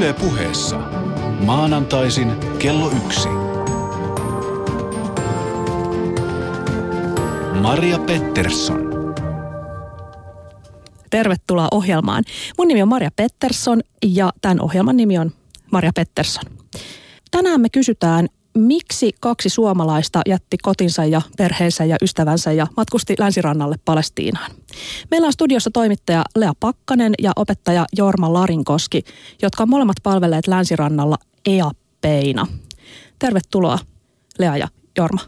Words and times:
Yle 0.00 0.12
puheessa. 0.12 0.78
Maanantaisin 1.46 2.32
kello 2.58 2.90
yksi. 3.04 3.28
Maria 7.60 7.98
Pettersson. 7.98 8.90
Tervetuloa 11.10 11.68
ohjelmaan. 11.70 12.24
Mun 12.58 12.68
nimi 12.68 12.82
on 12.82 12.88
Maria 12.88 13.10
Pettersson 13.16 13.80
ja 14.06 14.32
tämän 14.40 14.60
ohjelman 14.60 14.96
nimi 14.96 15.18
on 15.18 15.30
Maria 15.72 15.90
Pettersson. 15.94 16.44
Tänään 17.30 17.60
me 17.60 17.68
kysytään, 17.68 18.28
miksi 18.54 19.12
kaksi 19.20 19.48
suomalaista 19.48 20.20
jätti 20.28 20.56
kotinsa 20.62 21.04
ja 21.04 21.22
perheensä 21.38 21.84
ja 21.84 21.96
ystävänsä 22.02 22.52
ja 22.52 22.66
matkusti 22.76 23.14
länsirannalle 23.18 23.76
Palestiinaan. 23.84 24.50
Meillä 25.10 25.26
on 25.26 25.32
studiossa 25.32 25.70
toimittaja 25.72 26.24
Lea 26.36 26.52
Pakkanen 26.60 27.12
ja 27.22 27.32
opettaja 27.36 27.86
Jorma 27.96 28.32
Larinkoski, 28.32 29.02
jotka 29.42 29.62
on 29.62 29.70
molemmat 29.70 29.96
palvelleet 30.02 30.46
länsirannalla 30.46 31.16
EAPeina. 31.46 32.46
Tervetuloa 33.18 33.78
Lea 34.38 34.56
ja 34.56 34.68
Jorma. 34.98 35.20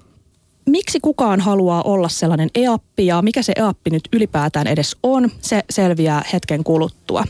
Miksi 0.66 1.00
kukaan 1.00 1.40
haluaa 1.40 1.82
olla 1.82 2.08
sellainen 2.08 2.48
EAPpi 2.54 3.06
ja 3.06 3.22
mikä 3.22 3.42
se 3.42 3.52
EAPpi 3.56 3.90
nyt 3.90 4.08
ylipäätään 4.12 4.66
edes 4.66 4.96
on, 5.02 5.30
se 5.40 5.64
selviää 5.70 6.24
hetken 6.32 6.64
kuluttua. 6.64 7.24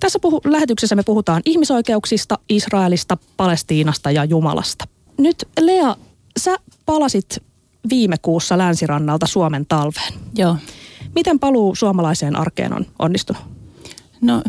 Tässä 0.00 0.18
puhu- 0.18 0.40
lähetyksessä 0.44 0.96
me 0.96 1.02
puhutaan 1.02 1.42
ihmisoikeuksista, 1.44 2.38
Israelista, 2.48 3.16
Palestiinasta 3.36 4.10
ja 4.10 4.24
Jumalasta. 4.24 4.84
Nyt 5.20 5.48
Lea, 5.60 5.96
sä 6.38 6.56
palasit 6.86 7.38
viime 7.90 8.16
kuussa 8.22 8.58
länsirannalta 8.58 9.26
Suomen 9.26 9.66
talveen. 9.66 10.12
Joo. 10.34 10.56
Miten 11.14 11.38
paluu 11.38 11.74
suomalaiseen 11.74 12.36
arkeen 12.36 12.72
on 12.72 12.86
onnistunut? 12.98 13.42
No 14.20 14.42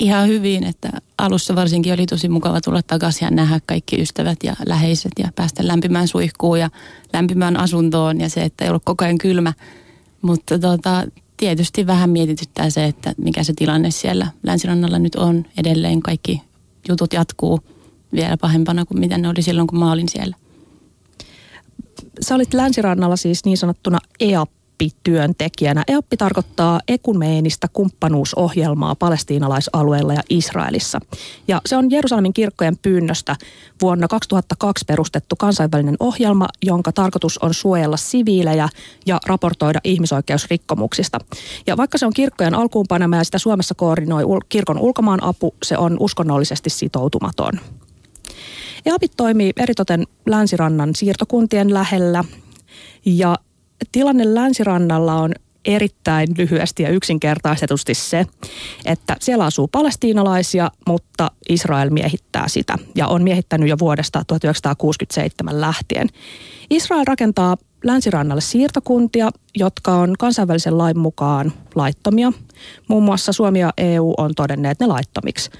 ihan 0.00 0.28
hyvin, 0.28 0.64
että 0.64 0.90
alussa 1.18 1.54
varsinkin 1.54 1.92
oli 1.92 2.06
tosi 2.06 2.28
mukava 2.28 2.60
tulla 2.60 2.82
takaisin 2.82 3.26
ja 3.26 3.30
nähdä 3.30 3.60
kaikki 3.66 4.00
ystävät 4.02 4.38
ja 4.44 4.54
läheiset 4.66 5.12
ja 5.18 5.28
päästä 5.34 5.66
lämpimään 5.66 6.08
suihkuun 6.08 6.60
ja 6.60 6.70
lämpimään 7.12 7.56
asuntoon 7.56 8.20
ja 8.20 8.28
se, 8.28 8.42
että 8.42 8.64
ei 8.64 8.70
ollut 8.70 8.84
koko 8.84 9.04
ajan 9.04 9.18
kylmä. 9.18 9.52
Mutta 10.22 10.58
tota, 10.58 11.04
tietysti 11.36 11.86
vähän 11.86 12.10
mietityttää 12.10 12.70
se, 12.70 12.84
että 12.84 13.14
mikä 13.16 13.42
se 13.42 13.52
tilanne 13.56 13.90
siellä 13.90 14.26
länsirannalla 14.42 14.98
nyt 14.98 15.14
on. 15.14 15.44
Edelleen 15.58 16.00
kaikki 16.00 16.42
jutut 16.88 17.12
jatkuu 17.12 17.60
vielä 18.12 18.36
pahempana 18.36 18.84
kuin 18.84 19.00
mitä 19.00 19.18
ne 19.18 19.28
oli 19.28 19.42
silloin, 19.42 19.68
kun 19.68 19.78
mä 19.78 19.92
olin 19.92 20.08
siellä. 20.08 20.36
Sä 22.20 22.34
olit 22.34 22.54
länsirannalla 22.54 23.16
siis 23.16 23.44
niin 23.44 23.58
sanottuna 23.58 23.98
EAPPI-työntekijänä. 24.20 25.84
EAPPI 25.88 26.16
tarkoittaa 26.16 26.80
ekumeenista 26.88 27.68
kumppanuusohjelmaa 27.72 28.94
palestiinalaisalueilla 28.94 30.14
ja 30.14 30.22
Israelissa. 30.30 31.00
Ja 31.48 31.60
se 31.66 31.76
on 31.76 31.90
Jerusalemin 31.90 32.32
kirkkojen 32.32 32.78
pyynnöstä 32.82 33.36
vuonna 33.82 34.08
2002 34.08 34.84
perustettu 34.84 35.36
kansainvälinen 35.36 35.96
ohjelma, 36.00 36.48
jonka 36.62 36.92
tarkoitus 36.92 37.38
on 37.38 37.54
suojella 37.54 37.96
siviilejä 37.96 38.68
ja 39.06 39.20
raportoida 39.26 39.80
ihmisoikeusrikkomuksista. 39.84 41.18
Ja 41.66 41.76
vaikka 41.76 41.98
se 41.98 42.06
on 42.06 42.12
kirkkojen 42.12 42.54
alkuunpanema 42.54 43.16
ja 43.16 43.24
sitä 43.24 43.38
Suomessa 43.38 43.74
koordinoi 43.74 44.24
kirkon 44.48 44.78
ulkomaan 44.78 45.22
apu, 45.22 45.54
se 45.62 45.78
on 45.78 45.96
uskonnollisesti 46.00 46.70
sitoutumaton. 46.70 47.52
EAPit 48.86 49.12
toimii 49.16 49.52
eritoten 49.56 50.04
länsirannan 50.26 50.94
siirtokuntien 50.94 51.74
lähellä 51.74 52.24
ja 53.04 53.36
tilanne 53.92 54.34
länsirannalla 54.34 55.14
on 55.14 55.32
erittäin 55.64 56.28
lyhyesti 56.38 56.82
ja 56.82 56.90
yksinkertaistetusti 56.90 57.94
se, 57.94 58.26
että 58.84 59.16
siellä 59.20 59.44
asuu 59.44 59.68
palestiinalaisia, 59.68 60.70
mutta 60.86 61.30
Israel 61.48 61.90
miehittää 61.90 62.48
sitä 62.48 62.78
ja 62.94 63.06
on 63.06 63.22
miehittänyt 63.22 63.68
jo 63.68 63.76
vuodesta 63.78 64.22
1967 64.26 65.60
lähtien. 65.60 66.08
Israel 66.70 67.04
rakentaa 67.06 67.56
länsirannalle 67.84 68.40
siirtokuntia, 68.40 69.30
jotka 69.54 69.94
on 69.94 70.14
kansainvälisen 70.18 70.78
lain 70.78 70.98
mukaan 70.98 71.52
laittomia. 71.74 72.32
Muun 72.88 73.02
muassa 73.02 73.32
Suomi 73.32 73.60
ja 73.60 73.72
EU 73.76 74.14
on 74.18 74.34
todenneet 74.34 74.80
ne 74.80 74.86
laittomiksi. 74.86 75.50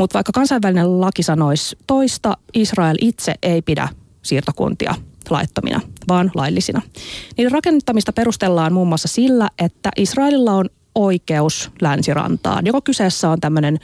Mutta 0.00 0.14
vaikka 0.14 0.32
kansainvälinen 0.32 1.00
laki 1.00 1.22
sanoisi 1.22 1.76
toista, 1.86 2.36
Israel 2.54 2.96
itse 3.00 3.34
ei 3.42 3.62
pidä 3.62 3.88
siirtokuntia 4.22 4.94
laittomina, 5.30 5.80
vaan 6.08 6.30
laillisina. 6.34 6.82
Niiden 7.36 7.52
rakennuttamista 7.52 8.12
perustellaan 8.12 8.72
muun 8.72 8.88
muassa 8.88 9.08
sillä, 9.08 9.48
että 9.58 9.90
Israelilla 9.96 10.52
on 10.52 10.68
oikeus 10.94 11.70
länsirantaan. 11.82 12.66
Joko 12.66 12.80
kyseessä 12.80 13.30
on 13.30 13.40
tämmöinen 13.40 13.78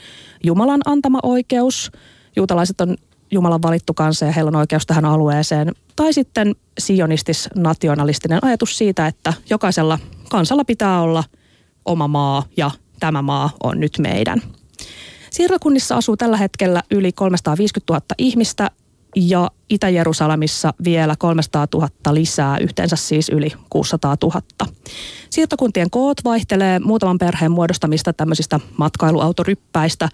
Jumalan 0.44 0.80
antama 0.86 1.18
oikeus, 1.22 1.92
juutalaiset 2.36 2.80
on 2.80 2.96
Jumalan 3.30 3.62
valittu 3.62 3.94
kansa 3.94 4.26
ja 4.26 4.32
heillä 4.32 4.48
on 4.48 4.56
oikeus 4.56 4.86
tähän 4.86 5.04
alueeseen, 5.04 5.72
tai 5.96 6.12
sitten 6.12 6.54
sionistis-nationalistinen 6.78 8.38
ajatus 8.42 8.78
siitä, 8.78 9.06
että 9.06 9.32
jokaisella 9.50 9.98
kansalla 10.30 10.64
pitää 10.64 11.00
olla 11.00 11.24
oma 11.84 12.08
maa 12.08 12.42
ja 12.56 12.70
tämä 13.00 13.22
maa 13.22 13.50
on 13.62 13.80
nyt 13.80 13.92
meidän. 13.98 14.42
Siirtokunnissa 15.36 15.96
asuu 15.96 16.16
tällä 16.16 16.36
hetkellä 16.36 16.82
yli 16.90 17.12
350 17.12 17.92
000 17.92 18.04
ihmistä 18.18 18.70
ja 19.16 19.50
Itä-Jerusalemissa 19.70 20.74
vielä 20.84 21.14
300 21.18 21.66
000 21.74 21.88
lisää, 22.10 22.58
yhteensä 22.58 22.96
siis 22.96 23.28
yli 23.28 23.52
600 23.70 24.16
000. 24.22 24.40
Siirtokuntien 25.30 25.90
koot 25.90 26.24
vaihtelee 26.24 26.78
muutaman 26.78 27.18
perheen 27.18 27.52
muodostamista 27.52 28.12
tämmöisistä 28.12 28.60
matkailuautoryppäistä 28.76 30.08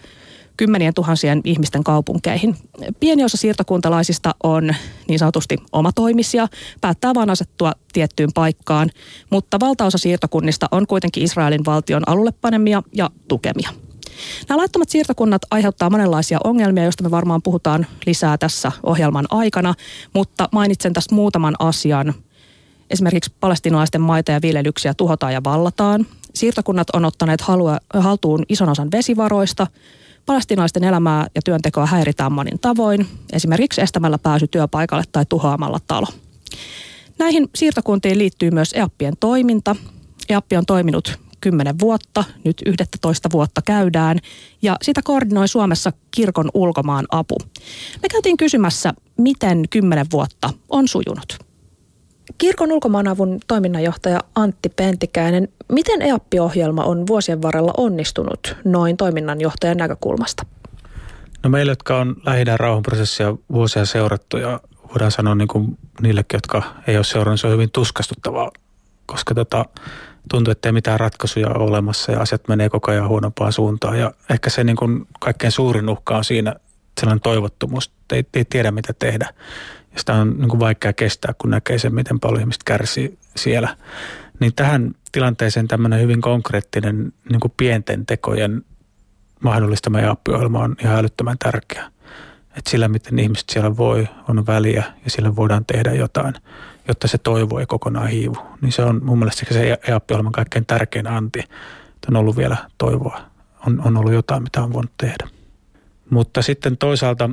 kymmenien 0.56 0.94
tuhansien 0.94 1.40
ihmisten 1.44 1.84
kaupunkeihin. 1.84 2.56
Pieni 3.00 3.24
osa 3.24 3.36
siirtokuntalaisista 3.36 4.34
on 4.42 4.74
niin 5.08 5.18
sanotusti 5.18 5.56
omatoimisia, 5.72 6.48
päättää 6.80 7.14
vain 7.14 7.30
asettua 7.30 7.72
tiettyyn 7.92 8.30
paikkaan, 8.34 8.90
mutta 9.30 9.60
valtaosa 9.60 9.98
siirtokunnista 9.98 10.68
on 10.70 10.86
kuitenkin 10.86 11.22
Israelin 11.22 11.64
valtion 11.64 12.02
alullepanemia 12.06 12.82
ja 12.92 13.10
tukemia. 13.28 13.70
Nämä 14.48 14.58
laittomat 14.58 14.88
siirtokunnat 14.88 15.42
aiheuttaa 15.50 15.90
monenlaisia 15.90 16.38
ongelmia, 16.44 16.82
joista 16.82 17.02
me 17.02 17.10
varmaan 17.10 17.42
puhutaan 17.42 17.86
lisää 18.06 18.38
tässä 18.38 18.72
ohjelman 18.82 19.26
aikana, 19.30 19.74
mutta 20.14 20.48
mainitsen 20.52 20.92
tästä 20.92 21.14
muutaman 21.14 21.54
asian. 21.58 22.14
Esimerkiksi 22.90 23.32
palestinalaisten 23.40 24.00
maita 24.00 24.32
ja 24.32 24.42
viljelyksiä 24.42 24.94
tuhotaan 24.94 25.32
ja 25.32 25.44
vallataan. 25.44 26.06
Siirtokunnat 26.34 26.90
on 26.90 27.04
ottaneet 27.04 27.40
halua, 27.40 27.78
haltuun 27.94 28.44
ison 28.48 28.68
osan 28.68 28.90
vesivaroista. 28.92 29.66
Palestinalaisten 30.26 30.84
elämää 30.84 31.26
ja 31.34 31.42
työntekoa 31.44 31.86
häiritään 31.86 32.32
monin 32.32 32.58
tavoin, 32.58 33.06
esimerkiksi 33.32 33.80
estämällä 33.80 34.18
pääsy 34.18 34.46
työpaikalle 34.46 35.04
tai 35.12 35.24
tuhoamalla 35.28 35.78
talo. 35.86 36.06
Näihin 37.18 37.50
siirtokuntiin 37.54 38.18
liittyy 38.18 38.50
myös 38.50 38.72
EAPPien 38.72 39.14
toiminta. 39.20 39.76
EAPPI 40.28 40.56
on 40.56 40.66
toiminut 40.66 41.18
10 41.42 41.78
vuotta, 41.80 42.24
nyt 42.44 42.62
11 42.66 43.28
vuotta 43.32 43.62
käydään, 43.62 44.18
ja 44.62 44.76
sitä 44.82 45.00
koordinoi 45.04 45.48
Suomessa 45.48 45.92
kirkon 46.10 46.50
ulkomaan 46.54 47.06
apu. 47.10 47.36
Me 48.02 48.08
käytiin 48.08 48.36
kysymässä, 48.36 48.94
miten 49.18 49.64
10 49.70 50.06
vuotta 50.12 50.50
on 50.68 50.88
sujunut. 50.88 51.38
Kirkon 52.38 52.72
ulkomaanavun 52.72 53.38
toiminnanjohtaja 53.46 54.20
Antti 54.34 54.68
Pentikäinen, 54.68 55.48
miten 55.72 56.02
EAPPI-ohjelma 56.02 56.84
on 56.84 57.06
vuosien 57.06 57.42
varrella 57.42 57.72
onnistunut 57.76 58.56
noin 58.64 58.96
toiminnanjohtajan 58.96 59.76
näkökulmasta? 59.76 60.46
No 61.42 61.50
meille, 61.50 61.72
jotka 61.72 61.98
on 61.98 62.16
lähinnä 62.26 62.56
rauhanprosessia 62.56 63.36
vuosia 63.52 63.84
seurattu 63.84 64.36
ja 64.36 64.60
voidaan 64.88 65.10
sanoa 65.10 65.34
niin 65.34 65.48
kuin 65.48 65.78
niillekin, 66.02 66.36
jotka 66.36 66.62
ei 66.86 66.96
ole 66.96 67.04
seurannut, 67.04 67.40
se 67.40 67.46
on 67.46 67.52
hyvin 67.52 67.70
tuskastuttavaa, 67.70 68.50
koska 69.06 69.34
tota, 69.34 69.64
tuntuu, 70.30 70.52
että 70.52 70.68
ei 70.68 70.72
mitään 70.72 71.00
ratkaisuja 71.00 71.48
ole 71.48 71.64
olemassa 71.64 72.12
ja 72.12 72.20
asiat 72.20 72.48
menee 72.48 72.68
koko 72.68 72.90
ajan 72.90 73.08
huonompaan 73.08 73.52
suuntaan. 73.52 73.98
Ja 73.98 74.12
ehkä 74.30 74.50
se 74.50 74.64
niin 74.64 74.76
kuin 74.76 75.06
kaikkein 75.20 75.52
suurin 75.52 75.88
uhka 75.88 76.16
on 76.16 76.24
siinä 76.24 76.54
sellainen 77.00 77.20
toivottomuus, 77.20 77.86
että 77.86 78.16
ei, 78.16 78.24
ei 78.34 78.44
tiedä 78.44 78.70
mitä 78.70 78.92
tehdä. 78.98 79.28
Ja 79.92 79.98
sitä 79.98 80.14
on 80.14 80.34
niin 80.38 80.48
kuin 80.48 80.60
vaikea 80.60 80.92
kestää, 80.92 81.34
kun 81.38 81.50
näkee 81.50 81.78
sen, 81.78 81.94
miten 81.94 82.20
paljon 82.20 82.40
ihmiset 82.40 82.64
kärsii 82.64 83.18
siellä. 83.36 83.76
Niin 84.40 84.54
tähän 84.54 84.94
tilanteeseen 85.12 85.68
tämmöinen 85.68 86.00
hyvin 86.00 86.20
konkreettinen 86.20 87.12
niin 87.30 87.40
kuin 87.40 87.52
pienten 87.56 88.06
tekojen 88.06 88.64
mahdollistama 89.40 90.00
ja 90.00 90.16
on 90.54 90.76
ihan 90.84 90.98
älyttömän 90.98 91.38
tärkeä. 91.38 91.92
Että 92.56 92.70
sillä, 92.70 92.88
miten 92.88 93.18
ihmiset 93.18 93.48
siellä 93.48 93.76
voi, 93.76 94.08
on 94.28 94.46
väliä 94.46 94.84
ja 95.04 95.10
sillä 95.10 95.36
voidaan 95.36 95.64
tehdä 95.64 95.92
jotain– 95.92 96.34
jotta 96.88 97.08
se 97.08 97.18
toivo 97.18 97.58
ei 97.58 97.66
kokonaan 97.66 98.08
hiivu. 98.08 98.36
Niin 98.60 98.72
se 98.72 98.82
on 98.82 99.00
mun 99.04 99.18
mielestä 99.18 99.54
se 99.54 99.78
EAP-ohjelman 99.88 100.32
kaikkein 100.32 100.66
tärkein 100.66 101.06
anti, 101.06 101.40
että 101.40 102.06
on 102.08 102.16
ollut 102.16 102.36
vielä 102.36 102.56
toivoa. 102.78 103.20
On, 103.66 103.82
on 103.84 103.96
ollut 103.96 104.12
jotain, 104.12 104.42
mitä 104.42 104.62
on 104.62 104.72
voinut 104.72 104.92
tehdä. 104.96 105.28
Mutta 106.10 106.42
sitten 106.42 106.76
toisaalta 106.76 107.30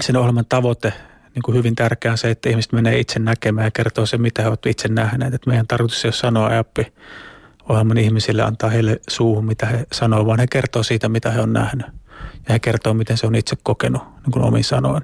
sen 0.00 0.16
ohjelman 0.16 0.46
tavoite, 0.48 0.92
niin 1.34 1.42
kuin 1.42 1.56
hyvin 1.56 1.74
tärkeä 1.74 2.10
on 2.10 2.18
se, 2.18 2.30
että 2.30 2.48
ihmiset 2.48 2.72
menee 2.72 2.98
itse 2.98 3.18
näkemään 3.18 3.64
ja 3.64 3.70
kertoo 3.70 4.06
se, 4.06 4.18
mitä 4.18 4.42
he 4.42 4.48
ovat 4.48 4.66
itse 4.66 4.88
nähneet. 4.88 5.34
Että 5.34 5.50
meidän 5.50 5.66
tarkoitus 5.66 6.04
ei 6.04 6.08
ole 6.08 6.12
sanoa 6.12 6.50
EAP 6.50 6.76
ohjelman 7.68 7.98
ihmisille, 7.98 8.42
antaa 8.42 8.70
heille 8.70 9.00
suuhun, 9.08 9.44
mitä 9.44 9.66
he 9.66 9.86
sanoo, 9.92 10.26
vaan 10.26 10.38
he 10.38 10.46
kertoo 10.46 10.82
siitä, 10.82 11.08
mitä 11.08 11.30
he 11.30 11.40
on 11.40 11.52
nähnyt. 11.52 11.86
ja 12.48 12.52
he 12.52 12.58
kertoo, 12.58 12.94
miten 12.94 13.16
se 13.16 13.26
on 13.26 13.34
itse 13.34 13.56
kokenut 13.62 14.02
niin 14.02 14.32
kuin 14.32 14.44
omin 14.44 14.64
sanoin. 14.64 15.02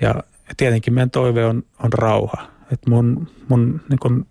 Ja 0.00 0.14
tietenkin 0.56 0.94
meidän 0.94 1.10
toive 1.10 1.44
on, 1.44 1.62
on 1.84 1.92
rauha. 1.92 2.46
Et 2.72 2.86
mun 2.86 3.28
mun 3.48 3.80
niin 3.88 3.98
kuin 3.98 4.26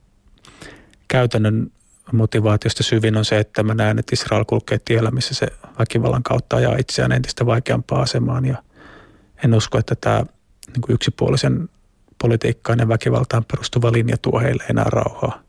käytännön 1.07 1.71
motivaatiosta 2.11 2.83
syvin 2.83 3.17
on 3.17 3.25
se, 3.25 3.39
että 3.39 3.63
mä 3.63 3.73
näen, 3.73 3.99
että 3.99 4.13
Israel 4.13 4.45
kulkee 4.45 4.79
tiellä, 4.85 5.11
missä 5.11 5.33
se 5.33 5.47
väkivallan 5.79 6.23
kautta 6.23 6.55
ajaa 6.57 6.75
itseään 6.77 7.11
entistä 7.11 7.45
vaikeampaan 7.45 8.01
asemaan. 8.01 8.45
Ja 8.45 8.63
en 9.43 9.53
usko, 9.53 9.77
että 9.77 9.95
tämä 9.95 10.25
niin 10.67 10.83
yksipuolisen 10.89 11.69
politiikkaan 12.21 12.79
ja 12.79 12.87
väkivaltaan 12.87 13.45
perustuva 13.45 13.91
linja 13.91 14.17
tuo 14.21 14.39
heille 14.39 14.63
enää 14.69 14.85
rauhaa. 14.87 15.41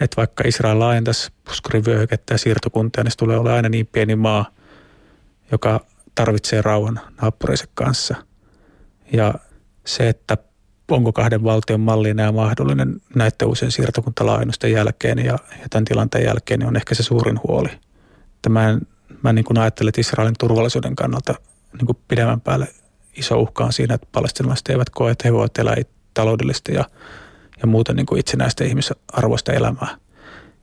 Että 0.00 0.16
vaikka 0.16 0.44
Israel 0.46 0.78
laajentaisi 0.78 1.32
puskurivyöhykettä 1.44 2.34
ja 2.34 2.38
siirtokuntia, 2.38 3.04
niin 3.04 3.10
se 3.10 3.18
tulee 3.18 3.36
olemaan 3.36 3.56
aina 3.56 3.68
niin 3.68 3.86
pieni 3.86 4.16
maa, 4.16 4.50
joka 5.52 5.80
tarvitsee 6.14 6.62
rauhan 6.62 7.00
naapurinsa 7.22 7.64
kanssa. 7.74 8.14
Ja 9.12 9.34
se, 9.86 10.08
että 10.08 10.36
onko 10.90 11.12
kahden 11.12 11.44
valtion 11.44 11.80
malli 11.80 12.10
enää 12.10 12.32
mahdollinen 12.32 13.00
näiden 13.14 13.48
uusien 13.48 13.72
siirtokuntalaajennusten 13.72 14.72
jälkeen 14.72 15.18
ja, 15.18 15.38
ja 15.62 15.68
tämän 15.70 15.84
tilanteen 15.84 16.24
jälkeen, 16.24 16.60
niin 16.60 16.68
on 16.68 16.76
ehkä 16.76 16.94
se 16.94 17.02
suurin 17.02 17.40
huoli. 17.48 17.68
Että 18.34 18.48
mä, 19.22 19.32
niin 19.32 19.44
kuin 19.44 19.58
ajattelen, 19.58 19.88
että 19.88 20.00
Israelin 20.00 20.34
turvallisuuden 20.38 20.96
kannalta 20.96 21.34
niin 21.72 21.86
kuin 21.86 21.98
pidemmän 22.08 22.40
päälle 22.40 22.68
iso 23.16 23.40
uhka 23.40 23.64
on 23.64 23.72
siinä, 23.72 23.94
että 23.94 24.06
palestinalaiset 24.12 24.68
eivät 24.68 24.90
koe, 24.90 25.10
että 25.10 25.28
he 25.28 25.32
voivat 25.32 25.58
elää 25.58 25.76
taloudellista 26.14 26.72
ja, 26.72 26.84
ja 27.60 27.66
muuten 27.66 27.96
niin 27.96 28.06
kuin 28.06 28.20
itsenäistä 28.20 28.64
ihmisarvoista 28.64 29.52
elämää. 29.52 29.96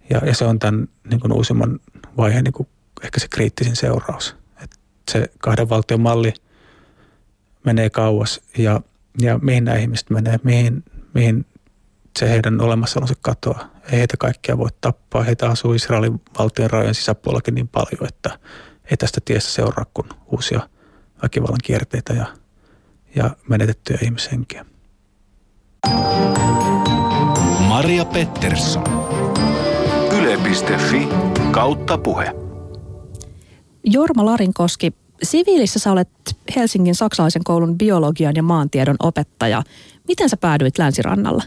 Ja, 0.10 0.22
ja 0.26 0.36
se 0.36 0.46
on 0.46 0.60
tämän 0.60 0.88
niin 1.10 1.20
kuin 1.20 1.34
uusimman 1.34 1.80
vaiheen 2.18 2.44
niin 2.44 2.54
kuin 2.54 2.68
ehkä 3.04 3.20
se 3.20 3.28
kriittisin 3.28 3.76
seuraus. 3.76 4.36
Että 4.64 4.78
se 5.12 5.32
kahden 5.40 5.70
valtion 5.70 6.02
malli 6.02 6.34
menee 7.66 7.90
kauas 7.90 8.42
ja, 8.58 8.82
ja 9.22 9.38
mihin 9.38 9.64
nämä 9.64 9.78
ihmiset 9.78 10.10
menee, 10.10 10.40
mihin, 10.44 10.84
mihin 11.14 11.46
se 12.20 12.30
heidän 12.30 12.62
olemassaolonsa 12.62 13.16
katoaa. 13.22 13.70
Ei 13.92 14.00
heitä 14.00 14.18
kaikkia 14.18 14.58
voi 14.58 14.70
tappaa. 14.82 15.24
Heitä 15.24 15.50
asuu 15.50 15.74
Israelin 15.74 16.22
valtion 16.40 16.70
rajojen 16.70 16.96
sisäpuolellakin 16.96 17.56
niin 17.56 17.68
paljon, 17.68 18.08
että 18.08 18.40
ei 18.92 18.98
tästä 18.98 19.22
tiestä 19.26 19.52
seuraa 19.52 19.86
kuin 19.94 20.10
uusia 20.32 20.70
väkivallan 21.24 21.60
kierteitä 21.64 22.14
ja, 22.14 22.26
ja 23.16 23.30
menetettyjä 23.50 24.00
ihmishenkiä. 24.04 24.66
Maria 27.68 28.06
Pettersson. 28.06 28.84
Yle.fi 30.18 31.08
kautta 31.52 31.98
puhe. 31.98 32.36
Jorma 33.84 34.26
Larinkoski, 34.26 34.94
siviilissä 35.24 35.80
sä 35.80 35.92
olet 35.92 36.10
Helsingin 36.56 36.96
saksalaisen 36.96 37.44
koulun 37.44 37.78
biologian 37.78 38.36
ja 38.36 38.44
maantiedon 38.44 38.96
opettaja. 39.00 39.64
Miten 40.08 40.30
sä 40.30 40.38
päädyit 40.38 40.78
Länsirannalla? 40.78 41.44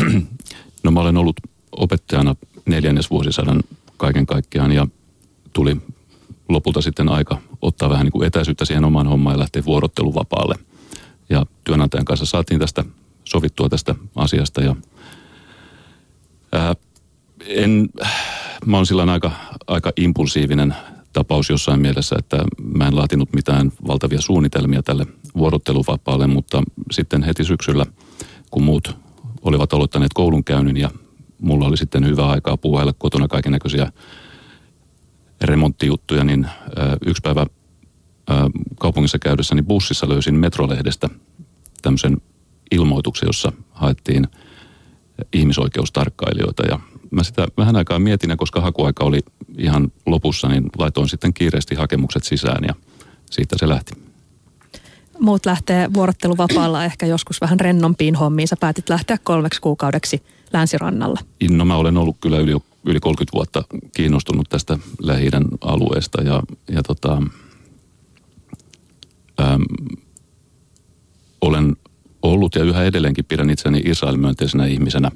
No 0.82 0.90
mä 0.90 1.00
olen 1.00 1.16
ollut 1.16 1.36
opettajana 1.72 2.36
neljännesvuosisadan 2.66 3.62
kaiken 3.96 4.26
kaikkiaan 4.26 4.72
ja 4.72 4.86
tuli 5.52 5.76
lopulta 6.48 6.80
sitten 6.80 7.08
aika 7.08 7.38
ottaa 7.62 7.90
vähän 7.90 8.04
niin 8.04 8.12
kuin 8.12 8.26
etäisyyttä 8.26 8.64
siihen 8.64 8.84
omaan 8.84 9.06
hommaan 9.06 9.34
ja 9.34 9.38
lähteä 9.38 9.64
vuorotteluvapaalle. 9.64 10.54
Ja 11.30 11.46
työnantajan 11.64 12.04
kanssa 12.04 12.26
saatiin 12.26 12.60
tästä 12.60 12.84
sovittua 13.24 13.68
tästä 13.68 13.94
asiasta 14.14 14.60
ja 14.60 14.76
ää, 16.52 16.74
en, 17.46 17.88
mä 18.66 18.76
oon 18.76 18.86
sillä 18.86 19.12
aika, 19.12 19.30
aika 19.66 19.92
impulsiivinen 19.96 20.74
tapaus 21.14 21.50
jossain 21.50 21.80
mielessä, 21.80 22.16
että 22.18 22.44
mä 22.74 22.88
en 22.88 22.96
laatinut 22.96 23.32
mitään 23.32 23.72
valtavia 23.86 24.20
suunnitelmia 24.20 24.82
tälle 24.82 25.06
vuorotteluvapaalle, 25.36 26.26
mutta 26.26 26.62
sitten 26.90 27.22
heti 27.22 27.44
syksyllä, 27.44 27.86
kun 28.50 28.62
muut 28.62 28.96
olivat 29.42 29.72
aloittaneet 29.72 30.14
koulunkäynnin 30.14 30.76
ja 30.76 30.90
mulla 31.40 31.66
oli 31.66 31.76
sitten 31.76 32.06
hyvä 32.06 32.28
aikaa 32.28 32.56
puuhailla 32.56 32.92
kotona 32.92 33.28
kaiken 33.28 33.52
näköisiä 33.52 33.92
remonttijuttuja, 35.40 36.24
niin 36.24 36.46
yksi 37.06 37.22
päivä 37.22 37.46
kaupungissa 38.80 39.18
käydessäni 39.18 39.62
bussissa 39.62 40.08
löysin 40.08 40.34
Metrolehdestä 40.34 41.10
tämmöisen 41.82 42.16
ilmoituksen, 42.70 43.26
jossa 43.26 43.52
haettiin 43.70 44.26
ihmisoikeustarkkailijoita 45.32 46.62
ja 46.66 46.80
mä 47.14 47.22
sitä 47.22 47.48
vähän 47.56 47.76
aikaa 47.76 47.98
mietin, 47.98 48.36
koska 48.36 48.60
hakuaika 48.60 49.04
oli 49.04 49.20
ihan 49.58 49.92
lopussa, 50.06 50.48
niin 50.48 50.70
laitoin 50.78 51.08
sitten 51.08 51.34
kiireesti 51.34 51.74
hakemukset 51.74 52.24
sisään 52.24 52.64
ja 52.68 52.74
siitä 53.30 53.56
se 53.58 53.68
lähti. 53.68 53.92
Muut 55.18 55.46
lähtee 55.46 55.92
vuorotteluvapaalla 55.94 56.84
ehkä 56.90 57.06
joskus 57.06 57.40
vähän 57.40 57.60
rennompiin 57.60 58.14
hommiin. 58.14 58.48
Sä 58.48 58.56
päätit 58.60 58.88
lähteä 58.88 59.18
kolmeksi 59.24 59.60
kuukaudeksi 59.60 60.22
länsirannalla. 60.52 61.20
No 61.50 61.64
mä 61.64 61.76
olen 61.76 61.96
ollut 61.96 62.16
kyllä 62.20 62.38
yli, 62.38 62.56
yli 62.84 63.00
30 63.00 63.32
vuotta 63.34 63.64
kiinnostunut 63.96 64.48
tästä 64.48 64.78
lähi 65.02 65.30
alueesta 65.60 66.22
ja, 66.22 66.42
ja 66.68 66.82
tota, 66.82 67.22
äm, 69.40 69.64
olen 71.40 71.76
ollut 72.22 72.54
ja 72.54 72.64
yhä 72.64 72.84
edelleenkin 72.84 73.24
pidän 73.24 73.50
itseni 73.50 73.82
Israel-myönteisenä 73.84 74.66
ihmisenä. 74.66 75.10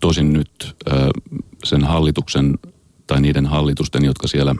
Tosin 0.00 0.32
nyt 0.32 0.76
sen 1.64 1.84
hallituksen 1.84 2.58
tai 3.06 3.20
niiden 3.20 3.46
hallitusten, 3.46 4.04
jotka 4.04 4.28
siellä 4.28 4.54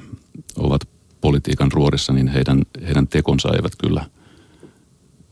ovat 0.56 0.88
politiikan 1.20 1.72
ruorissa, 1.72 2.12
niin 2.12 2.28
heidän, 2.28 2.62
heidän 2.86 3.08
tekonsa 3.08 3.48
eivät 3.56 3.72
kyllä 3.78 4.06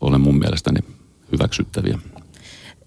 ole 0.01 0.17
mun 0.17 0.39
mielestäni 0.39 0.79
hyväksyttäviä. 1.31 1.99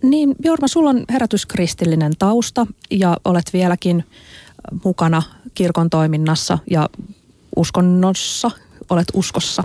Niin, 0.02 0.34
Jorma, 0.44 0.68
sulla 0.68 0.90
on 0.90 1.04
herätyskristillinen 1.10 2.12
tausta 2.18 2.66
ja 2.90 3.16
olet 3.24 3.52
vieläkin 3.52 4.04
mukana 4.84 5.22
kirkon 5.54 5.90
toiminnassa 5.90 6.58
ja 6.70 6.88
uskonnossa, 7.56 8.50
olet 8.90 9.08
uskossa. 9.14 9.64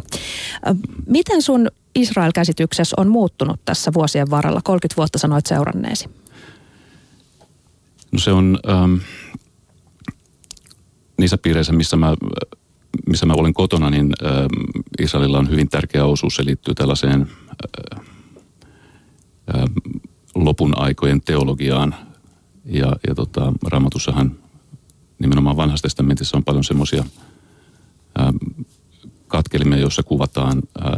Miten 1.07 1.41
sun 1.41 1.67
Israel-käsityksessä 1.95 2.93
on 2.99 3.07
muuttunut 3.07 3.59
tässä 3.65 3.93
vuosien 3.93 4.29
varrella? 4.29 4.61
30 4.63 4.97
vuotta 4.97 5.17
sanoit 5.17 5.45
seuranneesi. 5.45 6.09
No 8.11 8.19
se 8.19 8.31
on 8.31 8.59
ähm, 8.69 8.95
niissä 11.17 11.37
piireissä, 11.37 11.73
missä 11.73 11.97
mä, 11.97 12.15
missä 13.07 13.25
mä 13.25 13.33
olen 13.33 13.53
kotona, 13.53 13.89
niin 13.89 14.13
ähm, 14.25 14.81
Israelilla 15.01 15.39
on 15.39 15.49
hyvin 15.49 15.69
tärkeä 15.69 16.05
osuus. 16.05 16.35
Se 16.35 16.45
liittyy 16.45 16.75
tällaiseen 16.75 17.21
äh, 17.21 17.99
äh, 19.55 19.63
lopun 20.35 20.77
aikojen 20.77 21.21
teologiaan. 21.21 21.95
Ja, 22.65 22.95
ja 23.07 23.15
tota, 23.15 23.53
Raamatussahan 23.67 24.35
nimenomaan 25.19 25.57
vanhassa 25.57 25.83
testamentissa 25.83 26.37
on 26.37 26.43
paljon 26.43 26.63
semmoisia 26.63 27.03
äh, 28.19 28.33
katkelimia, 29.27 29.77
joissa 29.77 30.03
kuvataan 30.03 30.61
äh, 30.85 30.91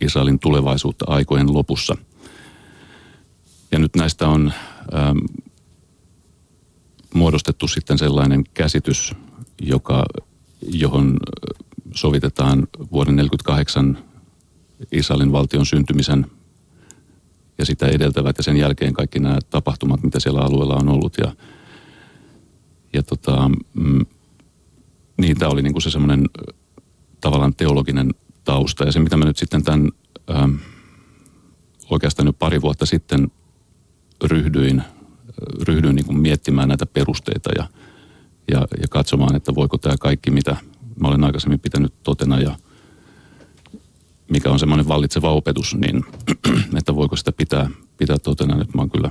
Israelin 0.00 0.38
tulevaisuutta 0.38 1.04
aikojen 1.08 1.54
lopussa. 1.54 1.96
Ja 3.72 3.78
nyt 3.78 3.96
näistä 3.96 4.28
on 4.28 4.52
ähm, 4.94 5.18
muodostettu 7.14 7.68
sitten 7.68 7.98
sellainen 7.98 8.44
käsitys, 8.54 9.14
joka, 9.62 10.04
johon 10.62 11.16
sovitetaan 11.94 12.58
vuoden 12.92 13.16
1948 13.16 13.98
Israelin 14.92 15.32
valtion 15.32 15.66
syntymisen 15.66 16.26
ja 17.58 17.66
sitä 17.66 17.86
edeltävät 17.86 18.38
ja 18.38 18.42
sen 18.42 18.56
jälkeen 18.56 18.92
kaikki 18.92 19.18
nämä 19.18 19.38
tapahtumat, 19.50 20.02
mitä 20.02 20.20
siellä 20.20 20.40
alueella 20.40 20.76
on 20.76 20.88
ollut. 20.88 21.18
Ja, 21.18 21.32
ja 22.92 23.02
tota, 23.02 23.50
mm, 23.74 24.06
niin 25.16 25.38
tämä 25.38 25.50
oli 25.50 25.62
niin 25.62 25.72
kuin 25.72 25.82
se 25.82 25.90
semmoinen 25.90 26.24
tavallaan 27.20 27.54
teologinen 27.54 28.14
tausta. 28.44 28.84
Ja 28.84 28.92
se, 28.92 29.00
mitä 29.00 29.16
mä 29.16 29.24
nyt 29.24 29.36
sitten 29.36 29.62
tämän 29.62 29.88
ähm, 30.30 30.54
oikeastaan 31.90 32.26
nyt 32.26 32.38
pari 32.38 32.62
vuotta 32.62 32.86
sitten 32.86 33.30
ryhdyin, 34.24 34.82
ryhdyin 35.62 35.96
niin 35.96 36.06
kuin 36.06 36.18
miettimään 36.18 36.68
näitä 36.68 36.86
perusteita 36.86 37.50
ja, 37.56 37.68
ja, 38.52 38.66
ja 38.80 38.88
katsomaan, 38.90 39.36
että 39.36 39.54
voiko 39.54 39.78
tämä 39.78 39.96
kaikki, 40.00 40.30
mitä 40.30 40.56
mä 41.00 41.08
olen 41.08 41.24
aikaisemmin 41.24 41.60
pitänyt 41.60 41.94
totena 42.02 42.40
ja 42.40 42.56
mikä 44.30 44.50
on 44.50 44.58
semmoinen 44.58 44.88
vallitseva 44.88 45.32
opetus, 45.32 45.74
niin 45.74 46.04
että 46.78 46.94
voiko 46.94 47.16
sitä 47.16 47.32
pitää, 47.32 47.70
pitää 47.96 48.18
totena. 48.18 48.56
Nyt 48.56 48.74
mä 48.74 48.82
oon 48.82 48.90
kyllä 48.90 49.10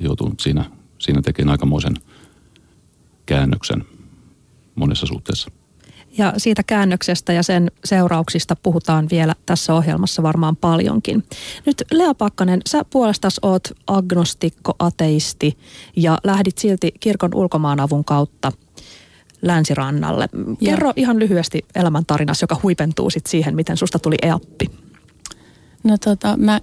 joutunut 0.00 0.40
siinä, 0.40 0.70
siinä 0.98 1.22
tekemään 1.22 1.52
aikamoisen 1.52 1.94
käännöksen 3.26 3.84
monessa 4.74 5.06
suhteessa. 5.06 5.50
Ja 6.18 6.32
siitä 6.36 6.62
käännöksestä 6.62 7.32
ja 7.32 7.42
sen 7.42 7.70
seurauksista 7.84 8.56
puhutaan 8.56 9.08
vielä 9.10 9.34
tässä 9.46 9.74
ohjelmassa 9.74 10.22
varmaan 10.22 10.56
paljonkin. 10.56 11.24
Nyt 11.66 11.82
Lea 11.92 12.14
Pakkanen, 12.14 12.60
sä 12.68 12.84
puolestas 12.90 13.40
oot 13.42 13.68
agnostikko, 13.86 14.72
ateisti 14.78 15.58
ja 15.96 16.18
lähdit 16.24 16.58
silti 16.58 16.92
kirkon 17.00 17.34
ulkomaanavun 17.34 18.04
kautta 18.04 18.52
Länsirannalle. 19.42 20.28
Kerro 20.64 20.88
ja. 20.88 20.92
ihan 20.96 21.18
lyhyesti 21.18 21.66
elämäntarinasi, 21.74 22.44
joka 22.44 22.60
huipentuu 22.62 23.10
sit 23.10 23.26
siihen, 23.26 23.56
miten 23.56 23.76
susta 23.76 23.98
tuli 23.98 24.16
EAPPI. 24.22 24.66
No 25.84 25.98
tota, 25.98 26.36
mä 26.36 26.60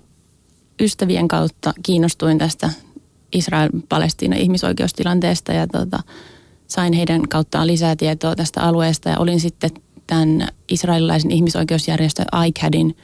ystävien 0.82 1.28
kautta 1.28 1.74
kiinnostuin 1.84 2.38
tästä 2.38 2.70
Israel-Palestiina 3.34 4.36
ihmisoikeustilanteesta 4.36 5.54
ja 5.54 5.68
tota, 5.68 6.00
sain 6.70 6.94
heidän 6.94 7.28
kauttaan 7.28 7.68
lisää 7.68 7.96
tietoa 7.96 8.36
tästä 8.36 8.62
alueesta 8.62 9.10
ja 9.10 9.20
olin 9.20 9.40
sitten 9.40 9.70
tämän 10.08 10.48
israelilaisen 10.70 11.32
ihmisoikeusjärjestö 11.32 12.24
ICADin 12.48 12.98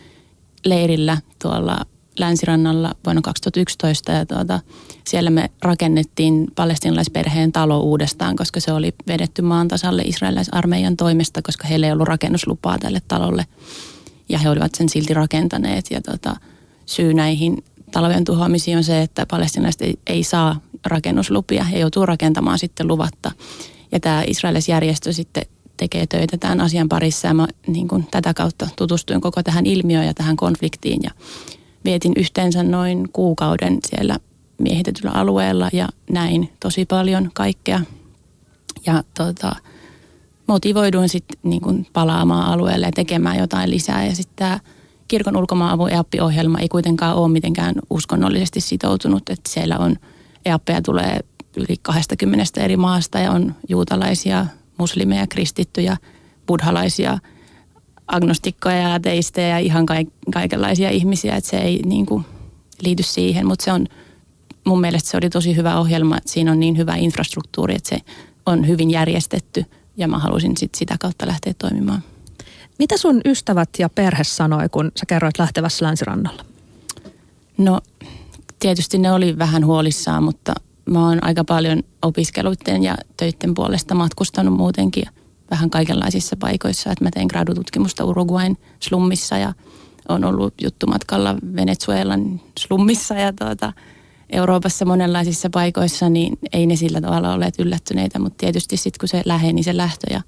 leirillä 0.66 1.18
tuolla 1.42 1.86
länsirannalla 2.20 2.96
vuonna 3.06 3.22
2011 3.22 4.12
ja 4.12 4.26
tuota, 4.26 4.60
siellä 5.08 5.30
me 5.30 5.50
rakennettiin 5.62 6.48
palestinalaisperheen 6.56 7.52
talo 7.52 7.80
uudestaan, 7.80 8.36
koska 8.36 8.60
se 8.60 8.72
oli 8.72 8.94
vedetty 9.08 9.42
maan 9.42 9.68
tasalle 9.68 10.02
israelilaisarmeijan 10.02 10.98
toimesta, 10.98 11.42
koska 11.42 11.68
heillä 11.68 11.86
ei 11.88 11.94
ollut 11.94 12.08
rakennuslupaa 12.08 12.80
tälle 12.80 13.02
talolle. 13.08 13.46
Ja 14.30 14.40
he 14.40 14.50
olivat 14.50 14.76
sen 14.76 14.90
silti 14.90 15.14
rakentaneet 15.14 15.86
ja 15.92 16.02
tuota, 16.02 16.36
syy 16.86 17.14
näihin 17.14 17.64
talojen 17.92 18.24
tuhoamisiin 18.24 18.78
on 18.78 18.84
se, 18.84 19.02
että 19.02 19.26
palestinalaiset 19.26 19.82
ei, 19.82 20.00
ei 20.08 20.24
saa 20.24 20.60
rakennuslupia. 20.86 21.64
He 21.64 21.80
joutuu 21.80 22.06
rakentamaan 22.06 22.60
sitten 22.60 22.88
luvatta. 22.88 23.32
Ja 23.92 24.00
tämä 24.00 24.24
israelisjärjestö 24.28 25.14
sitten 25.14 25.44
tekee 25.78 26.08
töitä 26.08 26.38
tämän 26.38 26.62
asian 26.62 26.90
parissa 26.90 27.28
ja 27.28 27.34
mä 27.34 27.48
niin 27.68 27.88
kuin 27.88 28.08
tätä 28.12 28.34
kautta 28.34 28.68
tutustuin 28.76 29.22
koko 29.22 29.44
tähän 29.44 29.66
ilmiöön 29.66 30.06
ja 30.06 30.14
tähän 30.14 30.36
konfliktiin 30.36 31.00
ja 31.04 31.12
vietin 31.86 32.14
yhteensä 32.16 32.64
noin 32.64 33.10
kuukauden 33.14 33.80
siellä 33.88 34.20
miehitetyllä 34.58 35.12
alueella 35.12 35.70
ja 35.74 35.90
näin 36.12 36.50
tosi 36.60 36.86
paljon 36.86 37.32
kaikkea. 37.34 37.82
Ja 38.86 39.04
tota, 39.18 39.56
motivoiduin 40.48 41.10
sitten 41.10 41.38
niin 41.44 41.88
palaamaan 41.94 42.48
alueelle 42.48 42.86
ja 42.86 42.92
tekemään 42.92 43.38
jotain 43.38 43.70
lisää 43.70 44.06
ja 44.06 44.16
sitten 44.16 44.36
tämä 44.36 44.60
kirkon 45.08 45.38
ulkomaanavun 45.38 45.90
EAPPI-ohjelma 45.90 46.60
ei 46.60 46.70
kuitenkaan 46.70 47.16
ole 47.16 47.32
mitenkään 47.32 47.76
uskonnollisesti 47.90 48.62
sitoutunut, 48.62 49.30
että 49.30 49.50
siellä 49.50 49.78
on 49.78 49.96
EAPPeja 50.46 50.82
tulee 50.82 51.20
yli 51.58 51.76
20 51.82 52.62
eri 52.62 52.78
maasta 52.78 53.20
ja 53.20 53.32
on 53.32 53.56
juutalaisia, 53.70 54.46
muslimeja, 54.78 55.28
kristittyjä, 55.28 55.98
buddhalaisia, 56.48 57.18
agnostikkoja 58.08 58.78
ja 58.78 58.94
ateisteja 58.94 59.48
ja 59.48 59.60
ihan 59.60 59.86
kaikenlaisia 60.34 60.90
ihmisiä, 60.90 61.36
että 61.36 61.50
se 61.50 61.58
ei 61.58 61.82
niin 61.86 62.06
kuin 62.06 62.26
liity 62.82 63.04
siihen, 63.04 63.48
mutta 63.48 63.66
se 63.66 63.72
on 63.72 63.88
mun 64.66 64.82
mielestä 64.82 65.10
se 65.10 65.18
oli 65.18 65.30
tosi 65.30 65.56
hyvä 65.56 65.80
ohjelma, 65.80 66.18
että 66.18 66.32
siinä 66.32 66.52
on 66.52 66.60
niin 66.60 66.78
hyvä 66.78 66.96
infrastruktuuri, 66.96 67.76
että 67.76 67.90
se 67.90 67.98
on 68.46 68.68
hyvin 68.68 68.92
järjestetty 68.92 69.66
ja 69.98 70.08
mä 70.08 70.20
halusin 70.20 70.58
sit 70.58 70.76
sitä 70.76 70.96
kautta 71.00 71.28
lähteä 71.28 71.54
toimimaan. 71.58 72.04
Mitä 72.80 72.98
sun 72.98 73.22
ystävät 73.26 73.70
ja 73.80 73.90
perhe 73.90 74.24
sanoi, 74.24 74.70
kun 74.70 74.92
sä 74.96 75.06
kerroit 75.06 75.40
lähtevässä 75.40 75.86
länsirannalla? 75.86 76.46
No 77.58 77.82
tietysti 78.66 78.98
ne 78.98 79.12
oli 79.12 79.38
vähän 79.38 79.66
huolissaan, 79.66 80.24
mutta 80.24 80.54
mä 80.86 81.08
oon 81.08 81.20
aika 81.22 81.44
paljon 81.44 81.84
opiskeluiden 82.02 82.84
ja 82.84 82.98
töiden 83.18 83.54
puolesta 83.54 83.96
matkustanut 83.96 84.54
muutenkin 84.54 85.06
vähän 85.52 85.70
kaikenlaisissa 85.70 86.36
paikoissa. 86.38 86.92
Että 86.92 87.04
mä 87.04 87.10
tein 87.12 87.28
gradututkimusta 87.28 88.06
Uruguain 88.06 88.58
slummissa 88.80 89.38
ja 89.38 89.54
on 90.10 90.24
ollut 90.24 90.54
juttumatkalla 90.62 91.36
Venezuelan 91.56 92.42
slummissa 92.60 93.16
ja 93.16 93.34
tuota, 93.34 93.74
Euroopassa 94.30 94.86
monenlaisissa 94.86 95.50
paikoissa, 95.50 96.10
niin 96.10 96.38
ei 96.54 96.66
ne 96.66 96.76
sillä 96.76 97.02
tavalla 97.02 97.34
olleet 97.34 97.60
yllättyneitä, 97.60 98.20
mutta 98.20 98.38
tietysti 98.38 98.78
sitten 98.78 99.00
kun 99.00 99.10
se 99.10 99.22
läheni 99.26 99.64
se 99.64 99.78
lähtö 99.78 100.14
ja 100.14 100.22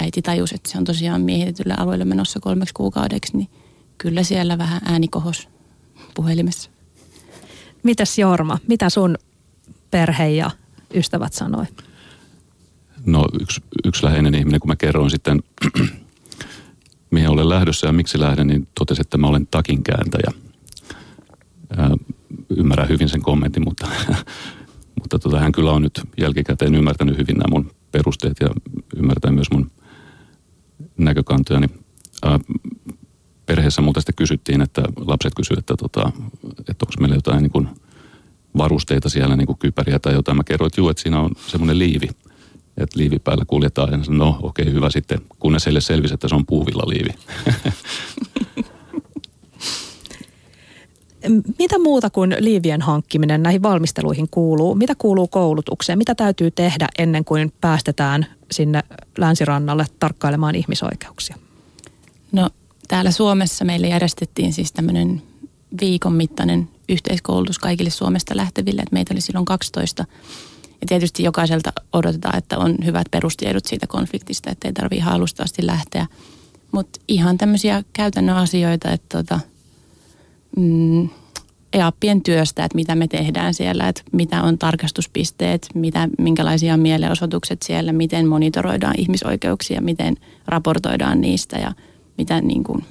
äiti 0.00 0.22
tajusi, 0.22 0.54
että 0.54 0.70
se 0.70 0.78
on 0.78 0.84
tosiaan 0.84 1.20
miehitetylle 1.20 1.74
alueelle 1.76 2.04
menossa 2.04 2.40
kolmeksi 2.40 2.74
kuukaudeksi, 2.74 3.36
niin 3.36 3.48
kyllä 3.98 4.22
siellä 4.22 4.58
vähän 4.58 4.80
ääni 4.84 5.08
kohos 5.08 5.48
puhelimessa. 6.14 6.70
Mitäs 7.88 8.18
Jorma, 8.18 8.58
mitä 8.66 8.90
sun 8.90 9.16
perhe 9.90 10.28
ja 10.28 10.50
ystävät 10.94 11.32
sanoi? 11.32 11.64
No 13.06 13.24
yksi, 13.40 13.62
yksi 13.84 14.04
läheinen 14.04 14.34
ihminen, 14.34 14.60
kun 14.60 14.68
mä 14.68 14.76
kerroin 14.76 15.10
sitten, 15.10 15.42
mihin 17.10 17.28
olen 17.28 17.48
lähdössä 17.48 17.86
ja 17.86 17.92
miksi 17.92 18.20
lähden, 18.20 18.46
niin 18.46 18.68
totesi, 18.78 19.00
että 19.00 19.18
mä 19.18 19.26
olen 19.26 19.46
takinkääntäjä. 19.46 20.32
Ää, 21.76 21.90
ymmärrän 22.56 22.88
hyvin 22.88 23.08
sen 23.08 23.22
kommentin, 23.22 23.64
mutta, 23.64 23.88
mutta 25.00 25.18
tota, 25.18 25.38
hän 25.38 25.52
kyllä 25.52 25.72
on 25.72 25.82
nyt 25.82 26.00
jälkikäteen 26.18 26.74
ymmärtänyt 26.74 27.18
hyvin 27.18 27.36
nämä 27.36 27.50
mun 27.50 27.70
perusteet 27.92 28.36
ja 28.40 28.48
ymmärtää 28.96 29.30
myös 29.30 29.50
mun 29.52 29.70
näkökantoja. 30.98 31.60
Niin, 31.60 31.84
ää, 32.22 32.38
perheessä 33.48 33.82
muuten 33.82 34.00
sitten 34.00 34.14
kysyttiin, 34.14 34.60
että 34.60 34.82
lapset 34.96 35.32
kysyivät, 35.34 35.58
että, 35.58 35.76
tota, 35.76 36.12
että 36.58 36.86
onko 36.86 36.92
meillä 37.00 37.16
jotain 37.16 37.42
niin 37.42 37.50
kuin 37.50 37.68
varusteita 38.58 39.08
siellä, 39.08 39.36
niin 39.36 39.46
kuin 39.46 39.58
kypäriä 39.58 39.98
tai 39.98 40.12
jotain. 40.12 40.36
Mä 40.36 40.44
kerroin, 40.44 40.66
että 40.66 40.80
juu, 40.80 40.88
että 40.88 41.02
siinä 41.02 41.20
on 41.20 41.30
semmoinen 41.46 41.78
liivi, 41.78 42.08
että 42.76 42.98
liivi 42.98 43.18
päällä 43.18 43.44
kuljetaan. 43.46 43.92
Ja 43.92 44.04
sanoin, 44.04 44.18
no 44.18 44.38
okei, 44.42 44.62
okay, 44.62 44.74
hyvä 44.74 44.90
sitten, 44.90 45.20
kunnes 45.38 45.66
heille 45.66 45.80
selvisi, 45.80 46.14
että 46.14 46.28
se 46.28 46.34
on 46.34 46.46
puuvilla 46.46 46.82
liivi. 46.86 47.10
Mitä 51.58 51.78
muuta 51.78 52.10
kuin 52.10 52.36
liivien 52.38 52.82
hankkiminen 52.82 53.42
näihin 53.42 53.62
valmisteluihin 53.62 54.28
kuuluu? 54.30 54.74
Mitä 54.74 54.94
kuuluu 54.94 55.28
koulutukseen? 55.28 55.98
Mitä 55.98 56.14
täytyy 56.14 56.50
tehdä 56.50 56.88
ennen 56.98 57.24
kuin 57.24 57.52
päästetään 57.60 58.26
sinne 58.50 58.82
länsirannalle 59.18 59.86
tarkkailemaan 60.00 60.54
ihmisoikeuksia? 60.54 61.36
No 62.32 62.50
täällä 62.88 63.10
Suomessa 63.10 63.64
meille 63.64 63.88
järjestettiin 63.88 64.52
siis 64.52 64.72
tämmöinen 64.72 65.22
viikon 65.80 66.12
mittainen 66.12 66.68
yhteiskoulutus 66.88 67.58
kaikille 67.58 67.90
Suomesta 67.90 68.36
lähteville, 68.36 68.80
että 68.80 68.92
meitä 68.92 69.14
oli 69.14 69.20
silloin 69.20 69.44
12. 69.44 70.04
Ja 70.80 70.86
tietysti 70.86 71.22
jokaiselta 71.22 71.72
odotetaan, 71.92 72.38
että 72.38 72.58
on 72.58 72.76
hyvät 72.84 73.06
perustiedot 73.10 73.64
siitä 73.64 73.86
konfliktista, 73.86 74.50
että 74.50 74.68
ei 74.68 74.72
tarvitse 74.72 74.96
ihan 74.96 75.14
alusta 75.14 75.42
asti 75.42 75.66
lähteä. 75.66 76.06
Mutta 76.72 77.00
ihan 77.08 77.38
tämmöisiä 77.38 77.84
käytännön 77.92 78.36
asioita, 78.36 78.90
että 78.90 79.18
tota, 79.18 79.40
mm, 80.56 81.08
EAPien 81.72 82.22
työstä, 82.22 82.64
että 82.64 82.76
mitä 82.76 82.94
me 82.94 83.08
tehdään 83.08 83.54
siellä, 83.54 83.88
että 83.88 84.02
mitä 84.12 84.42
on 84.42 84.58
tarkastuspisteet, 84.58 85.68
mitä, 85.74 86.08
minkälaisia 86.18 86.76
mielenosoitukset 86.76 87.62
siellä, 87.62 87.92
miten 87.92 88.26
monitoroidaan 88.26 88.94
ihmisoikeuksia, 88.98 89.80
miten 89.80 90.16
raportoidaan 90.46 91.20
niistä 91.20 91.58
ja 91.58 91.72
mitä 92.18 92.40
niin 92.40 92.64
kuin, 92.64 92.84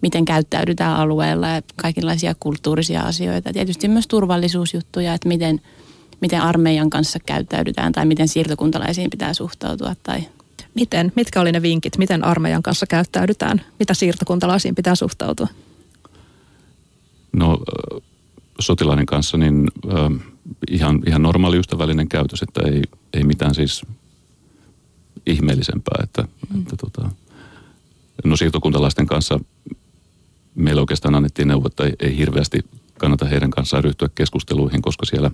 miten 0.00 0.24
käyttäydytään 0.24 0.96
alueella 0.96 1.48
ja 1.48 1.62
kaikenlaisia 1.76 2.34
kulttuurisia 2.40 3.00
asioita. 3.00 3.52
Tietysti 3.52 3.88
myös 3.88 4.08
turvallisuusjuttuja, 4.08 5.14
että 5.14 5.28
miten, 5.28 5.60
miten 6.20 6.42
armeijan 6.42 6.90
kanssa 6.90 7.18
käyttäydytään 7.26 7.92
tai 7.92 8.06
miten 8.06 8.28
siirtokuntalaisiin 8.28 9.10
pitää 9.10 9.34
suhtautua. 9.34 9.94
Tai... 10.02 10.24
Miten? 10.74 11.12
Mitkä 11.16 11.40
oli 11.40 11.52
ne 11.52 11.62
vinkit? 11.62 11.98
Miten 11.98 12.24
armeijan 12.24 12.62
kanssa 12.62 12.86
käyttäydytään? 12.86 13.60
Mitä 13.78 13.94
siirtokuntalaisiin 13.94 14.74
pitää 14.74 14.94
suhtautua? 14.94 15.48
No 17.32 17.58
sotilaiden 18.60 19.06
kanssa 19.06 19.36
niin 19.38 19.70
äh, 19.86 20.32
ihan, 20.70 21.02
ihan 21.06 21.22
normaali 21.22 21.58
ystävällinen 21.58 22.08
käytös, 22.08 22.42
että 22.42 22.60
ei, 22.64 22.82
ei 23.12 23.24
mitään 23.24 23.54
siis 23.54 23.82
ihmeellisempää. 25.26 26.00
Että, 26.02 26.22
mm. 26.22 26.62
että 26.62 26.76
tota, 26.76 27.10
no 28.24 28.36
siirtokuntalaisten 28.36 29.06
kanssa 29.06 29.40
meillä 30.54 30.80
oikeastaan 30.80 31.14
annettiin 31.14 31.48
neuvo, 31.48 31.66
että 31.66 31.84
ei, 31.84 31.92
ei 32.00 32.16
hirveästi 32.16 32.60
kannata 32.98 33.24
heidän 33.24 33.50
kanssaan 33.50 33.84
ryhtyä 33.84 34.08
keskusteluihin, 34.14 34.82
koska 34.82 35.06
siellä 35.06 35.30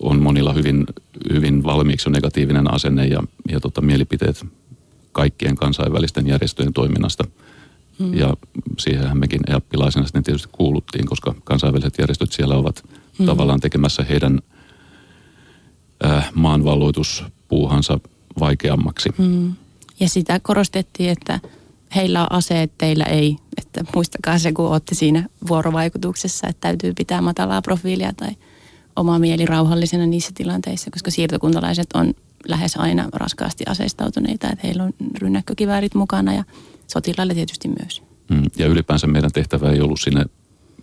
on 0.00 0.22
monilla 0.22 0.52
hyvin, 0.52 0.86
hyvin 1.32 1.64
valmiiksi 1.64 2.10
negatiivinen 2.10 2.74
asenne 2.74 3.06
ja, 3.06 3.22
ja 3.48 3.60
tota, 3.60 3.80
mielipiteet 3.80 4.46
kaikkien 5.12 5.56
kansainvälisten 5.56 6.26
järjestöjen 6.26 6.72
toiminnasta– 6.72 7.24
Mm. 7.98 8.14
Ja 8.14 8.36
siihenhän 8.78 9.18
mekin 9.18 9.40
EAPpilaisena 9.48 10.06
sitten 10.06 10.22
tietysti 10.22 10.48
kuuluttiin, 10.52 11.06
koska 11.06 11.34
kansainväliset 11.44 11.94
järjestöt 11.98 12.32
siellä 12.32 12.56
ovat 12.56 12.84
mm. 13.18 13.26
tavallaan 13.26 13.60
tekemässä 13.60 14.04
heidän 14.04 14.40
äh, 16.04 16.32
maanvalloituspuuhansa 16.34 18.00
vaikeammaksi. 18.40 19.08
Mm. 19.18 19.54
Ja 20.00 20.08
sitä 20.08 20.40
korostettiin, 20.40 21.10
että 21.10 21.40
heillä 21.94 22.22
on 22.22 22.32
aseet, 22.32 22.72
teillä 22.78 23.04
ei. 23.04 23.36
Että 23.56 23.84
muistakaa 23.94 24.38
se, 24.38 24.52
kun 24.52 24.68
olette 24.68 24.94
siinä 24.94 25.28
vuorovaikutuksessa, 25.48 26.46
että 26.48 26.60
täytyy 26.60 26.94
pitää 26.94 27.22
matalaa 27.22 27.62
profiilia 27.62 28.12
tai 28.12 28.30
oma 28.96 29.18
mieli 29.18 29.46
rauhallisena 29.46 30.06
niissä 30.06 30.30
tilanteissa, 30.34 30.90
koska 30.90 31.10
siirtokuntalaiset 31.10 31.86
on 31.94 32.14
lähes 32.48 32.76
aina 32.76 33.08
raskaasti 33.12 33.64
aseistautuneita, 33.68 34.48
että 34.52 34.66
heillä 34.66 34.84
on 34.84 34.92
rynnäkkökiväärit 35.18 35.94
mukana 35.94 36.34
ja 36.34 36.44
sotilaille 36.86 37.34
tietysti 37.34 37.68
myös. 37.68 38.02
Mm, 38.30 38.42
ja 38.56 38.66
ylipäänsä 38.66 39.06
meidän 39.06 39.32
tehtävä 39.32 39.70
ei 39.70 39.80
ollut 39.80 40.00
sinne 40.00 40.24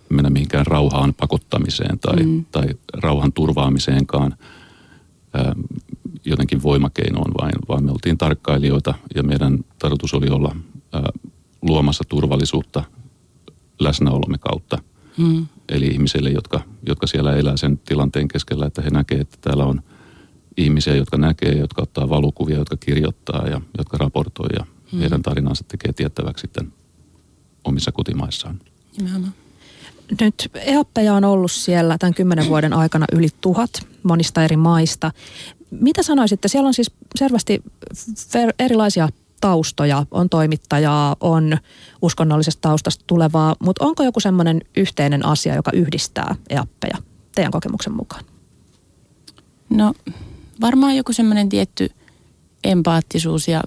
mennä 0.08 0.30
mihinkään 0.30 0.66
rauhaan 0.66 1.14
pakottamiseen 1.14 1.98
tai, 1.98 2.22
mm. 2.22 2.44
tai 2.52 2.68
rauhan 2.94 3.32
turvaamiseenkaan. 3.32 4.36
Jotenkin 6.24 6.62
voimakeinoon, 6.62 7.32
vaan, 7.40 7.52
vaan 7.68 7.84
me 7.84 7.90
oltiin 7.90 8.18
tarkkailijoita 8.18 8.94
ja 9.14 9.22
meidän 9.22 9.58
tarkoitus 9.78 10.14
oli 10.14 10.28
olla 10.28 10.56
ää, 10.92 11.02
luomassa 11.62 12.04
turvallisuutta 12.08 12.84
läsnäolomme 13.80 14.38
kautta. 14.38 14.78
Mm. 15.16 15.46
Eli 15.68 15.86
ihmisille, 15.86 16.30
jotka, 16.30 16.60
jotka 16.86 17.06
siellä 17.06 17.36
elää 17.36 17.56
sen 17.56 17.78
tilanteen 17.78 18.28
keskellä, 18.28 18.66
että 18.66 18.82
he 18.82 18.90
näkevät, 18.90 19.20
että 19.20 19.38
täällä 19.40 19.64
on 19.64 19.82
ihmisiä, 20.56 20.96
jotka 20.96 21.16
näkee, 21.16 21.52
jotka 21.52 21.82
ottaa 21.82 22.08
valokuvia, 22.08 22.58
jotka 22.58 22.76
kirjoittaa 22.76 23.46
ja 23.46 23.60
jotka 23.78 23.98
raportoi 23.98 24.48
ja 24.58 24.66
mm. 24.92 24.98
heidän 24.98 25.22
tarinansa 25.22 25.64
tekee 25.68 25.92
tiettäväksi 25.92 26.42
sitten 26.42 26.72
omissa 27.64 27.92
kotimaissaan. 27.92 28.60
Nimenomaan. 28.96 29.34
Nyt 30.20 30.50
EAPPeja 30.54 31.14
on 31.14 31.24
ollut 31.24 31.52
siellä 31.52 31.98
tämän 31.98 32.14
kymmenen 32.14 32.48
vuoden 32.48 32.72
aikana 32.72 33.06
yli 33.12 33.28
tuhat 33.40 33.70
monista 34.02 34.44
eri 34.44 34.56
maista. 34.56 35.12
Mitä 35.80 36.02
sanoisitte? 36.02 36.48
Siellä 36.48 36.66
on 36.66 36.74
siis 36.74 36.90
selvästi 37.18 37.62
erilaisia 38.58 39.08
taustoja, 39.40 40.06
on 40.10 40.28
toimittajaa, 40.28 41.16
on 41.20 41.58
uskonnollisesta 42.02 42.60
taustasta 42.60 43.04
tulevaa, 43.06 43.56
mutta 43.60 43.84
onko 43.84 44.02
joku 44.02 44.20
semmoinen 44.20 44.60
yhteinen 44.76 45.26
asia, 45.26 45.54
joka 45.54 45.70
yhdistää 45.74 46.34
EAPPeja 46.50 46.96
teidän 47.34 47.52
kokemuksen 47.52 47.92
mukaan? 47.92 48.24
No 49.70 49.94
varmaan 50.60 50.96
joku 50.96 51.12
semmoinen 51.12 51.48
tietty 51.48 51.90
empaattisuus 52.64 53.48
ja 53.48 53.62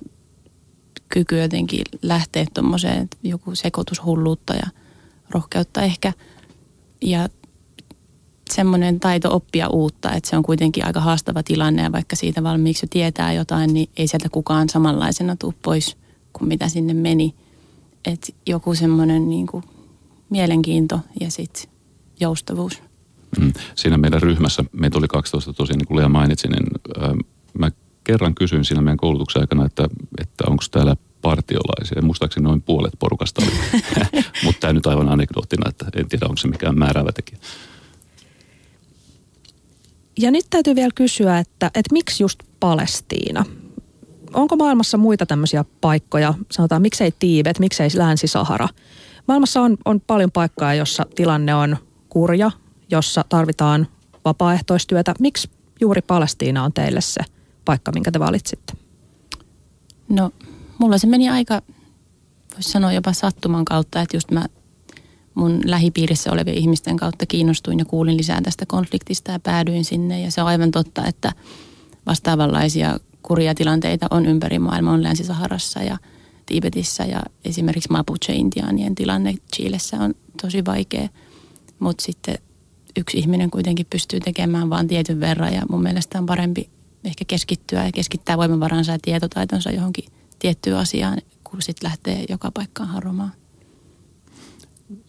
kyky 1.09 1.41
jotenkin 1.41 1.81
lähteä 2.01 2.45
tuommoiseen 2.53 3.09
joku 3.23 3.55
sekoitushulluutta 3.55 4.53
ja 4.53 4.67
rohkeutta 5.29 5.81
ehkä. 5.81 6.13
Ja 7.01 7.29
semmoinen 8.55 8.99
taito 8.99 9.35
oppia 9.35 9.67
uutta, 9.69 10.13
että 10.13 10.29
se 10.29 10.37
on 10.37 10.43
kuitenkin 10.43 10.85
aika 10.85 10.99
haastava 10.99 11.43
tilanne 11.43 11.81
ja 11.81 11.91
vaikka 11.91 12.15
siitä 12.15 12.43
valmiiksi 12.43 12.85
jo 12.85 12.87
tietää 12.91 13.33
jotain, 13.33 13.73
niin 13.73 13.89
ei 13.97 14.07
sieltä 14.07 14.29
kukaan 14.29 14.69
samanlaisena 14.69 15.35
tule 15.35 15.53
pois 15.61 15.97
kuin 16.33 16.47
mitä 16.47 16.69
sinne 16.69 16.93
meni. 16.93 17.35
Että 18.05 18.33
joku 18.45 18.75
semmoinen 18.75 19.29
niin 19.29 19.47
kuin 19.47 19.63
mielenkiinto 20.29 20.99
ja 21.19 21.31
sitten 21.31 21.71
joustavuus. 22.19 22.81
Mm. 23.39 23.53
Siinä 23.75 23.97
meidän 23.97 24.21
ryhmässä, 24.21 24.63
meitä 24.71 24.97
oli 24.97 25.07
12 25.07 25.53
tosiaan, 25.53 25.77
niin 25.77 25.87
kuin 25.87 25.97
Lea 25.97 26.09
mainitsi, 26.09 26.47
niin 26.47 26.65
äh, 27.03 27.11
mä 27.59 27.71
kerran 28.03 28.35
kysyin 28.35 28.65
siinä 28.65 28.81
meidän 28.81 28.97
koulutuksen 28.97 29.41
aikana, 29.41 29.65
että, 29.65 29.89
että 30.21 30.43
onko 30.47 30.63
täällä 30.71 30.95
partiolaisia. 31.21 32.01
Muistaakseni 32.01 32.43
noin 32.43 32.61
puolet 32.61 32.93
porukasta 32.99 33.41
oli. 33.41 33.81
Mutta 34.43 34.59
tämä 34.59 34.73
nyt 34.73 34.87
aivan 34.87 35.09
anekdoottina, 35.09 35.69
että 35.69 35.85
en 35.95 36.09
tiedä, 36.09 36.25
onko 36.25 36.37
se 36.37 36.47
mikään 36.47 36.79
määräävä 36.79 37.11
tekijä. 37.11 37.39
Ja 40.17 40.31
nyt 40.31 40.45
täytyy 40.49 40.75
vielä 40.75 40.91
kysyä, 40.95 41.39
että, 41.39 41.65
että 41.65 41.93
miksi 41.93 42.23
just 42.23 42.39
Palestiina? 42.59 43.45
Onko 44.33 44.55
maailmassa 44.55 44.97
muita 44.97 45.25
tämmöisiä 45.25 45.65
paikkoja, 45.81 46.33
sanotaan 46.51 46.81
miksei 46.81 47.13
Tiibet, 47.19 47.59
miksei 47.59 47.89
Länsi-Sahara? 47.95 48.69
Maailmassa 49.27 49.61
on, 49.61 49.77
on 49.85 50.01
paljon 50.01 50.31
paikkaa, 50.31 50.73
jossa 50.73 51.05
tilanne 51.15 51.55
on 51.55 51.77
kurja, 52.09 52.51
jossa 52.91 53.25
tarvitaan 53.29 53.87
vapaaehtoistyötä. 54.25 55.13
Miksi 55.19 55.49
juuri 55.81 56.01
Palestiina 56.01 56.63
on 56.63 56.73
teille 56.73 57.01
se 57.01 57.21
paikka, 57.65 57.91
minkä 57.91 58.11
te 58.11 58.19
valitsitte? 58.19 58.73
No, 60.09 60.31
mulla 60.77 60.97
se 60.97 61.07
meni 61.07 61.29
aika, 61.29 61.61
voisi 62.53 62.71
sanoa 62.71 62.91
jopa 62.91 63.13
sattuman 63.13 63.65
kautta, 63.65 64.01
että 64.01 64.17
just 64.17 64.31
mä 64.31 64.45
mun 65.37 65.61
lähipiirissä 65.65 66.31
olevien 66.31 66.57
ihmisten 66.57 66.97
kautta 66.97 67.25
kiinnostuin 67.25 67.79
ja 67.79 67.85
kuulin 67.85 68.17
lisää 68.17 68.41
tästä 68.41 68.65
konfliktista 68.65 69.31
ja 69.31 69.39
päädyin 69.39 69.85
sinne. 69.85 70.21
Ja 70.21 70.31
se 70.31 70.41
on 70.41 70.47
aivan 70.47 70.71
totta, 70.71 71.05
että 71.05 71.31
vastaavanlaisia 72.05 72.99
kurja 73.21 73.55
tilanteita 73.55 74.07
on 74.11 74.25
ympäri 74.25 74.59
maailmaa, 74.59 74.93
on 74.93 75.03
Länsi-Saharassa 75.03 75.83
ja 75.83 75.97
Tiibetissä 76.45 77.03
ja 77.03 77.21
esimerkiksi 77.45 77.89
Mapuche-intiaanien 77.91 78.95
tilanne 78.95 79.35
Chiilessä 79.55 79.97
on 79.97 80.13
tosi 80.41 80.65
vaikea. 80.65 81.09
Mutta 81.79 82.03
sitten 82.03 82.37
yksi 82.97 83.17
ihminen 83.17 83.51
kuitenkin 83.51 83.85
pystyy 83.89 84.19
tekemään 84.19 84.69
vain 84.69 84.87
tietyn 84.87 85.19
verran 85.19 85.53
ja 85.53 85.61
mun 85.69 85.83
mielestä 85.83 86.19
on 86.19 86.25
parempi 86.25 86.69
ehkä 87.03 87.25
keskittyä 87.27 87.85
ja 87.85 87.91
keskittää 87.91 88.37
voimavaransa 88.37 88.91
ja 88.91 88.99
tietotaitonsa 89.01 89.71
johonkin 89.71 90.05
tiettyyn 90.39 90.77
asiaan, 90.77 91.17
kun 91.43 91.61
sitten 91.61 91.89
lähtee 91.89 92.25
joka 92.29 92.51
paikkaan 92.51 92.89
haromaan 92.89 93.31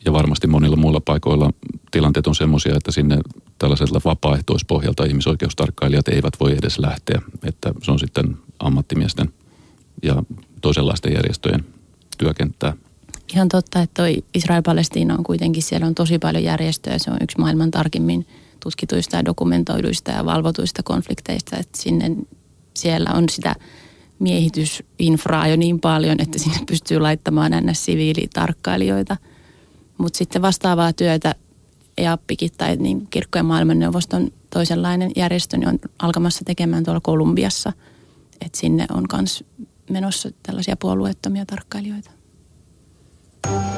ja 0.05 0.13
varmasti 0.13 0.47
monilla 0.47 0.77
muilla 0.77 1.01
paikoilla 1.01 1.51
tilanteet 1.91 2.27
on 2.27 2.35
sellaisia, 2.35 2.77
että 2.77 2.93
sinne 2.93 3.19
tällaisella 3.59 4.01
vapaaehtoispohjalta 4.05 5.05
ihmisoikeustarkkailijat 5.05 6.09
eivät 6.09 6.35
voi 6.41 6.57
edes 6.59 6.79
lähteä. 6.79 7.23
Että 7.45 7.73
se 7.83 7.91
on 7.91 7.99
sitten 7.99 8.37
ammattimiesten 8.59 9.33
ja 10.03 10.23
toisenlaisten 10.61 11.13
järjestöjen 11.13 11.65
työkenttää. 12.19 12.73
Ihan 13.35 13.49
totta, 13.49 13.83
että 13.83 14.03
toi 14.03 14.25
Israel-Palestiina 14.35 15.15
on 15.15 15.25
kuitenkin, 15.25 15.63
siellä 15.63 15.87
on 15.87 15.95
tosi 15.95 16.19
paljon 16.19 16.45
järjestöjä. 16.45 16.99
Se 16.99 17.11
on 17.11 17.19
yksi 17.21 17.39
maailman 17.39 17.71
tarkimmin 17.71 18.27
tutkituista 18.61 19.17
ja 19.17 19.25
dokumentoiduista 19.25 20.11
ja 20.11 20.25
valvotuista 20.25 20.83
konflikteista. 20.83 21.57
Että 21.57 21.79
sinne, 21.79 22.17
siellä 22.75 23.11
on 23.15 23.29
sitä 23.29 23.55
miehitysinfraa 24.19 25.49
jo 25.49 25.57
niin 25.57 25.81
paljon, 25.81 26.17
että 26.21 26.39
sinne 26.39 26.59
pystyy 26.67 27.01
laittamaan 27.01 27.53
ns. 27.53 27.85
siviilitarkkailijoita– 27.85 29.17
mutta 29.99 30.17
sitten 30.17 30.43
vastaavaa 30.43 30.93
työtä 30.93 31.35
EAPPikin 31.99 32.51
tai 32.59 32.77
niin 32.77 33.07
kirkkojen 33.11 33.47
maailmanneuvoston 33.47 34.31
toisenlainen 34.51 35.13
järjestö 35.17 35.57
niin 35.57 35.69
on 35.69 35.79
alkamassa 35.99 36.45
tekemään 36.45 36.85
tuolla 36.85 37.01
Kolumbiassa. 37.01 37.73
Että 38.41 38.59
sinne 38.59 38.87
on 38.93 39.05
myös 39.13 39.45
menossa 39.91 40.31
tällaisia 40.43 40.77
puolueettomia 40.77 41.47
tarkkailijoita. 41.47 42.11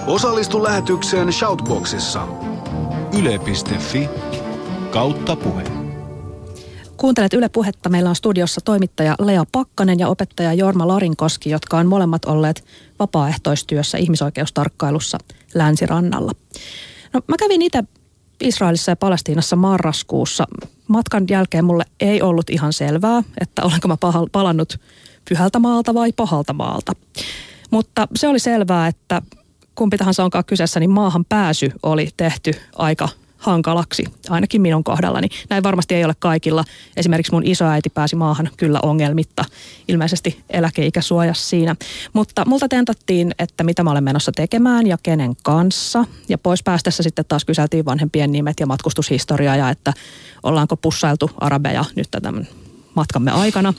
Osallistu 0.06 0.62
lähetykseen 0.62 1.32
Shoutboxissa. 1.32 2.28
Yle.fi 3.18 4.08
kautta 4.90 5.36
puhe. 5.36 5.64
Kuuntelet 6.96 7.32
Yle 7.32 7.48
Puhetta. 7.48 7.88
Meillä 7.88 8.10
on 8.10 8.16
studiossa 8.16 8.60
toimittaja 8.64 9.14
Lea 9.18 9.44
Pakkanen 9.52 9.98
ja 9.98 10.08
opettaja 10.08 10.52
Jorma 10.52 10.88
Larinkoski, 10.88 11.50
jotka 11.50 11.78
on 11.78 11.86
molemmat 11.86 12.24
olleet 12.24 12.64
vapaaehtoistyössä 12.98 13.98
ihmisoikeustarkkailussa 13.98 15.18
länsirannalla. 15.54 16.32
No, 17.12 17.20
mä 17.28 17.36
kävin 17.38 17.62
itse 17.62 17.84
Israelissa 18.40 18.92
ja 18.92 18.96
Palestiinassa 18.96 19.56
marraskuussa. 19.56 20.44
Matkan 20.88 21.24
jälkeen 21.30 21.64
mulle 21.64 21.84
ei 22.00 22.22
ollut 22.22 22.50
ihan 22.50 22.72
selvää, 22.72 23.22
että 23.40 23.62
olenko 23.62 23.88
mä 23.88 23.96
palannut 24.32 24.80
pyhältä 25.28 25.58
maalta 25.58 25.94
vai 25.94 26.12
pahalta 26.12 26.52
maalta. 26.52 26.92
Mutta 27.70 28.08
se 28.16 28.28
oli 28.28 28.38
selvää, 28.38 28.86
että 28.86 29.22
kumpi 29.74 29.96
tahansa 29.96 30.24
onkaan 30.24 30.44
kyseessä, 30.44 30.80
niin 30.80 30.90
maahan 30.90 31.24
pääsy 31.24 31.72
oli 31.82 32.08
tehty 32.16 32.52
aika 32.76 33.08
hankalaksi, 33.40 34.04
ainakin 34.30 34.62
minun 34.62 34.84
kohdallani. 34.84 35.28
Näin 35.50 35.62
varmasti 35.62 35.94
ei 35.94 36.04
ole 36.04 36.14
kaikilla. 36.18 36.64
Esimerkiksi 36.96 37.32
mun 37.32 37.46
isoäiti 37.46 37.90
pääsi 37.90 38.16
maahan 38.16 38.48
kyllä 38.56 38.80
ongelmitta, 38.82 39.44
ilmeisesti 39.88 40.40
eläkeikä 40.50 41.00
suojasi 41.00 41.48
siinä. 41.48 41.76
Mutta 42.12 42.44
multa 42.46 42.68
tentattiin, 42.68 43.34
että 43.38 43.64
mitä 43.64 43.82
mä 43.82 43.90
olen 43.90 44.04
menossa 44.04 44.32
tekemään 44.32 44.86
ja 44.86 44.98
kenen 45.02 45.32
kanssa. 45.42 46.04
Ja 46.28 46.38
pois 46.38 46.62
päästessä 46.62 47.02
sitten 47.02 47.24
taas 47.28 47.44
kyseltiin 47.44 47.84
vanhempien 47.84 48.32
nimet 48.32 48.60
ja 48.60 48.66
matkustushistoriaa 48.66 49.56
ja 49.56 49.70
että 49.70 49.92
ollaanko 50.42 50.76
pussailtu 50.76 51.30
arabeja 51.40 51.84
nyt 51.96 52.08
tämän 52.10 52.48
matkamme 52.94 53.30
aikana. 53.30 53.74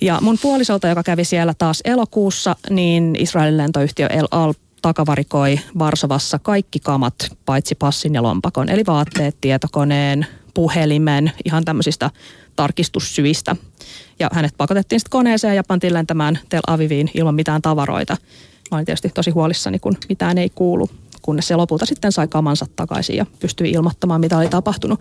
Ja 0.00 0.18
mun 0.20 0.38
puolisolta, 0.42 0.88
joka 0.88 1.02
kävi 1.02 1.24
siellä 1.24 1.54
taas 1.54 1.80
elokuussa, 1.84 2.56
niin 2.70 3.16
Israelin 3.18 3.56
lentoyhtiö 3.56 4.06
El 4.06 4.28
Al 4.30 4.54
takavarikoi 4.82 5.60
Varsovassa 5.78 6.38
kaikki 6.38 6.78
kamat 6.80 7.14
paitsi 7.46 7.74
passin 7.74 8.14
ja 8.14 8.22
lompakon, 8.22 8.68
eli 8.68 8.82
vaatteet, 8.86 9.36
tietokoneen, 9.40 10.26
puhelimen, 10.54 11.32
ihan 11.44 11.64
tämmöisistä 11.64 12.10
tarkistussyistä. 12.56 13.56
Ja 14.18 14.30
hänet 14.32 14.54
pakotettiin 14.56 15.00
sitten 15.00 15.10
koneeseen 15.10 15.56
ja 15.56 15.64
pantiin 15.68 15.94
lentämään 15.94 16.38
Tel 16.48 16.60
Aviviin 16.66 17.10
ilman 17.14 17.34
mitään 17.34 17.62
tavaroita. 17.62 18.16
Mä 18.70 18.76
olin 18.76 18.86
tietysti 18.86 19.08
tosi 19.08 19.30
huolissani, 19.30 19.78
kun 19.78 19.96
mitään 20.08 20.38
ei 20.38 20.50
kuulu, 20.54 20.90
kunnes 21.22 21.48
se 21.48 21.56
lopulta 21.56 21.86
sitten 21.86 22.12
sai 22.12 22.28
kamansa 22.28 22.66
takaisin 22.76 23.16
ja 23.16 23.26
pystyi 23.40 23.70
ilmoittamaan, 23.70 24.20
mitä 24.20 24.38
oli 24.38 24.48
tapahtunut. 24.48 25.00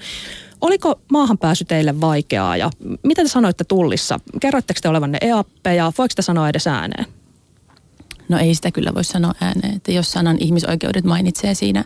Oliko 0.62 1.02
maahan 1.12 1.38
pääsy 1.38 1.66
teille 1.66 2.02
vaikeaa 2.02 2.58
ja 2.58 2.70
mitä 3.04 3.24
te 3.24 3.28
sanoitte 3.28 3.64
tullissa? 3.64 4.20
Kerroitteko 4.42 4.80
te 4.84 4.90
olevanne 4.90 5.18
EAPPeja? 5.22 5.92
Voiko 5.98 6.14
te 6.16 6.22
sanoa 6.22 6.50
edes 6.50 6.68
ääneen? 6.68 7.19
No 8.30 8.38
ei 8.38 8.56
sitä 8.56 8.72
kyllä 8.72 8.94
voi 8.96 9.04
sanoa 9.04 9.34
ääneen, 9.42 9.76
että 9.76 9.92
jos 9.92 10.12
sanan 10.12 10.38
ihmisoikeudet 10.40 11.06
mainitsee 11.06 11.54
siinä 11.54 11.86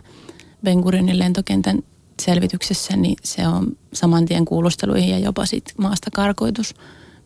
Ben 0.64 0.78
Gurionin 0.78 1.18
lentokentän 1.18 1.78
selvityksessä, 2.22 2.96
niin 2.96 3.16
se 3.22 3.48
on 3.48 3.76
saman 3.92 4.24
tien 4.24 4.44
kuulusteluihin 4.44 5.10
ja 5.10 5.18
jopa 5.18 5.46
sit 5.46 5.74
maasta 5.78 6.10
karkoitus, 6.10 6.74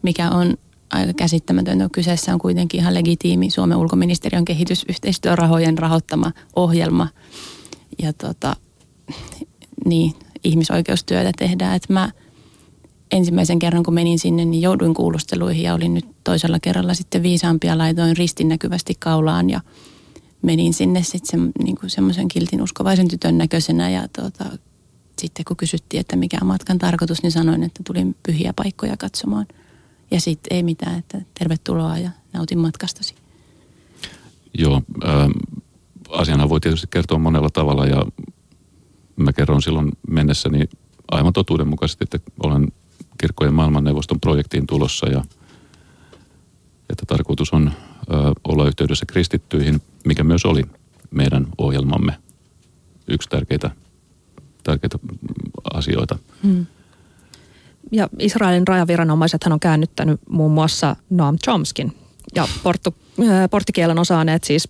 mikä 0.03 0.31
on 0.31 0.57
aika 0.91 1.13
käsittämätöntä. 1.13 1.89
Kyseessä 1.93 2.33
on 2.33 2.39
kuitenkin 2.39 2.81
ihan 2.81 2.95
legitiimi 2.95 3.51
Suomen 3.51 3.79
ulkoministeriön 3.79 4.45
kehitysyhteistyörahojen 4.45 5.79
rahoittama 5.79 6.33
ohjelma. 6.57 7.09
Ja 8.03 8.13
tota, 8.13 8.57
niin, 9.85 10.15
ihmisoikeustyötä 10.45 11.33
tehdään. 11.39 11.77
Että 11.77 11.93
mä 11.93 12.11
ensimmäisen 13.11 13.59
kerran 13.59 13.83
kun 13.83 13.95
menin 13.95 14.19
sinne, 14.19 14.45
niin 14.45 14.63
jouduin 14.63 14.95
kuulusteluihin 14.95 15.63
ja 15.63 15.75
olin 15.75 15.95
nyt 15.95 16.07
toisella 16.25 16.61
kerralla 16.61 16.95
sitten 16.95 17.23
viisaampia. 17.23 17.79
Laitoin 17.79 18.17
ristin 18.17 18.49
näkyvästi 18.49 18.95
kaulaan 18.99 19.51
ja 19.51 19.61
menin 20.43 20.75
sinne 20.75 21.03
sitten 21.03 21.41
se, 21.41 21.63
niin 21.65 21.77
semmoisen 21.87 22.29
kiltin 22.29 22.63
uskovaisen 22.63 23.09
tytön 23.09 23.39
näköisenä 23.39 23.91
ja 23.91 24.09
tuota, 24.09 24.45
sitten 25.19 25.45
kun 25.45 25.57
kysyttiin, 25.57 26.01
että 26.01 26.17
mikä 26.17 26.39
on 26.41 26.47
matkan 26.47 26.79
tarkoitus, 26.79 27.23
niin 27.23 27.33
sanoin, 27.33 27.63
että 27.63 27.83
tulin 27.87 28.17
pyhiä 28.27 28.53
paikkoja 28.53 28.97
katsomaan. 28.97 29.47
Ja 30.11 30.21
sitten 30.21 30.57
ei 30.57 30.63
mitään, 30.63 30.99
että 30.99 31.21
tervetuloa 31.39 31.99
ja 31.99 32.11
nautin 32.33 32.59
matkastasi. 32.59 33.15
Joo, 34.59 34.83
äh, 35.05 35.29
asiana 36.09 36.49
voi 36.49 36.61
tietysti 36.61 36.87
kertoa 36.91 37.19
monella 37.19 37.51
tavalla 37.51 37.87
ja 37.87 38.07
mä 39.17 39.33
kerron 39.33 39.63
silloin 39.63 39.93
mennessäni 40.09 40.69
aivan 41.11 41.33
totuudenmukaisesti, 41.33 42.05
että 42.05 42.31
olen 42.43 42.69
kirkkojen 43.19 43.55
maailmanneuvoston 43.55 44.21
projektiin 44.21 44.67
tulossa 44.67 45.09
ja 45.09 45.25
että 46.91 47.07
tarkoitus 47.07 47.53
on 47.53 47.73
ö, 48.11 48.15
olla 48.45 48.67
yhteydessä 48.67 49.07
kristittyihin, 49.07 49.83
mikä 50.05 50.25
myös 50.25 50.45
oli 50.45 50.63
meidän 51.11 51.47
ohjelmamme 51.59 52.19
yksi 53.09 53.29
tärkeitä, 53.29 53.71
tärkeitä 54.63 54.99
asioita. 55.75 56.19
Hmm. 56.43 56.67
Ja 57.93 58.09
Israelin 58.19 58.69
rajaviranomaiset 58.69 59.43
on 59.43 59.61
käännyttänyt 59.61 60.21
muun 60.29 60.53
muassa 60.53 60.97
Noam 61.11 61.39
Chomskin 61.45 61.97
ja 62.35 62.49
portu, 62.63 62.95
äh, 63.21 63.51
porttikielen 63.51 63.99
osaaneet 63.99 64.45
siis 64.45 64.69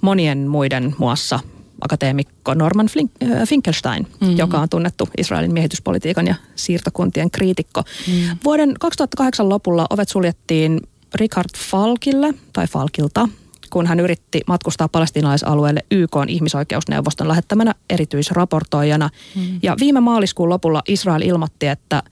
monien 0.00 0.48
muiden 0.48 0.94
muassa 0.98 1.40
akateemikko 1.84 2.54
Norman 2.54 2.88
äh, 2.96 3.48
Finkelstein, 3.48 4.06
mm-hmm. 4.20 4.38
joka 4.38 4.58
on 4.58 4.68
tunnettu 4.68 5.08
Israelin 5.18 5.52
miehityspolitiikan 5.52 6.26
ja 6.26 6.34
siirtokuntien 6.54 7.30
kriitikko. 7.30 7.82
Mm. 8.08 8.36
Vuoden 8.44 8.74
2008 8.80 9.48
lopulla 9.48 9.86
ovet 9.90 10.08
suljettiin 10.08 10.80
Richard 11.14 11.50
Falkille 11.58 12.34
tai 12.52 12.66
Falkilta, 12.66 13.28
kun 13.70 13.86
hän 13.86 14.00
yritti 14.00 14.40
matkustaa 14.46 14.88
palestinalaisalueelle 14.88 15.80
YK 15.90 16.12
ihmisoikeusneuvoston 16.28 17.28
lähettämänä 17.28 17.74
erityisraportoijana. 17.90 19.10
Mm. 19.36 19.58
Ja 19.62 19.76
viime 19.80 20.00
maaliskuun 20.00 20.48
lopulla 20.48 20.82
Israel 20.88 21.22
ilmoitti, 21.22 21.66
että 21.66 22.02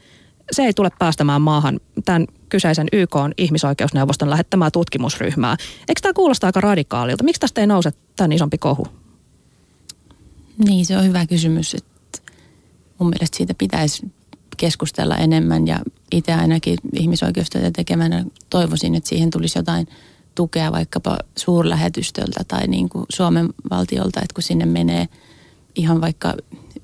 se 0.52 0.62
ei 0.62 0.72
tule 0.72 0.90
päästämään 0.98 1.42
maahan 1.42 1.80
tämän 2.04 2.26
kyseisen 2.48 2.86
YK 2.92 3.16
ihmisoikeusneuvoston 3.38 4.30
lähettämää 4.30 4.70
tutkimusryhmää. 4.70 5.56
Eikö 5.88 6.00
tämä 6.02 6.12
kuulosta 6.12 6.46
aika 6.46 6.60
radikaalilta? 6.60 7.24
Miksi 7.24 7.40
tästä 7.40 7.60
ei 7.60 7.66
nouse 7.66 7.90
tämän 8.16 8.32
isompi 8.32 8.58
kohu? 8.58 8.86
Niin, 10.64 10.86
se 10.86 10.96
on 10.98 11.04
hyvä 11.04 11.26
kysymys. 11.26 11.74
Että 11.74 12.32
mun 12.98 13.08
mielestä 13.10 13.36
siitä 13.36 13.54
pitäisi 13.54 14.12
keskustella 14.56 15.16
enemmän 15.16 15.66
ja 15.66 15.80
itse 16.12 16.32
ainakin 16.32 16.78
ihmisoikeustyötä 16.92 17.70
tekemänä 17.70 18.24
toivoisin, 18.50 18.94
että 18.94 19.08
siihen 19.08 19.30
tulisi 19.30 19.58
jotain 19.58 19.88
tukea 20.34 20.72
vaikkapa 20.72 21.18
suurlähetystöltä 21.36 22.44
tai 22.48 22.66
niin 22.66 22.88
kuin 22.88 23.06
Suomen 23.12 23.48
valtiolta, 23.70 24.20
että 24.20 24.34
kun 24.34 24.42
sinne 24.42 24.66
menee 24.66 25.08
ihan 25.74 26.00
vaikka 26.00 26.34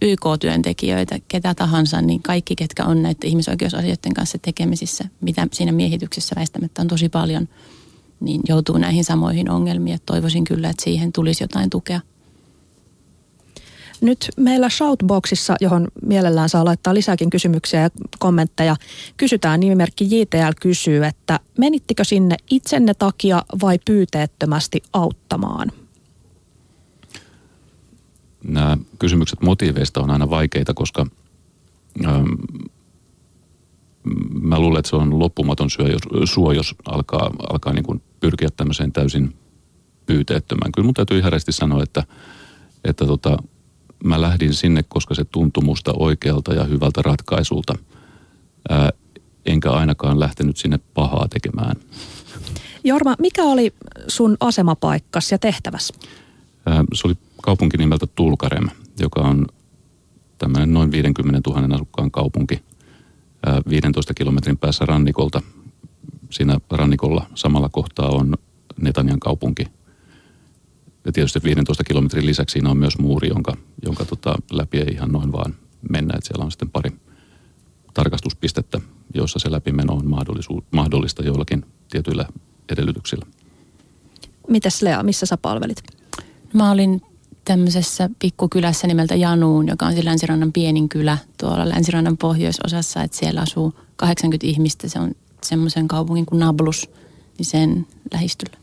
YK-työntekijöitä, 0.02 1.18
ketä 1.28 1.54
tahansa, 1.54 2.02
niin 2.02 2.22
kaikki, 2.22 2.56
ketkä 2.56 2.84
on 2.84 3.02
näiden 3.02 3.28
ihmisoikeusasioiden 3.30 4.14
kanssa 4.14 4.38
tekemisissä, 4.38 5.04
mitä 5.20 5.46
siinä 5.52 5.72
miehityksessä 5.72 6.36
väistämättä 6.36 6.82
on 6.82 6.88
tosi 6.88 7.08
paljon, 7.08 7.48
niin 8.20 8.40
joutuu 8.48 8.78
näihin 8.78 9.04
samoihin 9.04 9.50
ongelmiin. 9.50 9.98
Toivoisin 10.06 10.44
kyllä, 10.44 10.70
että 10.70 10.84
siihen 10.84 11.12
tulisi 11.12 11.44
jotain 11.44 11.70
tukea. 11.70 12.00
Nyt 14.00 14.28
meillä 14.36 14.68
Shoutboxissa, 14.68 15.56
johon 15.60 15.88
mielellään 16.02 16.48
saa 16.48 16.64
laittaa 16.64 16.94
lisääkin 16.94 17.30
kysymyksiä 17.30 17.80
ja 17.80 17.90
kommentteja, 18.18 18.76
kysytään 19.16 19.60
nimimerkki 19.60 20.20
JTL 20.20 20.52
kysyy, 20.60 21.04
että 21.04 21.40
menittikö 21.58 22.04
sinne 22.04 22.36
itsenne 22.50 22.94
takia 22.94 23.42
vai 23.60 23.78
pyyteettömästi 23.84 24.82
auttamaan? 24.92 25.72
Nämä 28.44 28.76
kysymykset 28.98 29.42
motiiveista 29.42 30.00
on 30.00 30.10
aina 30.10 30.30
vaikeita, 30.30 30.74
koska 30.74 31.06
ähm, 32.06 32.24
mä 34.40 34.58
luulen, 34.58 34.78
että 34.78 34.90
se 34.90 34.96
on 34.96 35.18
loppumaton 35.18 35.70
syö, 35.70 35.88
jos, 35.88 36.32
suo, 36.32 36.52
jos 36.52 36.74
alkaa, 36.84 37.30
alkaa 37.50 37.72
niin 37.72 37.84
kuin 37.84 38.02
pyrkiä 38.20 38.48
tämmöiseen 38.56 38.92
täysin 38.92 39.36
pyyteettömään. 40.06 40.72
Kyllä 40.72 40.86
mun 40.86 40.94
täytyy 40.94 41.18
ihan 41.18 41.32
sanoa, 41.50 41.82
että, 41.82 42.04
että 42.84 43.06
tota, 43.06 43.36
mä 44.04 44.20
lähdin 44.20 44.54
sinne, 44.54 44.84
koska 44.88 45.14
se 45.14 45.24
tuntui 45.24 45.64
musta 45.64 45.92
oikealta 45.98 46.54
ja 46.54 46.64
hyvältä 46.64 47.02
ratkaisulta. 47.02 47.74
Ää, 48.68 48.90
enkä 49.46 49.70
ainakaan 49.70 50.20
lähtenyt 50.20 50.56
sinne 50.56 50.78
pahaa 50.94 51.28
tekemään. 51.28 51.76
Jorma, 52.84 53.14
mikä 53.18 53.42
oli 53.42 53.74
sun 54.08 54.36
asemapaikkas 54.40 55.32
ja 55.32 55.38
tehtäväs? 55.38 55.92
Ää, 56.66 56.84
se 56.94 57.06
oli 57.06 57.14
kaupunki 57.42 57.76
nimeltä 57.76 58.06
Tulkarem, 58.06 58.68
joka 59.00 59.20
on 59.20 59.46
tämmöinen 60.38 60.72
noin 60.72 60.90
50 60.92 61.50
000 61.50 61.74
asukkaan 61.74 62.10
kaupunki 62.10 62.62
ää, 63.46 63.62
15 63.68 64.14
kilometrin 64.14 64.58
päässä 64.58 64.86
rannikolta. 64.86 65.42
Siinä 66.30 66.58
rannikolla 66.70 67.26
samalla 67.34 67.68
kohtaa 67.68 68.08
on 68.08 68.34
Netanian 68.80 69.20
kaupunki, 69.20 69.66
ja 71.06 71.12
tietysti 71.12 71.40
15 71.44 71.84
kilometrin 71.84 72.26
lisäksi 72.26 72.52
siinä 72.52 72.70
on 72.70 72.76
myös 72.76 72.98
muuri, 72.98 73.28
jonka, 73.28 73.56
jonka 73.84 74.04
tota, 74.04 74.34
läpi 74.50 74.78
ei 74.78 74.92
ihan 74.92 75.12
noin 75.12 75.32
vaan 75.32 75.54
mennä. 75.90 76.14
Että 76.16 76.28
siellä 76.28 76.44
on 76.44 76.50
sitten 76.50 76.70
pari 76.70 76.90
tarkastuspistettä, 77.94 78.80
joissa 79.14 79.38
se 79.38 79.50
läpimeno 79.50 79.94
on 79.94 80.10
mahdollista 80.70 81.22
joillakin 81.22 81.64
tietyillä 81.90 82.26
edellytyksillä. 82.72 83.26
Mitäs 84.48 84.82
Lea, 84.82 85.02
missä 85.02 85.26
sä 85.26 85.36
palvelit? 85.36 85.82
Mä 86.52 86.70
olin 86.70 87.02
tämmöisessä 87.44 88.10
pikkukylässä 88.18 88.86
nimeltä 88.86 89.14
Januun, 89.14 89.68
joka 89.68 89.86
on 89.86 89.94
se 89.94 90.04
Länsirannan 90.04 90.52
pienin 90.52 90.88
kylä 90.88 91.18
tuolla 91.40 91.68
Länsirannan 91.68 92.16
pohjoisosassa, 92.16 93.02
että 93.02 93.16
siellä 93.16 93.40
asuu 93.40 93.74
80 93.96 94.46
ihmistä. 94.46 94.88
Se 94.88 94.98
on 94.98 95.12
semmoisen 95.42 95.88
kaupungin 95.88 96.26
kuin 96.26 96.38
Nablus, 96.38 96.90
niin 97.38 97.46
sen 97.46 97.86
lähistöllä. 98.12 98.58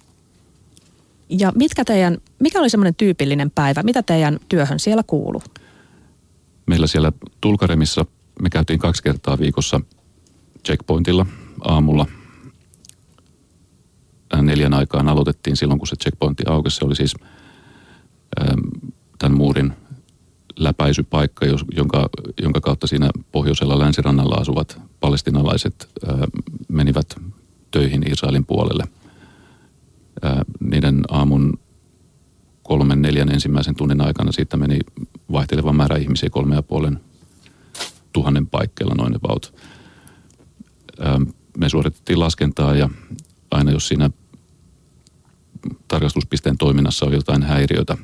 Ja 1.30 1.52
mitkä 1.56 1.86
teidän, 1.86 2.18
mikä 2.44 2.60
oli 2.60 2.70
semmoinen 2.70 2.96
tyypillinen 2.96 3.52
päivä? 3.52 3.84
Mitä 3.84 4.04
teidän 4.04 4.40
työhön 4.50 4.80
siellä 4.80 5.04
kuuluu? 5.08 5.42
Meillä 6.66 6.88
siellä 6.88 7.12
Tulkaremissa 7.42 8.06
me 8.42 8.50
käytiin 8.50 8.80
kaksi 8.80 9.04
kertaa 9.04 9.40
viikossa 9.40 9.82
checkpointilla 10.66 11.26
aamulla. 11.62 12.06
Neljän 14.42 14.74
aikaan 14.74 15.08
aloitettiin 15.08 15.58
silloin, 15.58 15.80
kun 15.80 15.88
se 15.88 15.96
checkpointti 15.96 16.44
aukesi. 16.48 16.78
Se 16.78 16.86
oli 16.86 16.96
siis 16.96 17.16
tämän 19.20 19.38
muurin 19.38 19.74
läpäisypaikka, 20.56 21.46
jonka, 21.76 22.10
jonka 22.42 22.62
kautta 22.62 22.88
siinä 22.88 23.10
pohjoisella 23.32 23.80
länsirannalla 23.80 24.36
asuvat 24.36 24.82
palestinalaiset 25.00 25.90
menivät 26.68 27.16
töihin 27.72 28.12
Israelin 28.12 28.46
puolelle– 28.46 28.84
niiden 30.60 31.02
aamun 31.10 31.60
kolmen, 32.64 33.02
neljän 33.02 33.32
ensimmäisen 33.32 33.76
tunnin 33.76 34.02
aikana 34.02 34.32
siitä 34.32 34.58
meni 34.58 34.80
vaihteleva 35.32 35.74
määrä 35.74 35.98
ihmisiä 35.98 36.30
kolme 36.30 36.56
ja 36.56 36.64
puolen 36.64 37.00
tuhannen 38.14 38.48
paikkeilla 38.48 38.96
noin 38.96 39.16
about. 39.16 39.56
Me 41.58 41.70
suoritettiin 41.70 42.20
laskentaa 42.20 42.76
ja 42.76 42.90
aina 43.52 43.72
jos 43.72 43.88
siinä 43.88 44.10
tarkastuspisteen 45.88 46.58
toiminnassa 46.58 47.06
oli 47.06 47.16
jotain 47.16 47.44
häiriötä, 47.44 47.98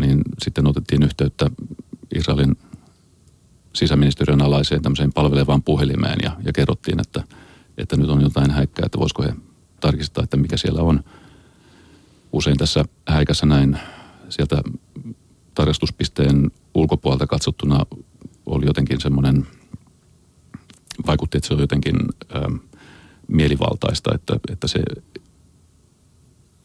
niin 0.00 0.22
sitten 0.42 0.66
otettiin 0.66 1.02
yhteyttä 1.02 1.50
Israelin 2.14 2.56
sisäministeriön 3.72 4.42
alaiseen 4.42 4.82
tämmöiseen 4.82 5.12
palvelevaan 5.12 5.62
puhelimeen 5.62 6.18
ja, 6.22 6.36
ja 6.44 6.52
kerrottiin, 6.52 7.00
että, 7.00 7.22
että 7.78 7.96
nyt 7.96 8.10
on 8.10 8.20
jotain 8.20 8.50
häikkää, 8.50 8.86
että 8.86 8.98
voisiko 8.98 9.22
he 9.22 9.34
tarkistaa, 9.80 10.24
että 10.24 10.36
mikä 10.36 10.56
siellä 10.56 10.82
on– 10.82 11.04
usein 12.36 12.56
tässä 12.56 12.84
häikässä 13.08 13.46
näin 13.46 13.78
sieltä 14.28 14.62
tarkastuspisteen 15.54 16.50
ulkopuolelta 16.74 17.26
katsottuna 17.26 17.86
oli 18.46 18.66
jotenkin 18.66 19.00
semmoinen, 19.00 19.46
vaikutti, 21.06 21.38
että 21.38 21.48
se 21.48 21.54
on 21.54 21.60
jotenkin 21.60 21.96
ä, 22.00 22.38
ähm, 22.38 22.54
mielivaltaista, 23.28 24.14
että, 24.14 24.36
että 24.52 24.68
se 24.68 24.82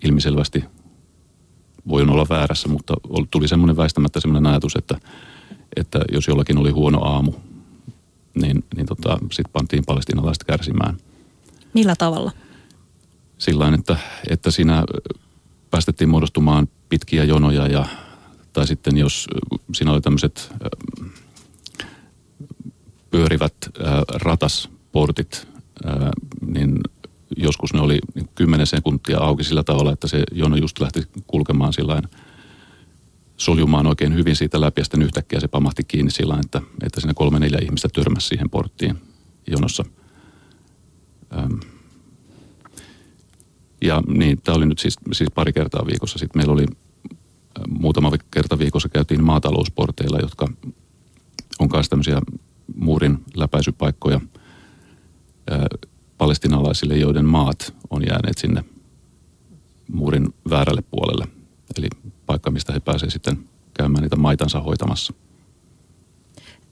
ilmiselvästi 0.03 0.63
voi 1.87 2.01
olla 2.01 2.25
väärässä, 2.29 2.67
mutta 2.67 2.93
tuli 3.31 3.47
semmoinen 3.47 3.77
väistämättä 3.77 4.19
semmoinen 4.19 4.51
ajatus, 4.51 4.75
että, 4.75 4.99
että 5.75 5.99
jos 6.11 6.27
jollakin 6.27 6.57
oli 6.57 6.71
huono 6.71 7.03
aamu, 7.03 7.33
niin, 8.33 8.63
niin 8.75 8.85
tota, 8.85 9.17
sitten 9.31 9.51
pantiin 9.53 9.83
palestinalaiset 9.85 10.43
kärsimään. 10.43 10.97
Millä 11.73 11.95
tavalla? 11.95 12.31
Sillä 13.37 13.73
että, 13.73 13.97
että 14.29 14.51
siinä 14.51 14.83
päästettiin 15.71 16.09
muodostumaan 16.09 16.67
pitkiä 16.89 17.23
jonoja 17.23 17.67
ja, 17.67 17.85
tai 18.53 18.67
sitten 18.67 18.97
jos 18.97 19.27
siinä 19.73 19.91
oli 19.91 20.01
tämmöiset 20.01 20.53
pyörivät 23.11 23.53
ratasportit, 24.13 25.47
niin 26.41 26.79
joskus 27.37 27.73
ne 27.73 27.81
oli 27.81 27.99
niin 28.15 28.29
kymmenen 28.35 28.67
sekuntia 28.67 29.19
auki 29.19 29.43
sillä 29.43 29.63
tavalla, 29.63 29.91
että 29.91 30.07
se 30.07 30.23
jono 30.31 30.55
just 30.55 30.79
lähti 30.79 31.03
kulkemaan 31.27 31.73
sillä 31.73 32.01
soljumaan 33.37 33.87
oikein 33.87 34.13
hyvin 34.13 34.35
siitä 34.35 34.61
läpi 34.61 34.81
ja 34.81 34.85
sitten 34.85 35.01
yhtäkkiä 35.01 35.39
se 35.39 35.47
pamahti 35.47 35.83
kiinni 35.83 36.11
sillä 36.11 36.39
että, 36.45 36.61
että 36.83 37.01
siinä 37.01 37.13
kolme 37.13 37.39
neljä 37.39 37.59
ihmistä 37.61 37.89
törmäsi 37.93 38.27
siihen 38.27 38.49
porttiin 38.49 38.97
jonossa. 39.47 39.85
Ähm. 41.37 41.70
Ja 43.81 44.01
niin, 44.07 44.41
tämä 44.41 44.55
oli 44.55 44.65
nyt 44.65 44.79
siis, 44.79 44.97
siis 45.11 45.29
pari 45.35 45.53
kertaa 45.53 45.85
viikossa. 45.85 46.19
Sitten 46.19 46.39
meillä 46.39 46.53
oli 46.53 46.65
muutama 47.69 48.11
kerta 48.31 48.59
viikossa 48.59 48.89
käytiin 48.89 49.23
maatalousporteilla, 49.23 50.19
jotka 50.19 50.47
on 51.59 51.69
myös 51.73 51.89
tämmöisiä 51.89 52.21
muurin 52.75 53.23
läpäisypaikkoja 53.35 54.21
palestinalaisille, 56.17 56.97
joiden 56.97 57.25
maat 57.25 57.73
on 57.89 58.05
jääneet 58.05 58.37
sinne 58.37 58.63
muurin 59.91 60.33
väärälle 60.49 60.81
puolelle. 60.81 61.27
Eli 61.77 61.87
paikka, 62.25 62.51
mistä 62.51 62.73
he 62.73 62.79
pääsevät 62.79 63.13
sitten 63.13 63.39
käymään 63.73 64.01
niitä 64.01 64.15
maitansa 64.15 64.59
hoitamassa. 64.59 65.13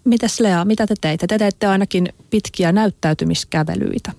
Mitäs 0.05 0.39
Lea, 0.39 0.65
mitä 0.65 0.87
te 0.87 0.95
teitte? 1.01 1.27
Te 1.27 1.37
teitte 1.37 1.67
ainakin 1.67 2.09
pitkiä 2.29 2.71
näyttäytymiskävelyitä. 2.71 4.11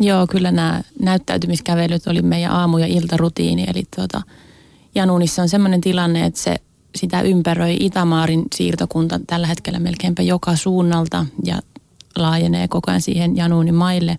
Joo, 0.00 0.26
kyllä 0.26 0.50
nämä 0.50 0.82
näyttäytymiskävelyt 1.00 2.06
oli 2.06 2.22
meidän 2.22 2.52
aamu- 2.52 2.78
ja 2.78 2.86
iltarutiini. 2.86 3.64
Eli 3.68 3.84
tuota, 3.96 4.22
Janunissa 4.94 5.42
on 5.42 5.48
sellainen 5.48 5.80
tilanne, 5.80 6.24
että 6.24 6.40
se 6.40 6.56
sitä 6.96 7.20
ympäröi 7.22 7.76
Itämaarin 7.80 8.44
siirtokunta 8.54 9.20
tällä 9.26 9.46
hetkellä 9.46 9.78
melkeinpä 9.78 10.22
joka 10.22 10.56
suunnalta 10.56 11.26
ja 11.44 11.58
laajenee 12.16 12.68
koko 12.68 12.90
ajan 12.90 13.00
siihen 13.02 13.36
Januunin 13.36 13.74
maille 13.74 14.18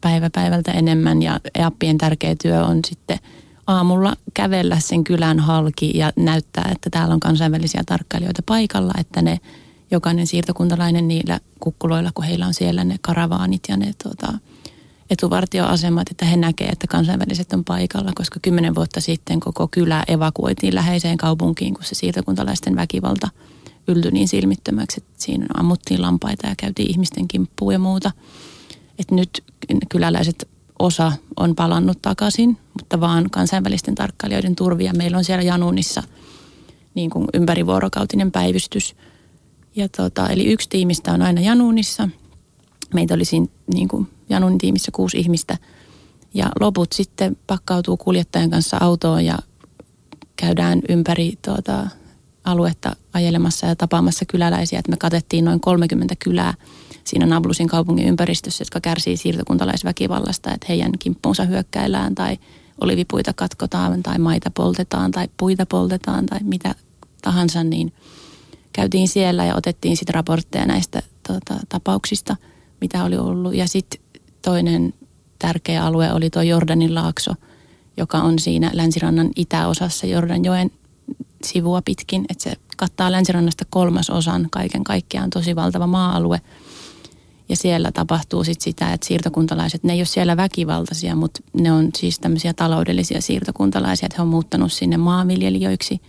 päivä 0.00 0.30
päivältä 0.30 0.72
enemmän 0.72 1.22
ja 1.22 1.40
EAPien 1.54 1.98
tärkeä 1.98 2.34
työ 2.42 2.64
on 2.64 2.80
sitten 2.86 3.18
aamulla 3.66 4.16
kävellä 4.34 4.80
sen 4.80 5.04
kylän 5.04 5.40
halki 5.40 5.98
ja 5.98 6.12
näyttää, 6.16 6.68
että 6.72 6.90
täällä 6.90 7.14
on 7.14 7.20
kansainvälisiä 7.20 7.82
tarkkailijoita 7.86 8.42
paikalla, 8.46 8.92
että 9.00 9.22
ne 9.22 9.40
jokainen 9.92 10.26
siirtokuntalainen 10.26 11.08
niillä 11.08 11.40
kukkuloilla, 11.60 12.10
kun 12.14 12.24
heillä 12.24 12.46
on 12.46 12.54
siellä 12.54 12.84
ne 12.84 12.96
karavaanit 13.00 13.62
ja 13.68 13.76
ne 13.76 13.92
tota, 14.02 14.32
etuvartioasemat, 15.10 16.10
että 16.10 16.24
he 16.24 16.36
näkevät, 16.36 16.72
että 16.72 16.86
kansainväliset 16.86 17.52
on 17.52 17.64
paikalla, 17.64 18.12
koska 18.14 18.40
kymmenen 18.42 18.74
vuotta 18.74 19.00
sitten 19.00 19.40
koko 19.40 19.68
kylä 19.68 20.04
evakuoitiin 20.08 20.74
läheiseen 20.74 21.16
kaupunkiin, 21.16 21.74
kun 21.74 21.84
se 21.84 21.94
siirtokuntalaisten 21.94 22.76
väkivalta 22.76 23.28
yltyi 23.88 24.10
niin 24.10 24.28
silmittömäksi, 24.28 25.00
että 25.00 25.12
siinä 25.16 25.46
ammuttiin 25.54 26.02
lampaita 26.02 26.46
ja 26.46 26.54
käytiin 26.56 26.90
ihmisten 26.90 27.28
kimppuun 27.28 27.72
ja 27.72 27.78
muuta. 27.78 28.10
Et 28.98 29.10
nyt 29.10 29.44
kyläläiset 29.88 30.48
osa 30.78 31.12
on 31.36 31.54
palannut 31.54 32.02
takaisin, 32.02 32.58
mutta 32.78 33.00
vaan 33.00 33.30
kansainvälisten 33.30 33.94
tarkkailijoiden 33.94 34.56
turvia. 34.56 34.92
Meillä 34.92 35.18
on 35.18 35.24
siellä 35.24 35.42
Janunissa 35.42 36.02
niin 36.94 37.10
kuin 37.10 37.26
ympärivuorokautinen 37.34 38.32
päivystys. 38.32 38.96
Ja 39.76 39.88
tota, 39.88 40.28
eli 40.28 40.46
yksi 40.46 40.68
tiimistä 40.68 41.12
on 41.12 41.22
aina 41.22 41.40
Janunissa. 41.40 42.08
Meitä 42.94 43.14
oli 43.14 43.24
siinä 43.24 43.46
niin 43.74 43.88
kuin 43.88 44.08
Janun 44.28 44.58
tiimissä 44.58 44.90
kuusi 44.94 45.18
ihmistä. 45.18 45.58
Ja 46.34 46.48
loput 46.60 46.92
sitten 46.92 47.36
pakkautuu 47.46 47.96
kuljettajan 47.96 48.50
kanssa 48.50 48.76
autoon 48.80 49.24
ja 49.24 49.38
käydään 50.36 50.82
ympäri 50.88 51.32
tuota, 51.44 51.86
aluetta 52.44 52.96
ajelemassa 53.12 53.66
ja 53.66 53.76
tapaamassa 53.76 54.24
kyläläisiä. 54.24 54.78
Että 54.78 54.90
me 54.90 54.96
katettiin 54.96 55.44
noin 55.44 55.60
30 55.60 56.14
kylää 56.24 56.54
siinä 57.04 57.26
Nablusin 57.26 57.68
kaupungin 57.68 58.08
ympäristössä, 58.08 58.62
jotka 58.62 58.80
kärsii 58.80 59.16
siirtokuntalaisväkivallasta, 59.16 60.54
että 60.54 60.66
heidän 60.68 60.92
kimppuunsa 60.98 61.44
hyökkäillään 61.44 62.14
tai 62.14 62.38
olivipuita 62.80 63.32
katkotaan 63.32 64.02
tai 64.02 64.18
maita 64.18 64.50
poltetaan 64.50 65.10
tai 65.10 65.28
puita 65.36 65.66
poltetaan 65.66 66.26
tai 66.26 66.38
mitä 66.42 66.74
tahansa, 67.22 67.64
niin 67.64 67.92
käytiin 68.72 69.08
siellä 69.08 69.44
ja 69.44 69.56
otettiin 69.56 69.96
sitten 69.96 70.14
raportteja 70.14 70.66
näistä 70.66 71.02
tota, 71.28 71.54
tapauksista, 71.68 72.36
mitä 72.80 73.04
oli 73.04 73.16
ollut. 73.16 73.54
Ja 73.54 73.68
sitten 73.68 74.00
toinen 74.42 74.94
tärkeä 75.38 75.84
alue 75.84 76.12
oli 76.12 76.30
tuo 76.30 76.42
Jordanin 76.42 76.94
laakso, 76.94 77.34
joka 77.96 78.18
on 78.18 78.38
siinä 78.38 78.70
länsirannan 78.72 79.30
itäosassa 79.36 80.06
Jordanjoen 80.06 80.70
sivua 81.44 81.82
pitkin, 81.84 82.24
että 82.28 82.44
se 82.44 82.56
kattaa 82.76 83.12
länsirannasta 83.12 83.64
kolmasosan 83.70 84.48
kaiken 84.50 84.84
kaikkiaan, 84.84 85.30
tosi 85.30 85.56
valtava 85.56 85.86
maa-alue. 85.86 86.40
Ja 87.48 87.56
siellä 87.56 87.92
tapahtuu 87.92 88.44
sit 88.44 88.60
sitä, 88.60 88.92
että 88.92 89.06
siirtokuntalaiset, 89.06 89.84
ne 89.84 89.92
ei 89.92 89.98
ole 89.98 90.04
siellä 90.04 90.36
väkivaltaisia, 90.36 91.16
mutta 91.16 91.40
ne 91.52 91.72
on 91.72 91.90
siis 91.96 92.18
tämmöisiä 92.18 92.54
taloudellisia 92.54 93.20
siirtokuntalaisia, 93.20 94.06
että 94.06 94.16
he 94.18 94.22
on 94.22 94.28
muuttanut 94.28 94.72
sinne 94.72 94.96
maanviljelijöiksi. 94.96 96.00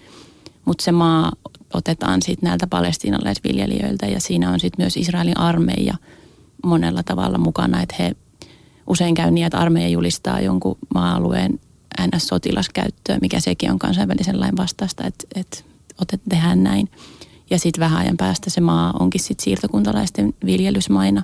Mutta 0.65 0.83
se 0.83 0.91
maa 0.91 1.31
otetaan 1.73 2.21
sitten 2.21 2.47
näiltä 2.47 2.67
palestiinalaisviljelijöiltä 2.67 4.05
ja 4.05 4.19
siinä 4.19 4.51
on 4.51 4.59
sitten 4.59 4.83
myös 4.83 4.97
Israelin 4.97 5.37
armeija 5.37 5.93
monella 6.63 7.03
tavalla 7.03 7.37
mukana, 7.37 7.81
että 7.81 7.95
he 7.99 8.15
usein 8.87 9.15
käy 9.15 9.31
niin, 9.31 9.45
että 9.45 9.59
armeija 9.59 9.89
julistaa 9.89 10.39
jonkun 10.39 10.77
maa-alueen 10.93 11.59
NS-sotilaskäyttöä, 12.01 13.17
mikä 13.21 13.39
sekin 13.39 13.71
on 13.71 13.79
kansainvälisen 13.79 14.39
lain 14.39 14.57
vastaista, 14.57 15.07
että, 15.07 15.27
että 15.35 15.57
otet, 16.01 16.21
tehdään 16.29 16.63
näin. 16.63 16.89
Ja 17.49 17.59
sitten 17.59 17.79
vähän 17.79 17.99
ajan 17.99 18.17
päästä 18.17 18.49
se 18.49 18.61
maa 18.61 18.93
onkin 18.99 19.21
sitten 19.21 19.43
siirtokuntalaisten 19.43 20.33
viljelysmaina. 20.45 21.23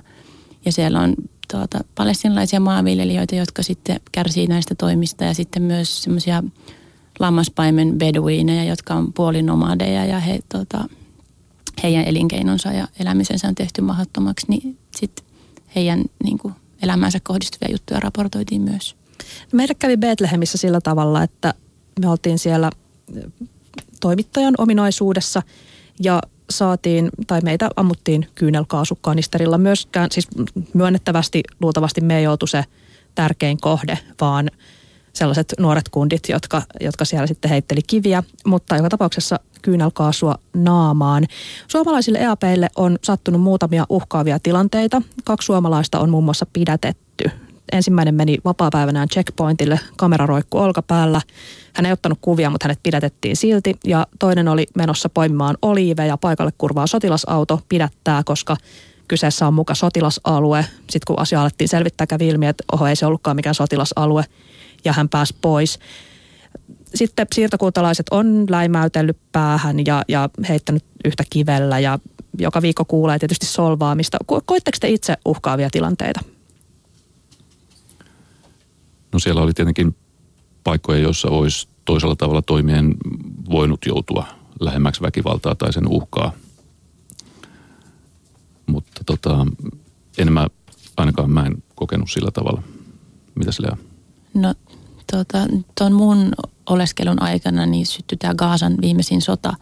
Ja 0.64 0.72
siellä 0.72 1.00
on 1.00 1.14
tuota, 1.50 1.84
palestinalaisia 1.94 2.60
maanviljelijöitä, 2.60 3.36
jotka 3.36 3.62
sitten 3.62 4.00
kärsii 4.12 4.46
näistä 4.46 4.74
toimista 4.74 5.24
ja 5.24 5.34
sitten 5.34 5.62
myös 5.62 6.02
semmoisia 6.02 6.42
lammaspaimen 7.20 7.98
beduineja, 7.98 8.64
jotka 8.64 8.94
on 8.94 9.12
puolinomadeja 9.12 10.04
ja 10.04 10.18
he, 10.20 10.40
tuota, 10.48 10.84
heidän 11.82 12.04
elinkeinonsa 12.04 12.72
ja 12.72 12.88
elämisensä 13.00 13.48
on 13.48 13.54
tehty 13.54 13.80
mahdottomaksi, 13.80 14.46
niin 14.48 14.78
sitten 14.96 15.24
heidän 15.74 16.04
niin 16.24 16.38
kuin, 16.38 16.54
elämäänsä 16.82 17.18
kohdistuvia 17.22 17.72
juttuja 17.74 18.00
raportoitiin 18.00 18.62
myös. 18.62 18.96
Meille 19.52 19.74
kävi 19.74 19.96
Bethlehemissä 19.96 20.58
sillä 20.58 20.80
tavalla, 20.80 21.22
että 21.22 21.54
me 22.00 22.08
oltiin 22.08 22.38
siellä 22.38 22.70
toimittajan 24.00 24.54
ominaisuudessa 24.58 25.42
ja 26.02 26.22
saatiin, 26.50 27.10
tai 27.26 27.40
meitä 27.40 27.70
ammuttiin 27.76 28.26
kyynelkaasukanisterilla 28.34 29.58
myöskään, 29.58 30.08
siis 30.10 30.28
myönnettävästi 30.74 31.42
luultavasti 31.60 32.00
me 32.00 32.18
ei 32.18 32.26
oltu 32.26 32.46
se 32.46 32.64
tärkein 33.14 33.60
kohde, 33.60 33.98
vaan 34.20 34.50
sellaiset 35.12 35.54
nuoret 35.58 35.88
kundit, 35.88 36.28
jotka, 36.28 36.62
jotka 36.80 37.04
siellä 37.04 37.26
sitten 37.26 37.50
heitteli 37.50 37.80
kiviä, 37.86 38.22
mutta 38.46 38.76
joka 38.76 38.88
tapauksessa 38.88 39.40
kyynelkaasua 39.62 40.34
naamaan. 40.54 41.26
Suomalaisille 41.68 42.18
EAPille 42.18 42.68
on 42.76 42.98
sattunut 43.04 43.40
muutamia 43.40 43.86
uhkaavia 43.88 44.38
tilanteita. 44.38 45.02
Kaksi 45.24 45.46
suomalaista 45.46 46.00
on 46.00 46.10
muun 46.10 46.24
muassa 46.24 46.46
pidätetty 46.52 47.30
ensimmäinen 47.72 48.14
meni 48.14 48.38
vapaa-päivänään 48.44 49.08
checkpointille, 49.08 49.80
kamera 49.96 50.26
roikku 50.26 50.58
olkapäällä. 50.58 51.20
Hän 51.74 51.86
ei 51.86 51.92
ottanut 51.92 52.18
kuvia, 52.20 52.50
mutta 52.50 52.64
hänet 52.64 52.82
pidätettiin 52.82 53.36
silti. 53.36 53.76
Ja 53.84 54.06
toinen 54.18 54.48
oli 54.48 54.66
menossa 54.74 55.08
poimimaan 55.08 55.56
oliiveja, 55.62 56.16
paikalle 56.16 56.52
kurvaa 56.58 56.86
sotilasauto 56.86 57.60
pidättää, 57.68 58.22
koska 58.24 58.56
kyseessä 59.08 59.46
on 59.46 59.54
muka 59.54 59.74
sotilasalue. 59.74 60.66
Sitten 60.78 61.06
kun 61.06 61.18
asia 61.18 61.42
alettiin 61.42 61.68
selvittää, 61.68 62.06
kävi 62.06 62.28
ilmi, 62.28 62.46
että 62.46 62.64
oho, 62.72 62.86
ei 62.86 62.96
se 62.96 63.06
ollutkaan 63.06 63.36
mikään 63.36 63.54
sotilasalue, 63.54 64.24
ja 64.84 64.92
hän 64.92 65.08
pääsi 65.08 65.36
pois. 65.40 65.78
Sitten 66.94 67.26
siirtokuntalaiset 67.34 68.06
on 68.10 68.46
läimäytellyt 68.48 69.18
päähän 69.32 69.86
ja, 69.86 70.02
ja 70.08 70.30
heittänyt 70.48 70.84
yhtä 71.04 71.24
kivellä 71.30 71.78
ja 71.78 71.98
joka 72.38 72.62
viikko 72.62 72.84
kuulee 72.84 73.18
tietysti 73.18 73.46
solvaamista. 73.46 74.18
Koitteko 74.26 74.78
te 74.80 74.88
itse 74.88 75.16
uhkaavia 75.24 75.70
tilanteita? 75.70 76.20
No 79.12 79.18
siellä 79.18 79.42
oli 79.42 79.52
tietenkin 79.52 79.96
paikkoja, 80.64 80.98
joissa 80.98 81.28
olisi 81.28 81.68
toisella 81.84 82.16
tavalla 82.16 82.42
toimien 82.42 82.94
voinut 83.50 83.80
joutua 83.86 84.26
lähemmäksi 84.60 85.02
väkivaltaa 85.02 85.54
tai 85.54 85.72
sen 85.72 85.88
uhkaa. 85.88 86.32
Mutta 88.66 89.04
tota, 89.06 89.46
en 90.18 90.32
mä, 90.32 90.46
ainakaan 90.96 91.30
mä 91.30 91.46
en 91.46 91.62
kokenut 91.74 92.10
sillä 92.10 92.30
tavalla. 92.30 92.62
Mitäs 93.34 93.58
Lea? 93.58 93.76
No 94.34 94.54
tota, 95.10 95.46
tuon 95.78 95.92
mun 95.92 96.32
oleskelun 96.66 97.22
aikana 97.22 97.66
niin 97.66 97.86
syttyi 97.86 98.18
tämä 98.18 98.34
Gaasan 98.34 98.76
viimeisin 98.80 99.22
sota. 99.22 99.54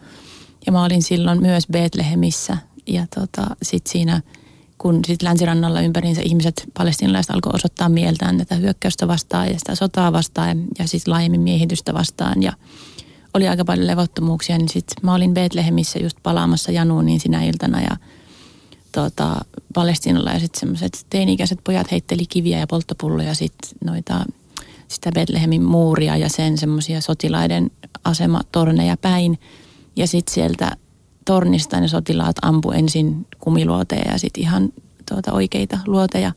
Ja 0.65 0.71
mä 0.71 0.83
olin 0.83 1.03
silloin 1.03 1.41
myös 1.41 1.67
Betlehemissä. 1.67 2.57
Ja 2.87 3.07
tota, 3.15 3.55
sitten 3.61 3.91
siinä– 3.91 4.21
kun 4.79 5.05
sitten 5.05 5.27
länsirannalla 5.29 5.81
ympäriinsä 5.81 6.21
ihmiset, 6.25 6.63
palestinalaiset 6.73 7.31
alkoi 7.31 7.51
osoittaa 7.55 7.89
mieltään 7.89 8.37
tätä 8.37 8.55
hyökkäystä 8.55 9.07
vastaan 9.07 9.47
ja 9.47 9.59
sitä 9.59 9.75
sotaa 9.75 10.13
vastaan 10.13 10.49
ja, 10.49 10.65
ja 10.79 10.87
sitten 10.87 11.11
laajemmin 11.11 11.41
miehitystä 11.41 11.93
vastaan 11.93 12.43
ja 12.43 12.53
oli 13.33 13.47
aika 13.47 13.65
paljon 13.65 13.87
levottomuuksia, 13.87 14.57
niin 14.57 14.69
sitten 14.69 14.95
mä 15.01 15.15
olin 15.15 15.33
Betlehemissä 15.33 15.99
just 15.99 16.17
palaamassa 16.23 16.71
Januuniin 16.71 17.19
sinä 17.19 17.43
iltana 17.43 17.81
ja 17.81 17.97
tota, 18.91 19.45
palestinalaiset 19.73 20.55
semmoiset 20.55 21.05
teini-ikäiset 21.09 21.59
pojat 21.63 21.91
heitteli 21.91 22.25
kiviä 22.25 22.59
ja 22.59 22.67
polttopulloja 22.67 23.33
sit 23.33 23.55
noita, 23.85 24.25
sitä 24.89 25.11
Betlehemin 25.11 25.63
muuria 25.63 26.17
ja 26.17 26.29
sen 26.29 26.57
semmoisia 26.57 27.01
sotilaiden 27.01 27.71
asematorneja 28.03 28.97
päin. 28.97 29.39
Ja 29.95 30.07
sitten 30.07 30.33
sieltä 30.33 30.77
tornista 31.25 31.79
ne 31.79 31.87
sotilaat 31.87 32.35
ampu 32.41 32.71
ensin 32.71 33.27
kumiluoteja 33.39 34.11
ja 34.11 34.17
sitten 34.17 34.43
ihan 34.43 34.73
tuota, 35.09 35.33
oikeita 35.33 35.79
luoteja. 35.87 36.31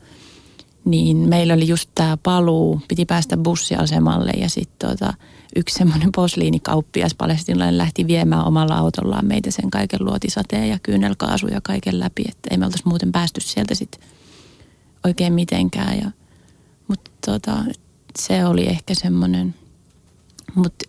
Niin 0.85 1.17
meillä 1.17 1.55
oli 1.55 1.69
just 1.69 1.91
tämä 1.95 2.17
paluu, 2.23 2.81
piti 2.89 3.05
päästä 3.05 3.37
bussiasemalle 3.37 4.31
ja 4.31 4.49
sitten 4.49 4.89
tuota, 4.89 5.15
yksi 5.57 5.79
semmoinen 5.79 6.13
posliinikauppias 6.15 7.15
palestinalainen 7.15 7.79
lähti 7.79 8.07
viemään 8.07 8.47
omalla 8.47 8.75
autollaan 8.75 9.27
meitä 9.27 9.51
sen 9.51 9.71
kaiken 9.71 10.05
luotisateen 10.05 10.69
ja 10.69 10.79
kyynelkaasu 10.83 11.47
ja 11.47 11.61
kaiken 11.61 12.01
läpi, 12.01 12.23
että 12.29 12.49
ei 12.51 12.57
me 12.57 12.65
oltaisi 12.65 12.89
muuten 12.89 13.13
päästy 13.13 13.41
sieltä 13.41 13.75
sitten 13.75 14.01
oikein 15.05 15.33
mitenkään. 15.33 15.99
Ja, 15.99 16.11
mutta 16.89 17.11
tota, 17.27 17.65
se 18.19 18.45
oli 18.45 18.67
ehkä 18.67 18.95
semmoinen, 18.95 19.55
mutta 20.55 20.85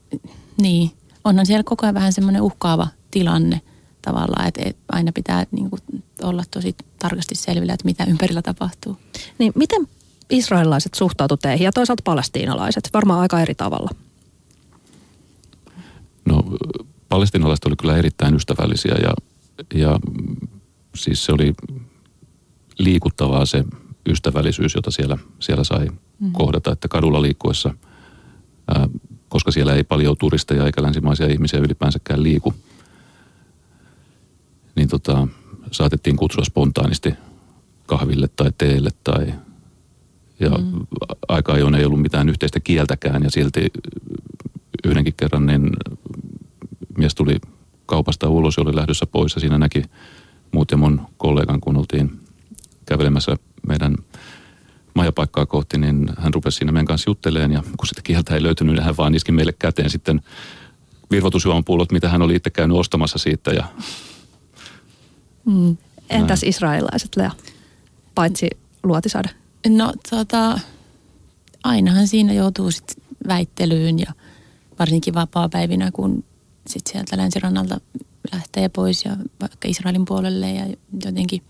niin, 0.58 0.92
onhan 1.24 1.46
siellä 1.46 1.64
koko 1.64 1.86
ajan 1.86 1.96
vähän 1.96 2.14
semmoinen 2.14 2.42
uhkaava 2.42 2.88
tilanne 3.12 3.62
tavallaan, 4.02 4.48
että 4.48 4.80
aina 4.90 5.12
pitää 5.12 5.46
niin 5.52 5.70
kuin, 5.70 5.82
olla 6.24 6.44
tosi 6.52 6.76
tarkasti 7.00 7.36
selvillä, 7.36 7.74
että 7.74 7.86
mitä 7.86 8.04
ympärillä 8.04 8.42
tapahtuu. 8.42 8.98
Niin 9.40 9.54
miten 9.56 9.88
israelilaiset 10.30 10.94
suhtautuivat 10.94 11.42
teihin 11.42 11.66
ja 11.66 11.72
toisaalta 11.72 12.02
palestiinalaiset? 12.04 12.90
Varmaan 12.94 13.20
aika 13.20 13.42
eri 13.42 13.56
tavalla. 13.56 13.90
No 16.26 16.44
palestinalaiset 17.10 17.66
oli 17.66 17.76
kyllä 17.76 17.98
erittäin 17.98 18.36
ystävällisiä 18.36 18.96
ja, 19.02 19.14
ja 19.74 20.00
siis 20.96 21.26
se 21.26 21.32
oli 21.32 21.54
liikuttavaa 22.78 23.46
se 23.46 23.64
ystävällisyys, 24.10 24.76
jota 24.76 24.92
siellä, 24.92 25.18
siellä 25.40 25.64
sai 25.64 25.88
mm. 26.20 26.32
kohdata, 26.32 26.72
että 26.72 26.88
kadulla 26.88 27.22
liikkuessa, 27.22 27.74
ää, 28.68 28.90
koska 29.30 29.52
siellä 29.52 29.74
ei 29.74 29.84
paljon 29.84 30.18
turisteja 30.18 30.66
eikä 30.66 30.84
länsimaisia 30.84 31.28
ihmisiä 31.28 31.60
ylipäänsäkään 31.60 32.24
liiku, 32.24 32.54
niin 34.76 34.88
tota, 34.88 35.28
saatettiin 35.72 36.16
kutsua 36.16 36.44
spontaanisti 36.44 37.14
kahville 37.86 38.30
tai 38.36 38.52
teelle 38.58 38.90
tai 39.04 39.34
ja 40.40 40.50
mm. 40.50 40.88
aika 41.28 41.54
ajoin 41.54 41.76
ei 41.76 41.86
ollut 41.86 42.02
mitään 42.02 42.30
yhteistä 42.30 42.60
kieltäkään 42.60 43.24
ja 43.24 43.32
silti 43.32 43.72
yhdenkin 44.86 45.14
kerran 45.18 45.46
niin 45.46 45.70
mies 46.98 47.16
tuli 47.16 47.38
kaupasta 47.86 48.30
ulos 48.30 48.58
ja 48.58 48.64
oli 48.64 48.76
lähdössä 48.76 49.06
pois 49.06 49.36
ja 49.36 49.42
siinä 49.42 49.58
näki 49.58 49.84
muut 50.52 50.72
ja 50.72 50.78
mun 50.78 51.02
kollegan, 51.18 51.62
kun 51.62 51.78
oltiin 51.78 52.20
kävelemässä 52.86 53.36
meidän 53.68 53.96
majapaikkaa 54.94 55.46
kohti, 55.46 55.78
niin 55.78 56.10
hän 56.18 56.34
rupesi 56.34 56.58
siinä 56.58 56.72
meidän 56.72 56.86
kanssa 56.86 57.10
jutteleen 57.10 57.52
ja 57.52 57.64
kun 57.78 57.88
sitä 57.88 58.02
kieltä 58.04 58.36
ei 58.36 58.44
löytynyt, 58.44 58.76
niin 58.76 58.84
hän 58.84 58.98
vaan 58.98 59.16
iski 59.16 59.32
meille 59.32 59.54
käteen 59.60 59.90
sitten 59.90 60.22
virvoitusjuomapullot, 61.12 61.92
mitä 61.92 62.10
hän 62.10 62.22
oli 62.22 62.36
itse 62.36 62.50
käynyt 62.50 62.78
ostamassa 62.78 63.18
siitä. 63.18 63.52
Ja... 63.52 63.64
Mm. 65.46 65.78
Entäs 66.10 66.42
Näin. 66.42 66.50
israelilaiset, 66.50 67.16
Lea? 67.16 67.32
Paitsi 68.16 68.50
luotisade. 68.84 69.30
No 69.70 69.94
tota, 70.10 70.60
ainahan 71.64 72.08
siinä 72.08 72.34
joutuu 72.34 72.72
sitten 72.72 73.04
väittelyyn 73.28 74.00
ja 74.00 74.14
varsinkin 74.80 75.14
vapaa-päivinä, 75.14 75.92
kun 75.92 76.24
sitten 76.68 76.92
sieltä 76.92 77.18
länsirannalta 77.18 77.82
lähtee 78.32 78.70
pois 78.70 79.06
ja 79.06 79.18
vaikka 79.42 79.68
Israelin 79.68 80.06
puolelle 80.06 80.52
ja 80.52 80.66
jotenkin 81.06 81.42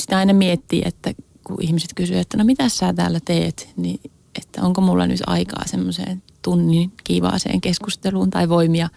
sitä 0.00 0.18
aina 0.18 0.32
miettii, 0.32 0.82
että 0.84 1.14
kun 1.44 1.56
ihmiset 1.60 1.90
kysyvät, 1.94 2.20
että 2.20 2.36
no 2.36 2.44
mitä 2.44 2.68
sä 2.68 2.92
täällä 2.92 3.20
teet, 3.24 3.68
niin 3.76 4.00
että 4.34 4.62
onko 4.62 4.80
mulla 4.80 5.06
nyt 5.06 5.20
aikaa 5.26 5.62
semmoiseen 5.66 6.22
tunnin 6.42 6.92
kiivaaseen 7.04 7.60
keskusteluun 7.60 8.30
tai 8.30 8.48
voimia 8.48 8.88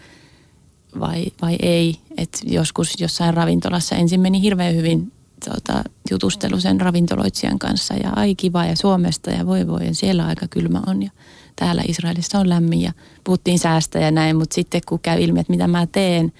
vai, 0.99 1.25
vai 1.41 1.55
ei. 1.61 1.95
Että 2.17 2.39
joskus 2.45 3.01
jossain 3.01 3.33
ravintolassa 3.33 3.95
ensin 3.95 4.21
meni 4.21 4.41
hirveän 4.41 4.75
hyvin 4.75 5.11
tota, 5.49 5.83
jutustelu 6.11 6.59
sen 6.59 6.81
ravintoloitsijan 6.81 7.59
kanssa 7.59 7.93
ja 7.93 8.09
ai 8.15 8.35
kiva 8.35 8.65
ja 8.65 8.75
Suomesta 8.75 9.31
ja 9.31 9.45
voi 9.45 9.67
voi 9.67 9.85
ja 9.85 9.95
siellä 9.95 10.25
aika 10.25 10.47
kylmä 10.47 10.81
on 10.87 11.03
ja 11.03 11.11
täällä 11.55 11.83
Israelissa 11.87 12.39
on 12.39 12.49
lämmin 12.49 12.81
ja 12.81 12.91
puhuttiin 13.23 13.59
säästä 13.59 13.99
ja 13.99 14.11
näin, 14.11 14.35
mutta 14.35 14.53
sitten 14.53 14.81
kun 14.87 14.99
käy 14.99 15.21
ilmi, 15.21 15.39
että 15.39 15.53
mitä 15.53 15.67
mä 15.67 15.87
teen, 15.87 16.33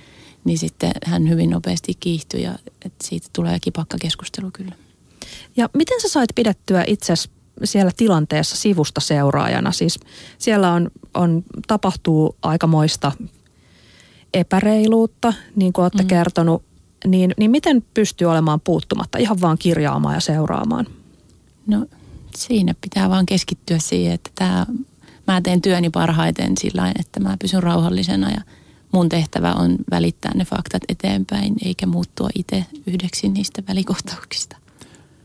niin 0.44 0.58
sitten 0.58 0.92
hän 1.06 1.30
hyvin 1.30 1.50
nopeasti 1.50 1.94
kiihtyi 2.00 2.44
ja 2.44 2.56
että 2.86 3.08
siitä 3.08 3.28
tulee 3.34 3.60
kipakka 3.60 3.98
keskustelu 4.02 4.50
kyllä. 4.54 4.76
Ja 5.58 5.70
miten 5.74 6.02
sä 6.02 6.10
sait 6.10 6.30
pidettyä 6.36 6.84
itsesi 6.88 7.30
siellä 7.64 7.92
tilanteessa 7.98 8.56
sivusta 8.56 9.02
seuraajana? 9.02 9.72
Siis 9.72 10.00
siellä 10.38 10.72
on, 10.72 10.92
on 11.14 11.44
tapahtuu 11.68 12.36
aikamoista 12.42 13.12
epäreiluutta, 14.34 15.34
niin 15.56 15.74
kuin 15.74 15.84
olette 15.84 16.04
mm. 16.04 16.08
kertonut, 16.08 16.64
niin, 17.08 17.34
niin 17.38 17.52
miten 17.52 17.84
pystyy 17.94 18.28
olemaan 18.28 18.62
puuttumatta, 18.62 19.18
ihan 19.18 19.42
vaan 19.42 19.58
kirjaamaan 19.58 20.16
ja 20.16 20.22
seuraamaan? 20.22 20.86
No 21.68 21.86
siinä 22.36 22.76
pitää 22.82 23.10
vaan 23.10 23.26
keskittyä 23.26 23.80
siihen, 23.80 24.14
että 24.14 24.30
tämä 24.36 24.66
mä 25.28 25.42
teen 25.42 25.62
työni 25.62 25.90
parhaiten 25.90 26.58
sillä 26.58 26.92
että 27.00 27.20
mä 27.20 27.38
pysyn 27.42 27.64
rauhallisena 27.64 28.32
ja 28.32 28.42
mun 28.92 29.10
tehtävä 29.10 29.54
on 29.54 29.76
välittää 29.92 30.32
ne 30.36 30.46
faktat 30.46 30.82
eteenpäin 30.90 31.56
eikä 31.66 31.86
muuttua 31.86 32.30
itse 32.36 32.66
yhdeksi 32.88 33.30
niistä 33.30 33.64
välikohtauksista. 33.68 34.58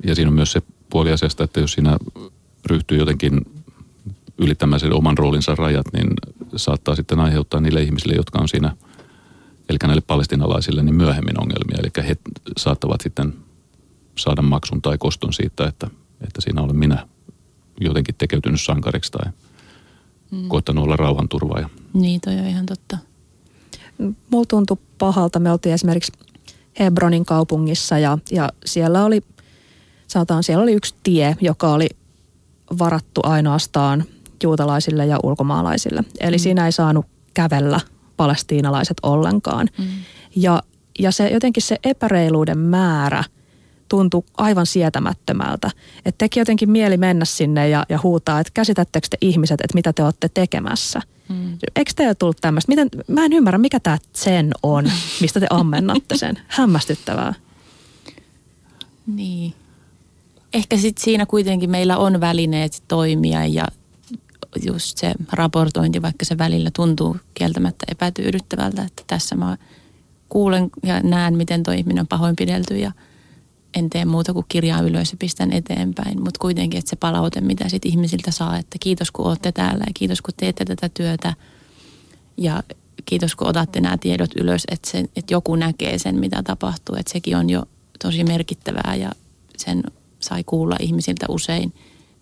Ja 0.04 0.14
siinä 0.14 0.28
on 0.28 0.34
myös 0.34 0.52
se 0.52 0.62
puoli 0.90 1.12
asiasta, 1.12 1.44
että 1.44 1.60
jos 1.60 1.72
siinä 1.72 1.98
ryhtyy 2.66 2.98
jotenkin 2.98 3.40
ylittämään 4.38 4.80
sen 4.80 4.92
oman 4.92 5.18
roolinsa 5.18 5.54
rajat, 5.54 5.86
niin 5.92 6.08
saattaa 6.56 6.96
sitten 6.96 7.20
aiheuttaa 7.20 7.60
niille 7.60 7.82
ihmisille, 7.82 8.14
jotka 8.14 8.38
on 8.38 8.48
siinä, 8.48 8.76
eli 9.68 9.78
näille 9.82 10.02
palestinalaisille, 10.06 10.82
niin 10.82 10.94
myöhemmin 10.94 11.40
ongelmia. 11.40 11.78
Eli 11.78 12.08
he 12.08 12.16
saattavat 12.56 13.00
sitten 13.00 13.34
saada 14.18 14.42
maksun 14.42 14.82
tai 14.82 14.98
koston 14.98 15.32
siitä, 15.32 15.66
että, 15.66 15.86
että 16.20 16.40
siinä 16.40 16.62
olen 16.62 16.76
minä 16.76 17.06
jotenkin 17.80 18.14
tekeytynyt 18.18 18.60
sankariksi 18.60 19.12
tai– 19.12 19.32
mm. 20.30 20.48
koittanut 20.48 20.84
olla 20.84 20.96
rauhanturvaaja. 20.96 21.68
Niin, 21.94 22.20
toi 22.20 22.38
on 22.38 22.46
ihan 22.46 22.66
totta. 22.66 22.98
Mulla 24.30 24.44
tuntui 24.48 24.76
pahalta. 24.98 25.40
Me 25.40 25.52
oltiin 25.52 25.74
esimerkiksi 25.74 26.12
Hebronin 26.78 27.24
kaupungissa 27.24 27.98
ja, 27.98 28.18
ja 28.30 28.48
siellä 28.64 29.04
oli, 29.04 29.20
sanotaan, 30.11 30.42
siellä 30.42 30.62
oli 30.62 30.73
yksi 30.73 30.94
tie, 31.03 31.37
joka 31.40 31.73
oli 31.73 31.88
varattu 32.79 33.20
ainoastaan 33.25 34.05
juutalaisille 34.42 35.07
ja 35.07 35.18
ulkomaalaisille. 35.23 36.05
Eli 36.20 36.37
mm. 36.37 36.40
siinä 36.40 36.66
ei 36.66 36.73
saanut 36.73 37.07
kävellä 37.35 37.81
palestiinalaiset 38.16 38.96
ollenkaan. 39.03 39.68
Mm. 39.79 39.85
Ja, 40.37 40.62
ja 40.99 41.12
se 41.12 41.29
jotenkin 41.29 41.62
se 41.62 41.77
epäreiluuden 41.85 42.59
määrä– 42.59 43.25
tuntui 43.90 44.23
aivan 44.37 44.66
sietämättömältä. 44.66 45.70
Että 46.05 46.18
teki 46.18 46.40
jotenkin 46.40 46.70
mieli 46.70 46.96
mennä 46.96 47.25
sinne 47.25 47.68
ja, 47.68 47.87
ja 47.88 47.99
huutaa, 48.03 48.40
että 48.40 48.51
käsitättekö 48.55 49.07
te 49.11 49.16
ihmiset, 49.20 49.61
että 49.61 49.75
mitä 49.75 49.92
te 49.92 50.05
olette 50.05 50.29
tekemässä. 50.29 51.03
Mm. 51.29 51.59
Eikö 51.77 51.92
teillä 51.96 52.14
tullut 52.14 52.37
tämmöistä? 52.40 52.73
Miten, 52.73 52.88
mä 53.07 53.25
en 53.25 53.33
ymmärrä, 53.33 53.59
mikä 53.59 53.81
tämä 53.81 53.99
sen 54.12 54.51
on, 54.62 54.90
mistä 55.20 55.40
te 55.40 55.46
ammennatte 55.51 56.16
sen. 56.16 56.38
Hämmästyttävää. 56.49 57.35
Niin. 59.07 59.55
Ehkä 60.52 60.76
sitten 60.76 61.04
siinä 61.04 61.26
kuitenkin 61.26 61.70
meillä 61.70 61.98
on 61.98 62.20
välineet 62.20 62.82
toimia 62.88 63.46
ja 63.46 63.66
just 64.66 64.98
se 64.98 65.12
raportointi, 65.32 66.02
vaikka 66.02 66.24
se 66.24 66.38
välillä 66.38 66.70
tuntuu 66.76 67.16
kieltämättä 67.34 67.86
epätyydyttävältä, 67.88 68.82
että 68.82 69.02
tässä 69.06 69.34
mä 69.34 69.57
kuulen 70.28 70.70
ja 70.82 71.01
näen, 71.01 71.36
miten 71.36 71.62
toi 71.62 71.78
ihminen 71.78 72.01
on 72.01 72.09
pahoinpidelty 72.09 72.78
ja– 72.78 72.92
en 73.74 73.90
tee 73.90 74.05
muuta 74.05 74.32
kuin 74.32 74.46
kirjaa 74.48 74.80
ylös 74.80 75.11
ja 75.11 75.16
pistän 75.18 75.53
eteenpäin. 75.53 76.22
Mutta 76.22 76.40
kuitenkin, 76.40 76.78
että 76.78 76.90
se 76.90 76.96
palaute, 76.96 77.40
mitä 77.40 77.68
sit 77.68 77.86
ihmisiltä 77.86 78.30
saa, 78.30 78.59
että 78.59 78.76
kiitos 78.80 79.11
kun 79.11 79.26
olette 79.26 79.53
täällä 79.53 79.84
ja 79.86 79.92
kiitos 79.94 80.22
kun 80.22 80.34
teette 80.36 80.64
tätä 80.64 80.88
työtä. 80.88 81.34
Ja 82.36 82.62
kiitos 83.05 83.34
kun 83.34 83.48
otatte 83.48 83.80
nämä 83.80 83.98
tiedot 83.98 84.30
ylös, 84.36 84.62
että, 84.70 84.90
se, 84.90 84.98
että 85.16 85.34
joku 85.34 85.57
näkee 85.57 85.98
sen, 85.98 86.20
mitä 86.20 86.42
tapahtuu. 86.42 86.96
Että 86.96 87.12
sekin 87.12 87.36
on 87.36 87.51
jo 87.51 87.62
tosi 88.03 88.24
merkittävää 88.24 88.94
ja 88.94 89.11
sen 89.57 89.82
sai 90.21 90.45
kuulla 90.45 90.77
ihmisiltä 90.81 91.27
usein. 91.29 91.73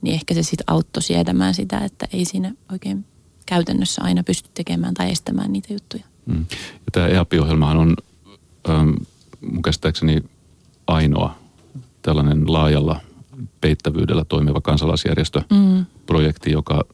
Niin 0.03 0.15
ehkä 0.15 0.35
se 0.35 0.43
sitten 0.43 0.65
auttoi 0.67 1.03
sietämään 1.03 1.55
sitä, 1.55 1.79
että 1.79 2.09
ei 2.13 2.25
siinä 2.25 2.55
oikein 2.73 3.05
käytännössä 3.47 4.03
aina 4.05 4.23
pysty 4.23 4.51
tekemään 4.55 4.95
tai 4.95 5.11
estämään 5.11 5.53
niitä 5.53 5.73
juttuja. 5.73 6.05
Mm. 6.27 6.47
Ja 6.51 6.91
tämä 6.93 7.07
EAP-ohjelmahan 7.07 7.77
on 7.77 7.97
ähm, 8.69 8.91
mun 9.41 9.63
käsittääkseni 9.63 10.23
ainoa 10.87 11.39
tällainen 12.03 12.53
laajalla 12.53 13.01
peittävyydellä 13.61 14.25
toimiva 14.25 14.61
kansalaisjärjestöprojekti, 14.61 16.51
mm. 16.51 16.53
joka, 16.53 16.85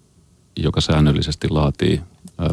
joka 0.56 0.80
säännöllisesti 0.80 1.48
laatii 1.48 2.00
ä, 2.40 2.44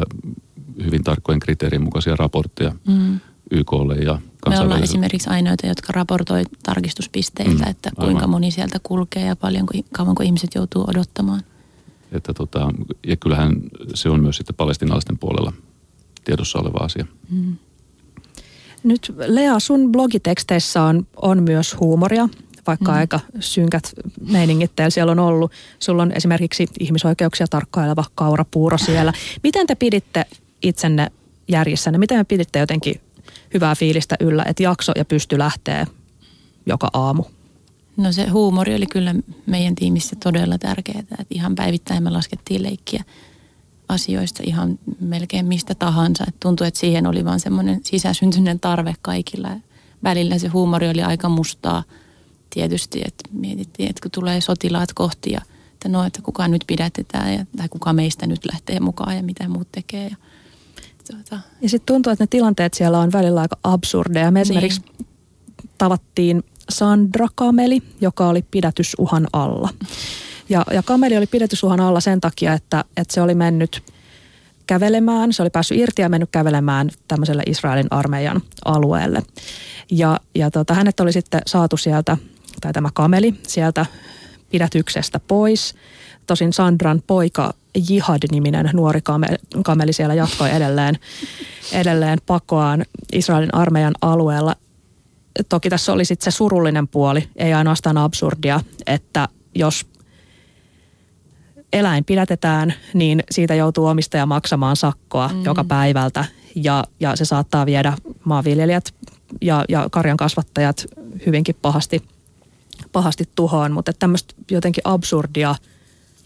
hyvin 0.84 1.04
tarkkojen 1.04 1.40
kriteerien 1.40 1.82
mukaisia 1.82 2.16
raportteja 2.16 2.74
mm. 2.86 3.20
YKlle 3.52 3.94
ja 3.94 4.18
Me 4.48 4.60
ollaan 4.60 4.82
esimerkiksi 4.82 5.30
ainoita, 5.30 5.66
jotka 5.66 5.92
raportoi 5.92 6.44
tarkistuspisteiltä, 6.62 7.64
mm, 7.64 7.70
että 7.70 7.90
kuinka 7.96 8.18
aivan. 8.18 8.30
moni 8.30 8.50
sieltä 8.50 8.78
kulkee 8.82 9.26
ja 9.26 9.36
paljonko, 9.36 9.72
kauanko 9.92 10.22
ihmiset 10.22 10.54
joutuu 10.54 10.84
odottamaan. 10.88 11.42
Että 12.12 12.34
tota, 12.34 12.70
ja 13.06 13.16
kyllähän 13.16 13.56
se 13.94 14.08
on 14.08 14.20
myös 14.20 14.36
sitten 14.36 14.56
palestinalaisten 14.56 15.18
puolella 15.18 15.52
tiedossa 16.24 16.58
oleva 16.58 16.84
asia. 16.84 17.06
Mm. 17.30 17.56
Nyt 18.84 19.12
Lea, 19.26 19.60
sun 19.60 19.92
blogiteksteissä 19.92 20.82
on, 20.82 21.06
on 21.16 21.42
myös 21.42 21.80
huumoria, 21.80 22.28
vaikka 22.66 22.92
mm. 22.92 22.98
aika 22.98 23.20
synkät 23.40 23.92
meiningit 24.30 24.76
teillä 24.76 24.90
siellä 24.90 25.12
on 25.12 25.18
ollut. 25.18 25.52
Sulla 25.78 26.02
on 26.02 26.12
esimerkiksi 26.12 26.66
ihmisoikeuksia 26.80 27.46
tarkkaileva 27.50 28.04
kaurapuuro 28.14 28.78
siellä. 28.78 29.12
Miten 29.42 29.66
te 29.66 29.74
piditte 29.74 30.24
itsenne 30.62 31.12
järjissänne? 31.48 31.98
Miten 31.98 32.18
me 32.18 32.24
piditte 32.24 32.58
jotenkin 32.58 33.00
hyvää 33.54 33.74
fiilistä 33.74 34.16
yllä, 34.20 34.44
että 34.48 34.62
jakso 34.62 34.92
ja 34.96 35.04
pysty 35.04 35.38
lähteä 35.38 35.86
joka 36.66 36.90
aamu? 36.92 37.24
No 37.96 38.12
se 38.12 38.28
huumori 38.28 38.74
oli 38.74 38.86
kyllä 38.86 39.14
meidän 39.46 39.74
tiimissä 39.74 40.16
todella 40.24 40.58
tärkeää, 40.58 40.98
että 40.98 41.24
ihan 41.30 41.54
päivittäin 41.54 42.02
me 42.02 42.10
laskettiin 42.10 42.62
leikkiä 42.62 43.04
asioista 43.88 44.42
ihan 44.46 44.78
melkein 45.00 45.46
mistä 45.46 45.74
tahansa. 45.74 46.24
Et 46.28 46.40
tuntui, 46.40 46.66
että 46.66 46.80
siihen 46.80 47.06
oli 47.06 47.24
vaan 47.24 47.40
semmoinen 47.40 47.80
sisäsyntyinen 47.84 48.60
tarve 48.60 48.94
kaikilla. 49.02 49.48
Välillä 50.04 50.38
se 50.38 50.48
huumori 50.48 50.88
oli 50.88 51.02
aika 51.02 51.28
mustaa 51.28 51.82
tietysti, 52.50 53.02
että 53.06 53.28
mietittiin, 53.32 53.90
että 53.90 54.02
kun 54.02 54.10
tulee 54.10 54.40
sotilaat 54.40 54.92
kohti 54.92 55.32
ja 55.32 55.40
että 55.72 55.88
no, 55.88 56.04
että 56.04 56.22
kuka 56.22 56.48
nyt 56.48 56.64
pidätetään 56.66 57.34
ja, 57.34 57.46
tai 57.56 57.68
kuka 57.68 57.92
meistä 57.92 58.26
nyt 58.26 58.44
lähtee 58.52 58.80
mukaan 58.80 59.16
ja 59.16 59.22
mitä 59.22 59.48
muut 59.48 59.68
tekee. 59.72 60.08
Ja, 60.08 60.16
tuota. 61.10 61.42
ja 61.60 61.68
sitten 61.68 61.94
tuntuu, 61.94 62.12
että 62.12 62.22
ne 62.22 62.28
tilanteet 62.30 62.74
siellä 62.74 62.98
on 62.98 63.12
välillä 63.12 63.40
aika 63.40 63.56
absurdeja. 63.64 64.30
Me 64.30 64.38
niin. 64.38 64.42
esimerkiksi 64.42 64.82
tavattiin 65.78 66.42
Sandra 66.70 67.28
Kameli, 67.34 67.82
joka 68.00 68.28
oli 68.28 68.44
pidätysuhan 68.50 69.26
alla. 69.32 69.68
Ja, 70.48 70.64
ja 70.72 70.82
kameli 70.82 71.16
oli 71.16 71.26
pidätysuhan 71.26 71.80
alla 71.80 72.00
sen 72.00 72.20
takia, 72.20 72.52
että, 72.52 72.84
että 72.96 73.14
se 73.14 73.22
oli 73.22 73.34
mennyt 73.34 73.82
kävelemään, 74.66 75.32
se 75.32 75.42
oli 75.42 75.50
päässyt 75.50 75.78
irti 75.78 76.02
ja 76.02 76.08
mennyt 76.08 76.28
kävelemään 76.32 76.90
tämmöiselle 77.08 77.42
Israelin 77.46 77.86
armeijan 77.90 78.40
alueelle. 78.64 79.22
Ja, 79.90 80.20
ja 80.34 80.50
tota, 80.50 80.74
hänet 80.74 81.00
oli 81.00 81.12
sitten 81.12 81.40
saatu 81.46 81.76
sieltä, 81.76 82.16
tai 82.60 82.72
tämä 82.72 82.88
kameli, 82.94 83.34
sieltä 83.42 83.86
pidätyksestä 84.50 85.20
pois. 85.28 85.74
Tosin 86.26 86.52
Sandran 86.52 87.02
poika 87.06 87.54
Jihad-niminen 87.88 88.70
nuori 88.72 89.00
kameli, 89.02 89.36
kameli 89.64 89.92
siellä 89.92 90.14
jatkoi 90.14 90.50
edelleen, 90.50 90.98
edelleen 91.72 92.18
pakoaan 92.26 92.84
Israelin 93.12 93.54
armeijan 93.54 93.94
alueella. 94.00 94.56
Toki 95.48 95.70
tässä 95.70 95.92
oli 95.92 96.04
sitten 96.04 96.32
se 96.32 96.36
surullinen 96.36 96.88
puoli, 96.88 97.28
ei 97.36 97.52
ainoastaan 97.52 97.98
absurdia, 97.98 98.60
että 98.86 99.28
jos 99.54 99.86
eläin 101.72 102.04
pidätetään, 102.04 102.74
niin 102.94 103.24
siitä 103.30 103.54
joutuu 103.54 103.86
omistaja 103.86 104.26
maksamaan 104.26 104.76
sakkoa 104.76 105.28
mm. 105.28 105.44
joka 105.44 105.64
päivältä 105.64 106.24
ja, 106.54 106.84
ja 107.00 107.16
se 107.16 107.24
saattaa 107.24 107.66
viedä 107.66 107.96
maanviljelijät 108.24 108.94
ja, 109.40 109.64
ja 109.68 109.88
karjan 109.90 110.16
kasvattajat 110.16 110.86
hyvinkin 111.26 111.56
pahasti, 111.62 112.02
pahasti 112.92 113.28
tuhoon, 113.34 113.72
mutta 113.72 113.92
tämmöistä 113.92 114.34
jotenkin 114.50 114.82
absurdia, 114.84 115.54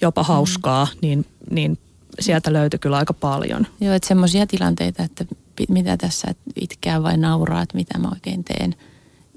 jopa 0.00 0.22
mm. 0.22 0.26
hauskaa, 0.26 0.84
mm. 0.84 0.98
niin, 1.02 1.26
niin 1.50 1.78
sieltä 2.20 2.52
löytyi 2.52 2.78
kyllä 2.78 2.96
aika 2.96 3.14
paljon. 3.14 3.66
Joo, 3.80 3.94
että 3.94 4.08
semmoisia 4.08 4.46
tilanteita, 4.46 5.02
että 5.02 5.24
mitä 5.68 5.96
tässä 5.96 6.34
itkeä 6.60 7.02
vai 7.02 7.16
nauraa, 7.16 7.62
että 7.62 7.76
mitä 7.76 7.98
mä 7.98 8.08
oikein 8.08 8.44
teen. 8.44 8.74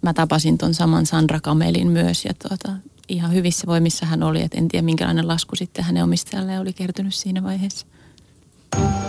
Mä 0.02 0.14
tapasin 0.14 0.58
ton 0.58 0.74
saman 0.74 1.06
Sandra 1.06 1.40
Kamelin 1.40 1.88
myös 1.88 2.26
ja 2.26 2.34
tuota, 2.48 2.72
ihan 3.08 3.34
hyvissä 3.34 3.68
voimissa 3.68 4.06
hän 4.06 4.24
oli, 4.24 4.42
että 4.42 4.58
en 4.58 4.68
tiedä 4.68 4.86
minkälainen 4.86 5.28
lasku 5.28 5.56
sitten 5.56 5.86
hänen 5.86 6.04
omistajalle 6.04 6.60
oli 6.60 6.74
kertynyt 6.74 7.14
siinä 7.14 7.44
vaiheessa. 7.44 7.86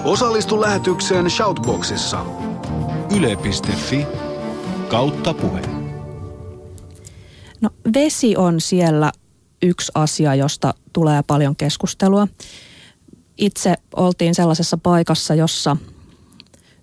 Osallistu 0.04 0.60
lähetykseen 0.60 1.30
Shoutboxissa. 1.30 2.24
Yle.fi 3.16 4.06
kautta 4.88 5.34
puhe. 5.34 5.60
No 7.60 7.70
vesi 7.94 8.36
on 8.36 8.60
siellä 8.60 9.12
yksi 9.62 9.92
asia, 9.94 10.34
josta 10.34 10.74
tulee 10.92 11.22
paljon 11.22 11.56
keskustelua. 11.56 12.28
Itse 13.36 13.74
oltiin 13.96 14.34
sellaisessa 14.34 14.78
paikassa, 14.78 15.34
jossa 15.34 15.76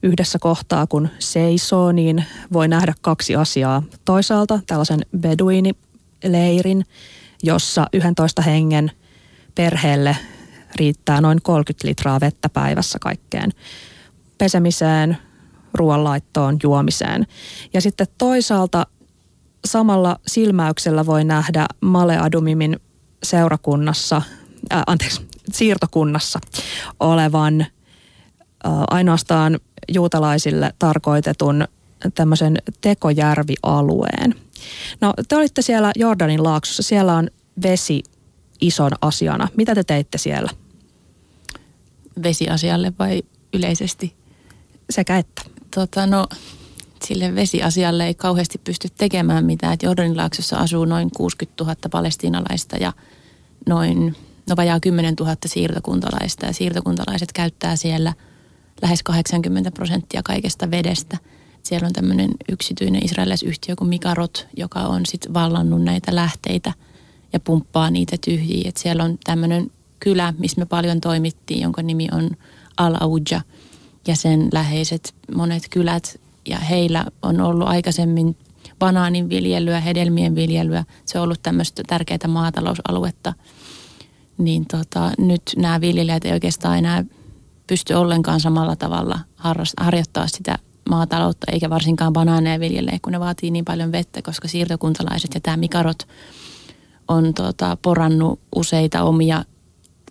yhdessä 0.03 0.39
kohtaa 0.39 0.87
kun 0.87 1.09
seisoo, 1.19 1.91
niin 1.91 2.25
voi 2.53 2.67
nähdä 2.67 2.93
kaksi 3.01 3.35
asiaa. 3.35 3.83
Toisaalta 4.05 4.59
tällaisen 4.67 4.99
beduini 5.17 5.71
leirin, 6.23 6.85
jossa 7.43 7.87
11 7.93 8.41
hengen 8.41 8.91
perheelle 9.55 10.17
riittää 10.75 11.21
noin 11.21 11.41
30 11.41 11.87
litraa 11.87 12.19
vettä 12.19 12.49
päivässä 12.49 12.97
kaikkeen 13.01 13.51
pesemiseen, 14.37 15.17
ruoanlaittoon, 15.73 16.57
juomiseen. 16.63 17.27
Ja 17.73 17.81
sitten 17.81 18.07
toisaalta 18.17 18.87
samalla 19.65 20.19
silmäyksellä 20.27 21.05
voi 21.05 21.23
nähdä 21.23 21.65
Maleadumimin 21.81 22.79
seurakunnassa, 23.23 24.21
äh, 24.73 24.83
anteeksi, 24.87 25.27
siirtokunnassa 25.51 26.39
olevan 26.99 27.61
äh, 27.61 27.67
ainoastaan 28.89 29.59
juutalaisille 29.87 30.73
tarkoitetun 30.79 31.67
tämmöisen 32.15 32.57
tekojärvialueen– 32.81 34.35
No 35.01 35.13
te 35.27 35.35
olitte 35.35 35.61
siellä 35.61 35.91
Jordanin 35.95 36.43
laaksossa, 36.43 36.83
siellä 36.83 37.13
on 37.15 37.29
vesi 37.63 38.03
ison 38.61 38.91
asiana. 39.01 39.47
Mitä 39.57 39.75
te 39.75 39.83
teitte 39.83 40.17
siellä? 40.17 40.49
Vesiasialle 42.23 42.93
vai 42.99 43.23
yleisesti? 43.53 44.13
Sekä 44.89 45.17
että. 45.17 45.41
Tota, 45.75 46.07
no, 46.07 46.27
sille 47.05 47.35
vesiasialle 47.35 48.07
ei 48.07 48.13
kauheasti 48.13 48.57
pysty 48.63 48.87
tekemään 48.97 49.45
mitään. 49.45 49.73
Et 49.73 49.83
Jordanin 49.83 50.17
laaksossa 50.17 50.57
asuu 50.57 50.85
noin 50.85 51.09
60 51.17 51.63
000 51.63 51.75
palestiinalaista 51.91 52.77
ja 52.77 52.93
noin 53.67 54.15
no 54.49 54.55
vajaa 54.55 54.79
10 54.79 55.13
000 55.19 55.35
siirtokuntalaista. 55.45 56.45
Ja 56.45 56.53
siirtokuntalaiset 56.53 57.33
käyttää 57.33 57.75
siellä 57.75 58.13
lähes 58.81 59.03
80 59.03 59.71
prosenttia 59.71 60.21
kaikesta 60.23 60.71
vedestä– 60.71 61.17
siellä 61.67 61.85
on 61.87 61.93
tämmöinen 61.93 62.29
yksityinen 62.49 63.05
israelaisyhtiö 63.05 63.75
kuin 63.75 63.89
Mikarot, 63.89 64.47
joka 64.57 64.79
on 64.79 65.05
sitten 65.05 65.33
vallannut 65.33 65.83
näitä 65.83 66.15
lähteitä 66.15 66.73
ja 67.33 67.39
pumppaa 67.39 67.89
niitä 67.89 68.17
tyhjiä. 68.25 68.69
Et 68.69 68.77
siellä 68.77 69.03
on 69.03 69.17
tämmöinen 69.23 69.71
kylä, 69.99 70.33
missä 70.37 70.59
me 70.59 70.65
paljon 70.65 71.01
toimittiin, 71.01 71.61
jonka 71.61 71.81
nimi 71.81 72.07
on 72.11 72.29
Al-Auja 72.77 73.41
ja 74.07 74.15
sen 74.15 74.49
läheiset 74.53 75.15
monet 75.35 75.63
kylät. 75.69 76.19
Ja 76.47 76.59
heillä 76.59 77.05
on 77.21 77.41
ollut 77.41 77.67
aikaisemmin 77.67 78.37
banaanin 78.79 79.29
viljelyä, 79.29 79.79
hedelmien 79.79 80.35
viljelyä. 80.35 80.83
Se 81.05 81.19
on 81.19 81.23
ollut 81.23 81.43
tämmöistä 81.43 81.83
tärkeää 81.87 82.27
maatalousaluetta. 82.27 83.33
Niin 84.37 84.65
tota, 84.65 85.11
nyt 85.17 85.41
nämä 85.57 85.81
viljelijät 85.81 86.25
ei 86.25 86.31
oikeastaan 86.31 86.77
enää 86.77 87.05
pysty 87.67 87.93
ollenkaan 87.93 88.39
samalla 88.39 88.75
tavalla 88.75 89.19
harjoittaa 89.77 90.27
sitä 90.27 90.57
maataloutta 90.89 91.51
eikä 91.51 91.69
varsinkaan 91.69 92.13
banaaneja 92.13 92.59
viljelee, 92.59 92.99
kun 93.01 93.13
ne 93.13 93.19
vaatii 93.19 93.51
niin 93.51 93.65
paljon 93.65 93.91
vettä, 93.91 94.21
koska 94.21 94.47
siirtokuntalaiset 94.47 95.33
ja 95.33 95.41
tämä 95.41 95.57
Mikarot 95.57 96.07
on 97.07 97.33
tota, 97.33 97.77
porannut 97.81 98.39
useita 98.55 99.03
omia 99.03 99.43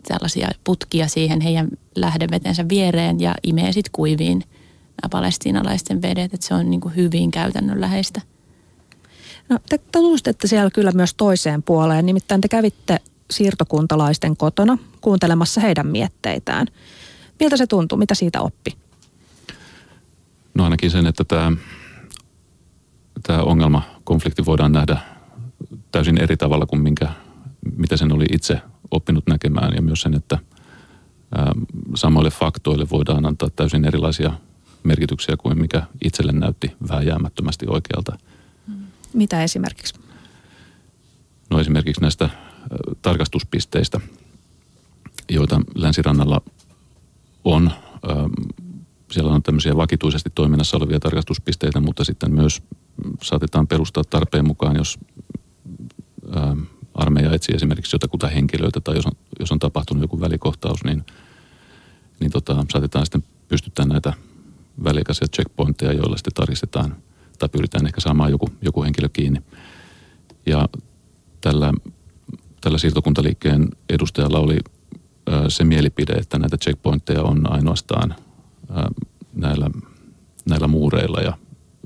tällaisia 0.09 0.49
putkia 0.65 1.09
siihen 1.09 1.41
heidän 1.41 1.69
lähdevetensä 1.97 2.69
viereen 2.69 3.21
ja 3.21 3.35
imee 3.43 3.73
sitten 3.73 3.93
kuiviin 3.93 4.43
nämä 5.03 5.09
palestiinalaisten 5.11 6.03
vedet, 6.03 6.35
että 6.35 6.47
se 6.47 6.55
on 6.55 6.71
niin 6.71 6.81
kuin 6.81 6.97
hyvin 6.97 7.31
käytännönläheistä. 7.31 8.21
No, 9.49 9.59
te 9.69 9.79
tutustette 9.93 10.47
siellä 10.49 10.71
kyllä 10.71 10.93
myös 10.93 11.15
toiseen 11.15 11.63
puoleen, 11.63 12.07
nimittäin 12.07 12.41
te 12.41 12.49
kävitte 12.49 13.01
siirtokuntalaisten 13.31 14.37
kotona 14.37 14.79
kuuntelemassa 15.01 15.61
heidän 15.61 15.87
mietteitään. 15.87 16.67
Miltä 17.41 17.57
se 17.57 17.67
tuntui? 17.67 17.99
Mitä 17.99 18.15
siitä 18.15 18.41
oppi? 18.41 18.77
No 20.55 20.65
ainakin 20.65 20.91
sen, 20.91 21.07
että 21.07 21.25
tämä, 21.25 21.53
tämä 23.23 23.43
ongelma, 23.43 23.83
konflikti 24.05 24.45
voidaan 24.45 24.73
nähdä 24.73 24.99
täysin 25.93 26.21
eri 26.21 26.37
tavalla 26.37 26.67
kuin 26.67 26.83
minkä, 26.83 27.09
mitä 27.77 27.97
sen 27.97 28.13
oli 28.13 28.27
itse 28.33 28.61
oppinut 28.91 29.27
näkemään 29.27 29.75
ja 29.75 29.83
myös 29.83 30.01
sen, 30.01 30.15
että 30.15 30.39
samoille 31.95 32.31
faktoille 32.31 32.87
voidaan 32.91 33.27
antaa 33.27 33.51
täysin 33.57 33.85
erilaisia 33.85 34.33
merkityksiä 34.87 35.37
kuin 35.37 35.59
mikä 35.59 35.83
itselle 36.05 36.33
näytti 36.33 36.73
vääjäämättömästi 36.89 37.67
oikealta. 37.69 38.19
Mitä 39.13 39.43
esimerkiksi? 39.43 39.95
No 41.51 41.61
esimerkiksi 41.61 42.03
näistä 42.03 42.31
tarkastuspisteistä, 43.03 44.01
joita 45.29 45.61
länsirannalla 45.75 46.41
on 47.45 47.71
siellä 49.11 49.33
on 49.33 49.43
tämmöisiä 49.43 49.77
vakituisesti 49.77 50.31
toiminnassa 50.35 50.77
olevia 50.77 51.01
tarkastuspisteitä, 51.01 51.81
mutta 51.81 52.05
sitten 52.05 52.33
myös 52.33 52.63
saatetaan 53.23 53.67
perustaa 53.67 54.05
tarpeen 54.05 54.47
mukaan, 54.47 54.77
jos 54.77 54.99
armeija 56.95 57.35
etsii 57.35 57.55
esimerkiksi 57.57 57.95
jotakuta 57.95 58.29
henkilöitä 58.29 58.81
tai 58.81 58.97
jos 58.97 59.07
on, 59.07 59.13
jos 59.41 59.53
on 59.53 59.59
tapahtunut 59.59 60.03
joku 60.03 60.21
välikohtaus, 60.21 60.85
niin, 60.85 61.05
niin 62.21 62.31
tota, 62.31 62.65
saatetaan 62.73 63.07
sitten 63.07 63.25
pystyttää 63.49 63.85
näitä 63.85 64.13
väliaikaisia 64.85 65.29
checkpointteja, 65.37 65.93
joilla 65.93 66.17
sitten 66.17 66.35
tarkistetaan 66.35 66.97
tai 67.39 67.49
pyritään 67.49 67.87
ehkä 67.87 68.01
saamaan 68.01 68.31
joku, 68.31 68.49
joku 68.63 68.83
henkilö 68.83 69.09
kiinni. 69.09 69.43
Ja 70.47 70.69
tällä, 71.41 71.73
tällä 72.61 72.79
siirtokuntaliikkeen 72.79 73.69
edustajalla 73.89 74.39
oli 74.39 74.59
ää, 75.27 75.51
se 75.51 75.65
mielipide, 75.65 76.13
että 76.13 76.39
näitä 76.39 76.57
checkpointteja 76.57 77.23
on 77.23 77.53
ainoastaan 77.53 78.15
ää, 78.71 78.89
näillä, 79.35 79.71
näillä 80.49 80.69
muureilla 80.69 81.21
ja 81.21 81.39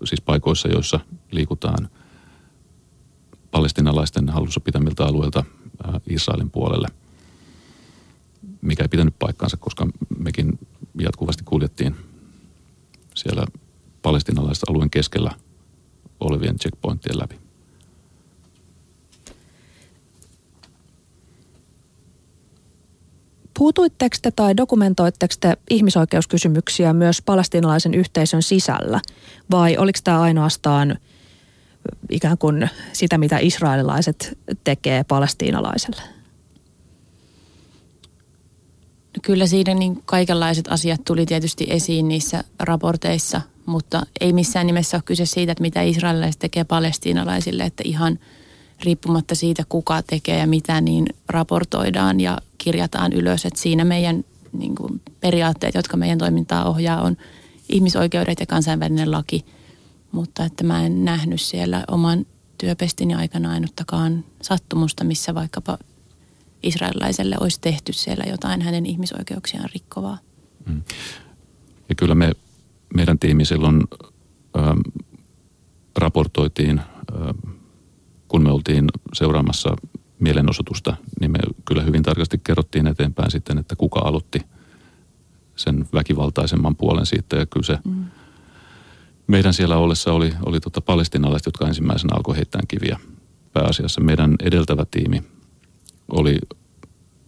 siis 0.04 0.20
paikoissa, 0.20 0.68
joissa 0.68 1.00
liikutaan 1.30 1.88
palestinalaisten 3.50 4.28
hallussa 4.28 4.60
pitämiltä 4.60 5.04
alueilta 5.04 5.44
Israelin 6.06 6.50
puolelle, 6.50 6.88
mikä 8.60 8.82
ei 8.82 8.88
pitänyt 8.88 9.14
paikkaansa, 9.18 9.56
koska 9.56 9.86
mekin 10.18 10.58
jatkuvasti 11.00 11.44
kuljettiin 11.44 11.96
siellä 13.20 13.44
palestinalaisten 14.02 14.70
alueen 14.70 14.90
keskellä 14.90 15.30
olevien 16.20 16.58
checkpointtien 16.58 17.18
läpi. 17.18 17.38
Puutuitteko 23.58 24.16
te 24.22 24.30
tai 24.30 24.56
dokumentoitteko 24.56 25.34
te 25.40 25.56
ihmisoikeuskysymyksiä 25.70 26.92
myös 26.92 27.22
palestinalaisen 27.22 27.94
yhteisön 27.94 28.42
sisällä? 28.42 29.00
Vai 29.50 29.76
oliko 29.76 29.98
tämä 30.04 30.20
ainoastaan 30.20 30.98
ikään 32.10 32.38
kuin 32.38 32.70
sitä, 32.92 33.18
mitä 33.18 33.38
israelilaiset 33.38 34.38
tekee 34.64 35.04
palestiinalaiselle? 35.04 36.02
No 39.09 39.09
kyllä 39.22 39.46
siinä 39.46 39.74
niin 39.74 40.02
kaikenlaiset 40.04 40.68
asiat 40.68 41.04
tuli 41.04 41.26
tietysti 41.26 41.66
esiin 41.70 42.08
niissä 42.08 42.44
raporteissa, 42.58 43.40
mutta 43.66 44.02
ei 44.20 44.32
missään 44.32 44.66
nimessä 44.66 44.96
ole 44.96 45.02
kyse 45.06 45.26
siitä, 45.26 45.52
että 45.52 45.62
mitä 45.62 45.82
israelilaiset 45.82 46.38
tekee 46.38 46.64
palestiinalaisille, 46.64 47.62
että 47.62 47.82
ihan 47.86 48.18
riippumatta 48.84 49.34
siitä, 49.34 49.62
kuka 49.68 50.02
tekee 50.02 50.38
ja 50.38 50.46
mitä, 50.46 50.80
niin 50.80 51.06
raportoidaan 51.28 52.20
ja 52.20 52.38
kirjataan 52.58 53.12
ylös, 53.12 53.46
että 53.46 53.60
siinä 53.60 53.84
meidän 53.84 54.24
niin 54.52 54.74
kuin, 54.74 55.00
periaatteet, 55.20 55.74
jotka 55.74 55.96
meidän 55.96 56.18
toimintaa 56.18 56.68
ohjaa, 56.68 57.02
on 57.02 57.16
ihmisoikeudet 57.68 58.40
ja 58.40 58.46
kansainvälinen 58.46 59.10
laki. 59.10 59.44
Mutta 60.12 60.44
että 60.44 60.64
mä 60.64 60.86
en 60.86 61.04
nähnyt 61.04 61.40
siellä 61.40 61.84
oman 61.88 62.26
työpestini 62.58 63.14
aikana 63.14 63.50
ainuttakaan 63.50 64.24
sattumusta, 64.42 65.04
missä 65.04 65.34
vaikkapa 65.34 65.78
israelilaiselle 66.62 67.36
olisi 67.40 67.60
tehty 67.60 67.92
siellä 67.92 68.24
jotain 68.24 68.62
hänen 68.62 68.86
ihmisoikeuksiaan 68.86 69.70
rikkovaa. 69.74 70.18
Mm. 70.66 70.82
Ja 71.88 71.94
kyllä 71.94 72.14
me, 72.14 72.32
meidän 72.94 73.18
tiimi 73.18 73.44
silloin 73.44 73.84
ähm, 74.58 74.80
raportoitiin, 75.98 76.78
ähm, 76.78 77.54
kun 78.28 78.42
me 78.42 78.50
oltiin 78.50 78.86
seuraamassa 79.14 79.76
mielenosoitusta, 80.18 80.96
niin 81.20 81.30
me 81.30 81.38
kyllä 81.64 81.82
hyvin 81.82 82.02
tarkasti 82.02 82.40
kerrottiin 82.44 82.86
eteenpäin 82.86 83.30
sitten, 83.30 83.58
että 83.58 83.76
kuka 83.76 84.00
aloitti 84.00 84.42
sen 85.56 85.88
väkivaltaisemman 85.92 86.76
puolen 86.76 87.06
siitä. 87.06 87.36
Ja 87.36 87.46
kyllä 87.46 87.66
se 87.66 87.78
mm. 87.84 88.04
meidän 89.26 89.54
siellä 89.54 89.76
ollessa 89.76 90.12
oli, 90.12 90.32
oli 90.46 90.60
tota 90.60 90.80
palestinalaiset, 90.80 91.46
jotka 91.46 91.68
ensimmäisenä 91.68 92.16
alkoi 92.16 92.36
heittää 92.36 92.60
kiviä 92.68 92.98
pääasiassa. 93.52 94.00
Meidän 94.00 94.34
edeltävä 94.42 94.84
tiimi 94.90 95.22
oli 96.10 96.38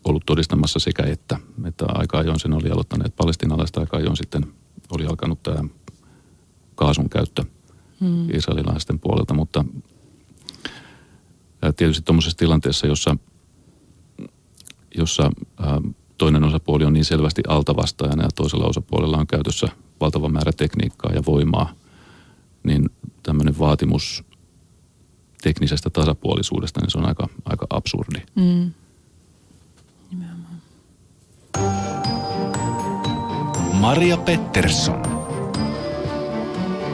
ollut 0.04 0.22
todistamassa 0.26 0.78
sekä 0.78 1.02
että, 1.02 1.38
että 1.64 1.84
aika 1.88 2.18
ajoin 2.18 2.40
sen 2.40 2.52
oli 2.52 2.70
aloittaneet 2.70 3.16
palestinalaiset, 3.16 3.76
aika 3.76 3.96
ajoin 3.96 4.16
sitten 4.16 4.46
oli 4.90 5.06
alkanut 5.06 5.42
tämä 5.42 5.64
kaasun 6.74 7.08
käyttö 7.08 7.44
mm. 8.00 8.30
israelilaisten 8.30 8.98
puolelta, 8.98 9.34
mutta 9.34 9.64
tietysti 11.76 12.02
tuommoisessa 12.02 12.38
tilanteessa, 12.38 12.86
jossa, 12.86 13.16
jossa 14.98 15.30
toinen 16.18 16.44
osapuoli 16.44 16.84
on 16.84 16.92
niin 16.92 17.04
selvästi 17.04 17.42
altavastaajana 17.48 18.22
ja 18.22 18.28
toisella 18.34 18.66
osapuolella 18.66 19.16
on 19.16 19.26
käytössä 19.26 19.68
valtava 20.00 20.28
määrä 20.28 20.52
tekniikkaa 20.52 21.12
ja 21.12 21.22
voimaa, 21.26 21.72
niin 22.62 22.90
tämmöinen 23.22 23.58
vaatimus 23.58 24.24
teknisestä 25.42 25.90
tasapuolisuudesta, 25.90 26.80
niin 26.80 26.90
se 26.90 26.98
on 26.98 27.04
aika, 27.04 27.28
aika 27.44 27.66
absurdi. 27.70 28.22
Mm. 28.34 28.72
Maria 33.72 34.16
Pettersson. 34.16 35.02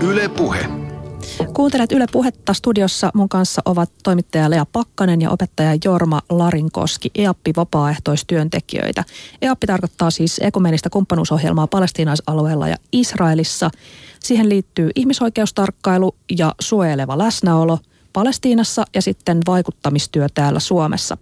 Yle 0.01 0.29
Puhe. 0.29 0.67
Kuuntelet 1.55 1.93
Yle 1.93 2.07
Puhetta. 2.13 2.55
Studiossa 2.55 3.11
mun 3.15 3.29
kanssa 3.29 3.63
ovat 3.65 3.91
toimittaja 4.03 4.51
Lea 4.51 4.67
Pakkanen 4.73 5.21
ja 5.21 5.31
opettaja 5.31 5.79
Jorma 5.85 6.21
Larinkoski, 6.31 7.11
EAPPI 7.15 7.53
vapaaehtoistyöntekijöitä. 7.57 9.05
EAPPI 9.43 9.67
tarkoittaa 9.67 10.11
siis 10.11 10.41
ekumenistä 10.45 10.91
kumppanuusohjelmaa 10.91 11.67
palestiinaisalueella 11.67 12.69
ja 12.69 12.77
Israelissa. 12.93 13.71
Siihen 14.21 14.49
liittyy 14.49 14.91
ihmisoikeustarkkailu 14.97 16.15
ja 16.39 16.55
suojeleva 16.61 17.19
läsnäolo– 17.19 17.79
Palestiinassa 18.19 18.85
ja 18.95 19.03
sitten 19.03 19.41
vaikuttamistyö 19.47 20.27
täällä 20.35 20.61
Suomessa. 20.61 21.17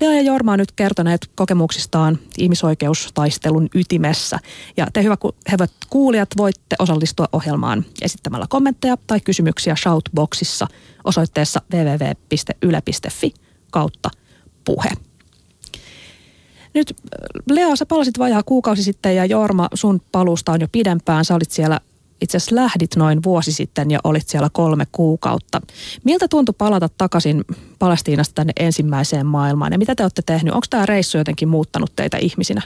Lea 0.00 0.12
ja 0.12 0.22
Jorma 0.22 0.52
on 0.52 0.58
nyt 0.58 0.72
kertoneet 0.72 1.30
kokemuksistaan 1.34 2.18
ihmisoikeustaistelun 2.38 3.68
ytimessä. 3.74 4.38
Ja 4.76 4.86
te 4.92 5.02
hyvät 5.52 5.70
kuulijat 5.90 6.28
voitte 6.36 6.76
osallistua 6.78 7.26
ohjelmaan 7.32 7.84
esittämällä 8.02 8.46
kommentteja 8.48 8.96
tai 9.06 9.20
kysymyksiä 9.20 9.76
Shoutboxissa 9.76 10.66
osoitteessa 11.04 11.62
www.yle.fi 11.74 13.34
kautta 13.70 14.10
puhe. 14.64 14.90
Nyt 16.74 16.96
Lea, 17.50 17.76
sä 17.76 17.86
palasit 17.86 18.18
vajaa 18.18 18.42
kuukausi 18.42 18.82
sitten 18.82 19.16
ja 19.16 19.24
Jorma, 19.24 19.68
sun 19.74 20.00
palusta 20.12 20.52
on 20.52 20.60
jo 20.60 20.68
pidempään. 20.72 21.24
Sä 21.24 21.34
olit 21.34 21.50
siellä 21.50 21.80
itse 22.20 22.36
asiassa 22.36 22.54
lähdit 22.56 22.96
noin 22.96 23.22
vuosi 23.22 23.52
sitten 23.52 23.90
ja 23.90 23.98
olit 24.04 24.28
siellä 24.28 24.48
kolme 24.52 24.86
kuukautta. 24.92 25.60
Miltä 26.04 26.28
tuntui 26.28 26.54
palata 26.58 26.88
takaisin 26.98 27.44
Palestiinasta 27.78 28.34
tänne 28.34 28.52
ensimmäiseen 28.60 29.26
maailmaan 29.26 29.72
ja 29.72 29.78
mitä 29.78 29.94
te 29.94 30.02
olette 30.02 30.22
tehnyt? 30.26 30.54
Onko 30.54 30.66
tämä 30.70 30.86
reissu 30.86 31.18
jotenkin 31.18 31.48
muuttanut 31.48 31.92
teitä 31.96 32.16
ihmisinä? 32.16 32.62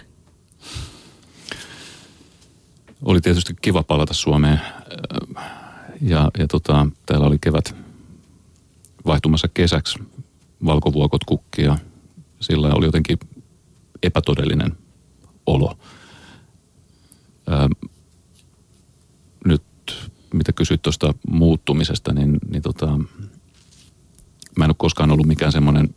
Oli 3.04 3.20
tietysti 3.20 3.54
kiva 3.62 3.82
palata 3.82 4.14
Suomeen 4.14 4.60
ja, 6.00 6.30
ja 6.38 6.46
tota, 6.48 6.86
täällä 7.06 7.26
oli 7.26 7.38
kevät 7.40 7.76
vaihtumassa 9.06 9.48
kesäksi 9.54 9.98
valkovuokot 10.64 11.24
kukkia. 11.24 11.78
Sillä 12.40 12.74
oli 12.74 12.86
jotenkin 12.86 13.18
epätodellinen 14.02 14.72
olo 15.46 15.78
mitä 20.34 20.52
kysyit 20.52 20.82
tuosta 20.82 21.14
muuttumisesta, 21.28 22.12
niin, 22.12 22.38
niin 22.50 22.62
tota, 22.62 22.86
mä 24.56 24.64
en 24.64 24.70
ole 24.70 24.74
koskaan 24.78 25.10
ollut 25.10 25.26
mikään 25.26 25.52
semmoinen 25.52 25.94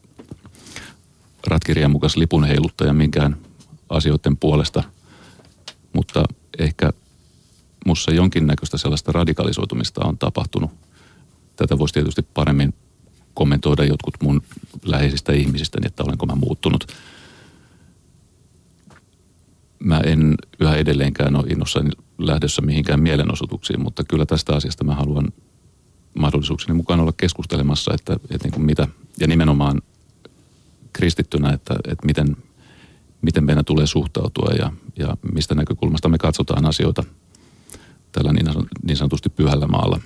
mukas 1.90 2.18
lipun 2.18 2.44
heiluttaja 2.44 2.94
minkään 2.94 3.38
asioiden 3.90 4.38
puolesta, 4.38 4.84
mutta 5.94 6.24
ehkä 6.60 6.94
mussa 7.86 8.12
jonkinnäköistä 8.12 8.78
sellaista 8.78 9.12
radikalisoitumista 9.12 10.06
on 10.06 10.18
tapahtunut. 10.18 10.72
Tätä 11.56 11.78
voisi 11.78 11.94
tietysti 11.94 12.22
paremmin 12.34 12.74
kommentoida 13.34 13.86
jotkut 13.86 14.14
mun 14.24 14.42
läheisistä 14.86 15.34
ihmisistä, 15.34 15.80
niin 15.80 15.88
että 15.88 16.04
olenko 16.04 16.26
mä 16.26 16.36
muuttunut. 16.36 16.88
Mä 19.80 20.00
en 20.00 20.36
yhä 20.60 20.76
edelleenkään 20.76 21.36
ole 21.36 21.48
innossani 21.48 21.90
lähdössä 22.18 22.62
mihinkään 22.62 23.00
mielenosoituksiin, 23.00 23.82
mutta 23.82 24.04
kyllä 24.04 24.26
tästä 24.26 24.56
asiasta 24.56 24.84
mä 24.84 24.96
haluan 24.96 25.28
mahdollisuukseni 26.20 26.74
mukaan 26.74 27.00
olla 27.00 27.14
keskustelemassa, 27.18 27.94
että, 27.94 28.14
että 28.14 28.38
niin 28.44 28.54
kuin 28.54 28.66
mitä, 28.66 28.88
ja 29.20 29.28
nimenomaan 29.28 29.82
kristittynä, 30.94 31.54
että, 31.54 31.76
että 31.88 32.06
miten, 32.06 32.38
miten 33.22 33.44
meidän 33.44 33.66
tulee 33.66 33.88
suhtautua 33.88 34.54
ja, 34.60 34.72
ja 34.98 35.18
mistä 35.34 35.56
näkökulmasta 35.56 36.10
me 36.10 36.18
katsotaan 36.18 36.66
asioita 36.66 37.04
tällä 38.12 38.34
niin, 38.34 38.48
niin 38.84 38.98
sanotusti 38.98 39.30
pyhällä 39.30 39.68
maalla. 39.68 40.00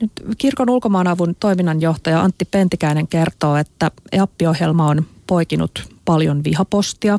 Nyt 0.00 0.12
kirkon 0.38 0.70
ulkomaanavun 0.70 1.36
toiminnanjohtaja 1.40 2.22
Antti 2.22 2.44
Pentikäinen 2.44 3.08
kertoo, 3.08 3.56
että 3.56 3.90
EAPPI-ohjelma 4.12 4.86
on 4.86 5.06
poikinut 5.26 5.88
paljon 6.04 6.44
vihapostia 6.44 7.18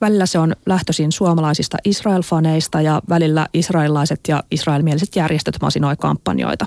Välillä 0.00 0.26
se 0.26 0.38
on 0.38 0.56
lähtöisin 0.66 1.12
suomalaisista 1.12 1.76
Israel-faneista 1.84 2.80
ja 2.80 3.02
välillä 3.08 3.46
israelilaiset 3.54 4.20
ja 4.28 4.44
israelmieliset 4.50 5.16
järjestöt 5.16 5.56
masinoi 5.62 5.96
kampanjoita. 5.96 6.66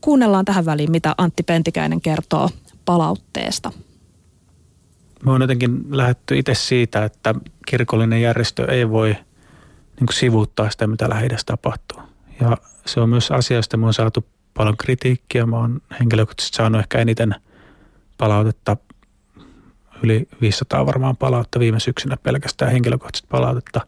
Kuunnellaan 0.00 0.44
tähän 0.44 0.64
väliin, 0.64 0.90
mitä 0.90 1.14
Antti 1.18 1.42
Pentikäinen 1.42 2.00
kertoo 2.00 2.50
palautteesta. 2.84 3.72
Me 5.24 5.32
on 5.32 5.40
jotenkin 5.40 5.84
lähdetty 5.90 6.38
itse 6.38 6.54
siitä, 6.54 7.04
että 7.04 7.34
kirkollinen 7.66 8.22
järjestö 8.22 8.72
ei 8.72 8.90
voi 8.90 9.08
niin 10.00 10.06
kuin 10.06 10.14
sivuuttaa 10.14 10.70
sitä, 10.70 10.86
mitä 10.86 11.08
lähi 11.08 11.28
tapahtuu. 11.46 11.98
Ja 12.40 12.56
se 12.86 13.00
on 13.00 13.08
myös 13.08 13.30
asia, 13.30 13.56
josta 13.56 13.76
me 13.76 13.86
on 13.86 13.94
saatu 13.94 14.24
paljon 14.54 14.76
kritiikkiä. 14.76 15.46
Mä 15.46 15.56
oon 15.56 15.80
henkilökohtaisesti 16.00 16.56
saanut 16.56 16.80
ehkä 16.80 16.98
eniten 16.98 17.34
palautetta, 18.18 18.76
yli 20.04 20.28
500 20.40 20.86
varmaan 20.86 21.16
palautetta 21.16 21.58
viime 21.58 21.80
syksynä 21.80 22.16
pelkästään 22.16 22.72
henkilökohtaisesti 22.72 23.28
palautetta. 23.30 23.80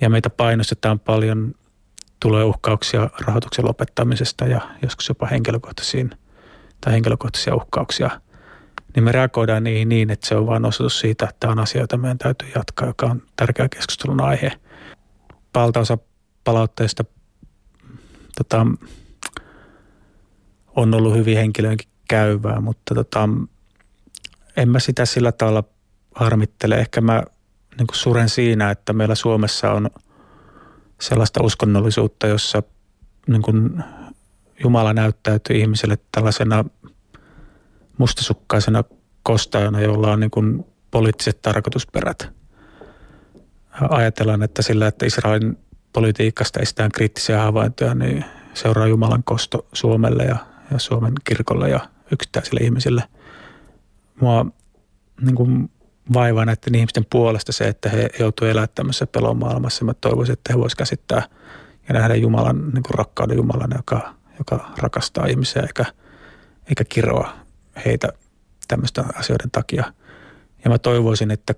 Ja 0.00 0.10
meitä 0.10 0.30
painostetaan 0.30 1.00
paljon, 1.00 1.54
tulee 2.20 2.44
uhkauksia 2.44 3.10
rahoituksen 3.26 3.64
lopettamisesta 3.64 4.44
ja 4.44 4.60
joskus 4.82 5.08
jopa 5.08 5.26
henkilökohtaisiin 5.26 6.10
tai 6.80 6.92
henkilökohtaisia 6.92 7.54
uhkauksia– 7.54 8.10
niin 8.96 9.04
me 9.04 9.12
reagoidaan 9.12 9.64
niihin 9.64 9.88
niin, 9.88 10.10
että 10.10 10.28
se 10.28 10.36
on 10.36 10.46
vain 10.46 10.64
osoitus 10.64 11.00
siitä, 11.00 11.24
että 11.24 11.36
tämä 11.40 11.52
on 11.52 11.58
asia, 11.58 11.80
jota 11.80 11.96
meidän 11.96 12.18
täytyy 12.18 12.48
jatkaa, 12.54 12.88
joka 12.88 13.06
on 13.06 13.22
tärkeä 13.36 13.68
keskustelun 13.68 14.20
aihe. 14.20 14.52
Valtaosa 15.54 15.98
palautteista 16.44 17.04
tota, 18.38 18.66
on 20.76 20.94
ollut 20.94 21.14
hyvin 21.14 21.36
henkilöönkin 21.36 21.88
käyvää, 22.08 22.60
mutta 22.60 22.94
tota, 22.94 23.28
en 24.56 24.68
mä 24.68 24.78
sitä 24.78 25.06
sillä 25.06 25.32
tavalla 25.32 25.64
harmittele. 26.14 26.74
Ehkä 26.74 27.00
mä 27.00 27.22
niin 27.78 27.86
kuin 27.86 27.96
suren 27.96 28.28
siinä, 28.28 28.70
että 28.70 28.92
meillä 28.92 29.14
Suomessa 29.14 29.72
on 29.72 29.90
sellaista 31.00 31.42
uskonnollisuutta, 31.42 32.26
jossa 32.26 32.62
niin 33.26 33.42
kuin 33.42 33.84
Jumala 34.62 34.92
näyttäytyy 34.92 35.56
ihmiselle 35.56 35.98
tällaisena 36.12 36.64
mustasukkaisena 37.98 38.84
kostajana, 39.22 39.80
jolla 39.80 40.12
on 40.12 40.20
niin 40.20 40.30
kuin 40.30 40.66
poliittiset 40.90 41.42
tarkoitusperät. 41.42 42.28
Ajatellaan, 43.88 44.42
että 44.42 44.62
sillä, 44.62 44.86
että 44.86 45.06
Israelin 45.06 45.58
politiikasta 45.92 46.60
esitään 46.60 46.92
kriittisiä 46.92 47.42
havaintoja, 47.42 47.94
niin 47.94 48.24
seuraa 48.54 48.86
Jumalan 48.86 49.24
kosto 49.24 49.66
Suomelle 49.72 50.24
ja, 50.24 50.36
ja 50.70 50.78
Suomen 50.78 51.12
kirkolle 51.24 51.70
ja 51.70 51.80
yksittäisille 52.12 52.60
ihmisille. 52.60 53.02
Mua 54.20 54.46
niin 55.20 55.34
kuin 55.34 55.70
vaivaa 56.14 56.44
näiden 56.44 56.74
ihmisten 56.74 57.06
puolesta 57.10 57.52
se, 57.52 57.68
että 57.68 57.88
he 57.88 58.08
joutuvat 58.18 58.50
elämään 58.50 58.68
tämmöisessä 58.74 59.06
pelon 59.06 59.38
maailmassa. 59.38 59.84
Mä 59.84 59.94
toivoisin, 59.94 60.32
että 60.32 60.52
he 60.52 60.58
voisivat 60.58 60.78
käsittää 60.78 61.22
ja 61.88 61.94
nähdä 61.94 62.14
Jumalan, 62.14 62.58
niin 62.58 62.82
kuin 62.82 62.94
rakkauden 62.94 63.36
Jumalan, 63.36 63.70
joka, 63.76 64.14
joka 64.38 64.70
rakastaa 64.78 65.26
ihmisiä 65.26 65.62
eikä, 65.62 65.84
eikä 66.68 66.84
kiroa 66.88 67.32
heitä 67.84 68.08
tämmöistä 68.68 69.04
asioiden 69.14 69.50
takia. 69.50 69.92
Ja 70.64 70.70
mä 70.70 70.78
toivoisin, 70.78 71.30
että 71.30 71.54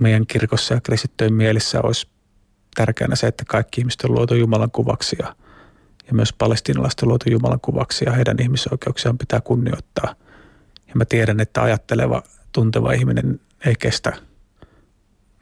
meidän 0.00 0.26
kirkossa 0.26 0.74
ja 0.74 0.80
kristittyjen 0.80 1.34
mielissä 1.34 1.80
olisi 1.82 2.08
tärkeänä 2.74 3.16
se, 3.16 3.26
että 3.26 3.44
kaikki 3.48 3.80
ihmiset 3.80 4.04
on 4.04 4.12
luotu 4.12 4.34
Jumalan 4.34 4.70
kuvaksi 4.70 5.16
ja, 5.18 5.36
ja 6.06 6.14
myös 6.14 6.32
palestinalaiset 6.32 7.00
on 7.00 7.08
luotu 7.08 7.30
Jumalan 7.30 7.60
kuvaksi 7.60 8.04
ja 8.04 8.12
heidän 8.12 8.36
ihmisoikeuksiaan 8.40 9.18
pitää 9.18 9.40
kunnioittaa. 9.40 10.14
Ja 10.92 10.98
mä 10.98 11.04
tiedän, 11.04 11.40
että 11.40 11.62
ajatteleva, 11.62 12.22
tunteva 12.52 12.92
ihminen 12.92 13.40
ei 13.66 13.74
kestä 13.78 14.12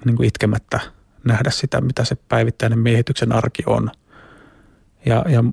niin 0.04 0.16
kuin 0.16 0.28
itkemättä 0.28 0.80
nähdä 1.24 1.50
sitä, 1.50 1.80
mitä 1.80 2.04
se 2.04 2.14
päivittäinen 2.14 2.78
miehityksen 2.78 3.32
arki 3.32 3.62
on. 3.66 3.90
Ja, 5.06 5.24
ja 5.28 5.44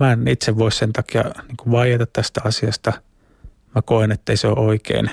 mä 0.00 0.12
en 0.12 0.28
itse 0.28 0.58
voi 0.58 0.72
sen 0.72 0.92
takia 0.92 1.22
niin 1.22 1.56
kuin 1.56 1.72
vaieta 1.72 2.06
tästä 2.06 2.40
asiasta– 2.44 2.92
mä 3.74 3.82
koen, 3.82 4.12
että 4.12 4.32
ei 4.32 4.36
se 4.36 4.48
ole 4.48 4.58
oikein. 4.58 5.10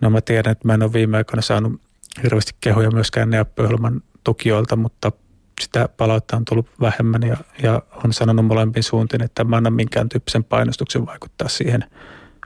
No 0.00 0.10
mä 0.10 0.20
tiedän, 0.20 0.52
että 0.52 0.68
mä 0.68 0.74
en 0.74 0.82
ole 0.82 0.92
viime 0.92 1.16
aikoina 1.16 1.42
saanut 1.42 1.80
hirveästi 2.22 2.52
kehoja 2.60 2.90
myöskään 2.90 3.30
Neappi-ohjelman 3.30 4.02
tukijoilta, 4.24 4.76
mutta 4.76 5.12
sitä 5.60 5.88
palautetta 5.96 6.36
on 6.36 6.44
tullut 6.44 6.66
vähemmän 6.80 7.22
ja, 7.22 7.36
ja 7.62 7.82
on 8.04 8.12
sanonut 8.12 8.46
molempiin 8.46 8.82
suuntiin, 8.82 9.22
että 9.22 9.44
mä 9.44 9.56
annan 9.56 9.72
minkään 9.72 10.08
tyyppisen 10.08 10.44
painostuksen 10.44 11.06
vaikuttaa 11.06 11.48
siihen, 11.48 11.84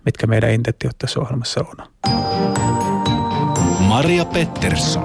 mitkä 0.07 0.27
meidän 0.27 0.51
intentiot 0.51 0.99
tässä 0.99 1.21
ohjelmassa 1.21 1.61
on. 1.61 1.87
Maria 3.81 4.25
Pettersson. 4.25 5.05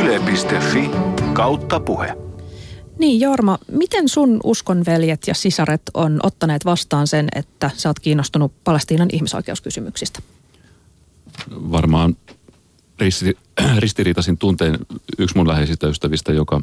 Yle.fi 0.00 0.90
kautta 1.32 1.80
puhe. 1.80 2.14
Niin 2.98 3.20
Jorma, 3.20 3.58
miten 3.72 4.08
sun 4.08 4.40
uskonveljet 4.44 5.26
ja 5.26 5.34
sisaret 5.34 5.82
on 5.94 6.20
ottaneet 6.22 6.64
vastaan 6.64 7.06
sen, 7.06 7.28
että 7.34 7.70
sä 7.76 7.88
oot 7.88 8.00
kiinnostunut 8.00 8.52
Palestiinan 8.64 9.08
ihmisoikeuskysymyksistä? 9.12 10.22
Varmaan 11.50 12.16
ristiriitaisin 13.78 14.38
tunteen 14.38 14.78
yksi 15.18 15.36
mun 15.36 15.48
läheisistä 15.48 15.86
ystävistä, 15.86 16.32
joka 16.32 16.60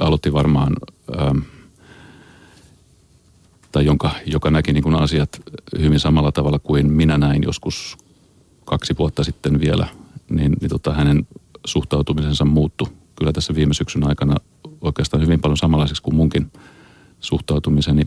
aloitti 0.00 0.32
varmaan, 0.32 0.76
ähm, 1.20 1.38
tai 3.72 3.84
jonka, 3.84 4.10
joka 4.26 4.50
näki 4.50 4.72
niin 4.72 4.82
kuin 4.82 4.94
asiat 4.94 5.42
hyvin 5.78 6.00
samalla 6.00 6.32
tavalla 6.32 6.58
kuin 6.58 6.92
minä 6.92 7.18
näin 7.18 7.42
joskus 7.42 7.96
kaksi 8.64 8.94
vuotta 8.98 9.24
sitten 9.24 9.60
vielä, 9.60 9.88
niin, 10.30 10.52
niin 10.60 10.68
tota, 10.68 10.92
hänen 10.94 11.26
suhtautumisensa 11.64 12.44
muuttui 12.44 12.88
kyllä 13.16 13.32
tässä 13.32 13.54
viime 13.54 13.74
syksyn 13.74 14.08
aikana 14.08 14.36
oikeastaan 14.80 15.22
hyvin 15.22 15.40
paljon 15.40 15.56
samanlaiseksi 15.56 16.02
kuin 16.02 16.14
munkin 16.14 16.52
suhtautumiseni. 17.20 18.02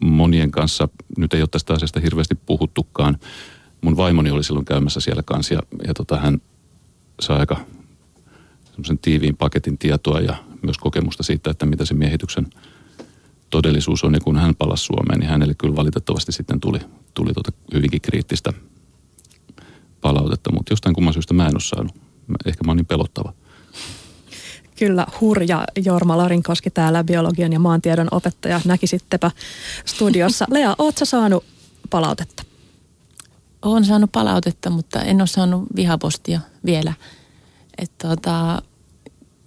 Monien 0.00 0.50
kanssa, 0.50 0.88
nyt 1.16 1.34
ei 1.34 1.42
ole 1.42 1.48
tästä 1.48 1.74
asiasta 1.74 2.00
hirveästi 2.00 2.34
puhuttukaan. 2.34 3.18
Mun 3.80 3.96
vaimoni 3.96 4.30
oli 4.30 4.44
silloin 4.44 4.64
käymässä 4.64 5.00
siellä 5.00 5.22
kanssa 5.22 5.54
ja, 5.54 5.60
ja 5.86 5.94
tota, 5.94 6.16
hän 6.16 6.42
sai 7.20 7.38
aika 7.38 7.56
semmoisen 8.70 8.98
tiiviin 8.98 9.36
paketin 9.36 9.78
tietoa 9.78 10.20
ja 10.20 10.36
myös 10.62 10.78
kokemusta 10.78 11.22
siitä, 11.22 11.50
että 11.50 11.66
mitä 11.66 11.84
se 11.84 11.94
miehityksen 11.94 12.46
todellisuus 13.52 14.04
on. 14.04 14.14
Ja 14.14 14.20
kun 14.20 14.36
hän 14.36 14.54
palasi 14.54 14.84
Suomeen, 14.84 15.20
niin 15.20 15.30
hänelle 15.30 15.54
kyllä 15.54 15.76
valitettavasti 15.76 16.32
sitten 16.32 16.60
tuli, 16.60 16.78
tuli 17.14 17.32
tota 17.32 17.52
hyvinkin 17.74 18.00
kriittistä 18.00 18.52
palautetta, 20.00 20.52
mutta 20.52 20.72
jostain 20.72 20.94
kumman 20.94 21.14
syystä 21.14 21.34
mä 21.34 21.46
en 21.46 21.54
ole 21.54 21.60
saanut. 21.60 21.94
Ehkä 22.46 22.64
mä 22.64 22.70
oon 22.70 22.76
niin 22.76 22.86
pelottava. 22.86 23.32
Kyllä, 24.78 25.06
hurja 25.20 25.64
Jorma 25.84 26.16
Larinkoski 26.16 26.70
täällä, 26.70 27.04
biologian 27.04 27.52
ja 27.52 27.58
maantiedon 27.58 28.08
opettaja. 28.10 28.60
Näkisittepä 28.64 29.30
studiossa. 29.84 30.46
Lea, 30.50 30.74
ootko 30.78 31.04
saanut 31.04 31.44
palautetta? 31.90 32.42
Olen 33.62 33.84
saanut 33.84 34.12
palautetta, 34.12 34.70
mutta 34.70 35.02
en 35.02 35.20
ole 35.20 35.26
saanut 35.26 35.64
vihapostia 35.76 36.40
vielä. 36.64 36.92
Että 37.78 38.08
tota, 38.08 38.62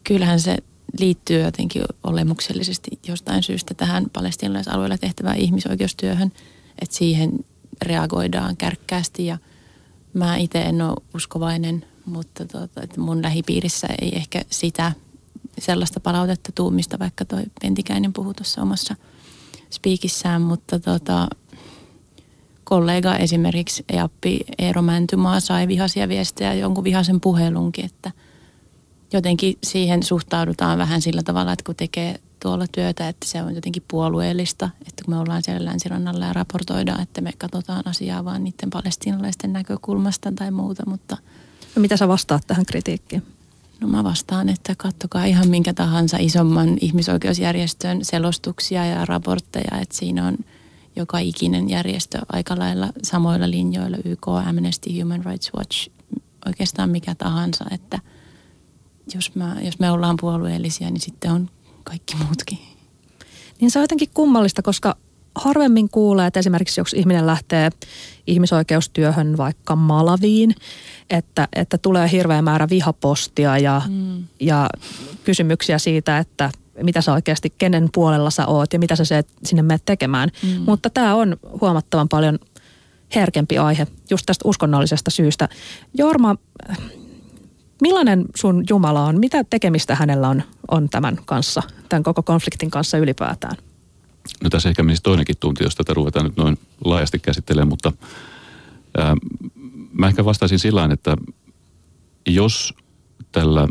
kyllähän 0.03 0.39
se 0.39 0.57
liittyy 0.99 1.41
jotenkin 1.41 1.81
olemuksellisesti 2.03 2.99
jostain 3.07 3.43
syystä 3.43 3.73
tähän 3.73 4.05
palestinalaisalueella 4.13 4.97
tehtävään 4.97 5.37
ihmisoikeustyöhön, 5.37 6.31
että 6.81 6.95
siihen 6.95 7.31
reagoidaan 7.81 8.57
kärkkäästi. 8.57 9.25
Ja 9.25 9.37
mä 10.13 10.37
itse 10.37 10.61
en 10.61 10.81
ole 10.81 10.95
uskovainen, 11.15 11.85
mutta 12.05 12.45
tota, 12.45 12.83
että 12.83 13.01
mun 13.01 13.21
lähipiirissä 13.21 13.87
ei 14.01 14.15
ehkä 14.15 14.41
sitä 14.49 14.91
sellaista 15.59 15.99
palautetta 15.99 16.51
tuumista, 16.51 16.99
vaikka 16.99 17.25
toi 17.25 17.43
Pentikäinen 17.61 18.13
puhui 18.13 18.33
tuossa 18.33 18.61
omassa 18.61 18.95
spiikissään, 19.71 20.41
mutta 20.41 20.79
tota, 20.79 21.27
kollega 22.63 23.15
esimerkiksi 23.15 23.85
Eappi 23.89 24.39
Eero 24.57 24.81
Mäntymaa 24.81 25.39
sai 25.39 25.67
vihaisia 25.67 26.09
viestejä 26.09 26.53
jonkun 26.53 26.83
vihaisen 26.83 27.21
puhelunkin, 27.21 27.85
että 27.85 28.11
jotenkin 29.15 29.57
siihen 29.63 30.03
suhtaudutaan 30.03 30.77
vähän 30.77 31.01
sillä 31.01 31.23
tavalla, 31.23 31.51
että 31.51 31.65
kun 31.65 31.75
tekee 31.75 32.19
tuolla 32.39 32.65
työtä, 32.71 33.09
että 33.09 33.27
se 33.27 33.41
on 33.41 33.55
jotenkin 33.55 33.83
puolueellista, 33.87 34.69
että 34.87 35.05
kun 35.05 35.13
me 35.13 35.19
ollaan 35.19 35.43
siellä 35.43 35.65
länsirannalla 35.65 36.25
ja 36.25 36.33
raportoidaan, 36.33 37.01
että 37.01 37.21
me 37.21 37.31
katsotaan 37.37 37.87
asiaa 37.87 38.25
vaan 38.25 38.43
niiden 38.43 38.69
palestiinalaisten 38.69 39.53
näkökulmasta 39.53 40.31
tai 40.31 40.51
muuta, 40.51 40.83
mutta... 40.87 41.17
No 41.75 41.81
mitä 41.81 41.97
sä 41.97 42.07
vastaat 42.07 42.43
tähän 42.47 42.65
kritiikkiin? 42.65 43.23
No 43.81 43.87
mä 43.87 44.03
vastaan, 44.03 44.49
että 44.49 44.75
kattokaa 44.77 45.25
ihan 45.25 45.47
minkä 45.47 45.73
tahansa 45.73 46.17
isomman 46.19 46.77
ihmisoikeusjärjestön 46.81 48.05
selostuksia 48.05 48.85
ja 48.85 49.05
raportteja, 49.05 49.79
että 49.81 49.97
siinä 49.97 50.27
on 50.27 50.37
joka 50.95 51.19
ikinen 51.19 51.69
järjestö 51.69 52.19
aika 52.31 52.59
lailla 52.59 52.89
samoilla 53.03 53.49
linjoilla, 53.49 53.97
YK, 54.05 54.27
Amnesty, 54.27 55.01
Human 55.01 55.25
Rights 55.25 55.51
Watch, 55.57 55.89
oikeastaan 56.45 56.89
mikä 56.89 57.15
tahansa, 57.15 57.65
että 57.71 57.99
jos, 59.13 59.35
mä, 59.35 59.55
jos 59.61 59.79
me 59.79 59.91
ollaan 59.91 60.17
puolueellisia, 60.21 60.89
niin 60.89 61.01
sitten 61.01 61.31
on 61.31 61.49
kaikki 61.83 62.15
muutkin. 62.15 62.59
Niin 63.61 63.71
se 63.71 63.79
on 63.79 63.83
jotenkin 63.83 64.09
kummallista, 64.13 64.61
koska 64.61 64.95
harvemmin 65.35 65.89
kuulee, 65.89 66.27
että 66.27 66.39
esimerkiksi 66.39 66.81
jos 66.81 66.93
ihminen 66.93 67.27
lähtee 67.27 67.69
ihmisoikeustyöhön 68.27 69.37
vaikka 69.37 69.75
Malaviin, 69.75 70.55
että, 71.09 71.47
että 71.55 71.77
tulee 71.77 72.11
hirveä 72.11 72.41
määrä 72.41 72.69
vihapostia 72.69 73.57
ja, 73.57 73.81
mm. 73.89 74.23
ja 74.39 74.69
kysymyksiä 75.23 75.77
siitä, 75.77 76.17
että 76.17 76.51
mitä 76.83 77.01
sä 77.01 77.13
oikeasti, 77.13 77.53
kenen 77.57 77.89
puolella 77.93 78.29
sä 78.29 78.47
oot 78.47 78.73
ja 78.73 78.79
mitä 78.79 78.95
sä 78.95 79.05
se 79.05 79.23
sinne 79.43 79.61
menet 79.61 79.85
tekemään. 79.85 80.29
Mm. 80.43 80.61
Mutta 80.65 80.89
tämä 80.89 81.15
on 81.15 81.37
huomattavan 81.61 82.09
paljon 82.09 82.39
herkempi 83.15 83.57
aihe 83.57 83.87
just 84.09 84.25
tästä 84.25 84.47
uskonnollisesta 84.47 85.11
syystä. 85.11 85.49
Jorma, 85.93 86.35
millainen 87.85 88.25
sun 88.35 88.63
Jumala 88.69 89.05
on? 89.05 89.19
Mitä 89.19 89.43
tekemistä 89.43 89.95
hänellä 89.95 90.29
on, 90.29 90.43
on 90.71 90.89
tämän 90.89 91.17
kanssa, 91.25 91.61
tämän 91.89 92.03
koko 92.03 92.23
konfliktin 92.23 92.71
kanssa 92.71 92.97
ylipäätään? 92.97 93.57
No 94.43 94.49
tässä 94.49 94.69
ehkä 94.69 94.83
menisi 94.83 95.03
toinenkin 95.03 95.35
tunti, 95.39 95.63
jos 95.63 95.75
tätä 95.75 95.93
ruvetaan 95.93 96.25
nyt 96.25 96.37
noin 96.37 96.57
laajasti 96.85 97.19
käsittelemään, 97.19 97.67
mutta 97.67 97.91
ää, 98.97 99.15
mä 99.93 100.07
ehkä 100.07 100.25
vastaisin 100.25 100.59
sillä 100.59 100.89
että 100.91 101.17
jos 102.27 102.73
tällä 103.31 103.67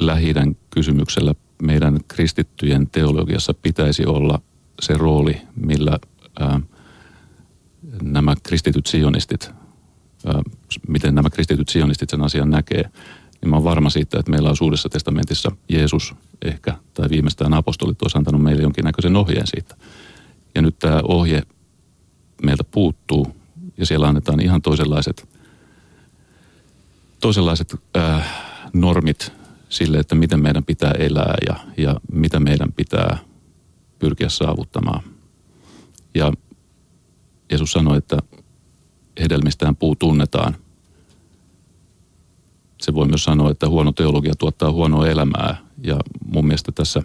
lähi 0.00 0.34
kysymyksellä 0.70 1.34
meidän 1.62 2.00
kristittyjen 2.08 2.86
teologiassa 2.90 3.54
pitäisi 3.54 4.06
olla 4.06 4.40
se 4.80 4.94
rooli, 4.94 5.40
millä 5.56 5.98
ää, 6.40 6.60
nämä 8.02 8.34
kristityt 8.42 8.86
sionistit, 8.86 9.50
miten 10.88 11.14
nämä 11.14 11.30
kristityt 11.30 11.68
sionistit 11.68 12.10
sen 12.10 12.22
asian 12.22 12.50
näkee, 12.50 12.90
niin 13.40 13.50
mä 13.50 13.56
oon 13.56 13.64
varma 13.64 13.90
siitä, 13.90 14.18
että 14.18 14.30
meillä 14.30 14.50
on 14.50 14.56
Uudessa 14.60 14.88
testamentissa 14.88 15.52
Jeesus 15.68 16.14
ehkä, 16.44 16.76
tai 16.94 17.08
viimeistään 17.10 17.54
apostolit 17.54 18.02
olisi 18.02 18.18
antanut 18.18 18.42
meille 18.42 18.62
jonkinnäköisen 18.62 19.16
ohjeen 19.16 19.46
siitä. 19.46 19.76
Ja 20.54 20.62
nyt 20.62 20.78
tämä 20.78 21.00
ohje 21.08 21.42
meiltä 22.42 22.64
puuttuu, 22.64 23.36
ja 23.78 23.86
siellä 23.86 24.08
annetaan 24.08 24.40
ihan 24.40 24.62
toisenlaiset, 24.62 25.28
toisenlaiset 27.20 27.76
ää, 27.94 28.24
normit 28.72 29.32
sille, 29.68 29.98
että 29.98 30.14
miten 30.14 30.40
meidän 30.40 30.64
pitää 30.64 30.92
elää 30.98 31.34
ja, 31.46 31.56
ja 31.76 32.00
mitä 32.12 32.40
meidän 32.40 32.72
pitää 32.72 33.18
pyrkiä 33.98 34.28
saavuttamaan. 34.28 35.02
Ja 36.14 36.32
Jeesus 37.50 37.72
sanoi, 37.72 37.98
että 37.98 38.18
hedelmistään 39.20 39.76
puu 39.76 39.96
tunnetaan. 39.96 40.56
Se 42.80 42.94
voi 42.94 43.08
myös 43.08 43.24
sanoa, 43.24 43.50
että 43.50 43.68
huono 43.68 43.92
teologia 43.92 44.34
tuottaa 44.38 44.72
huonoa 44.72 45.08
elämää 45.08 45.56
ja 45.82 45.96
mun 46.26 46.46
mielestä 46.46 46.72
tässä, 46.72 47.02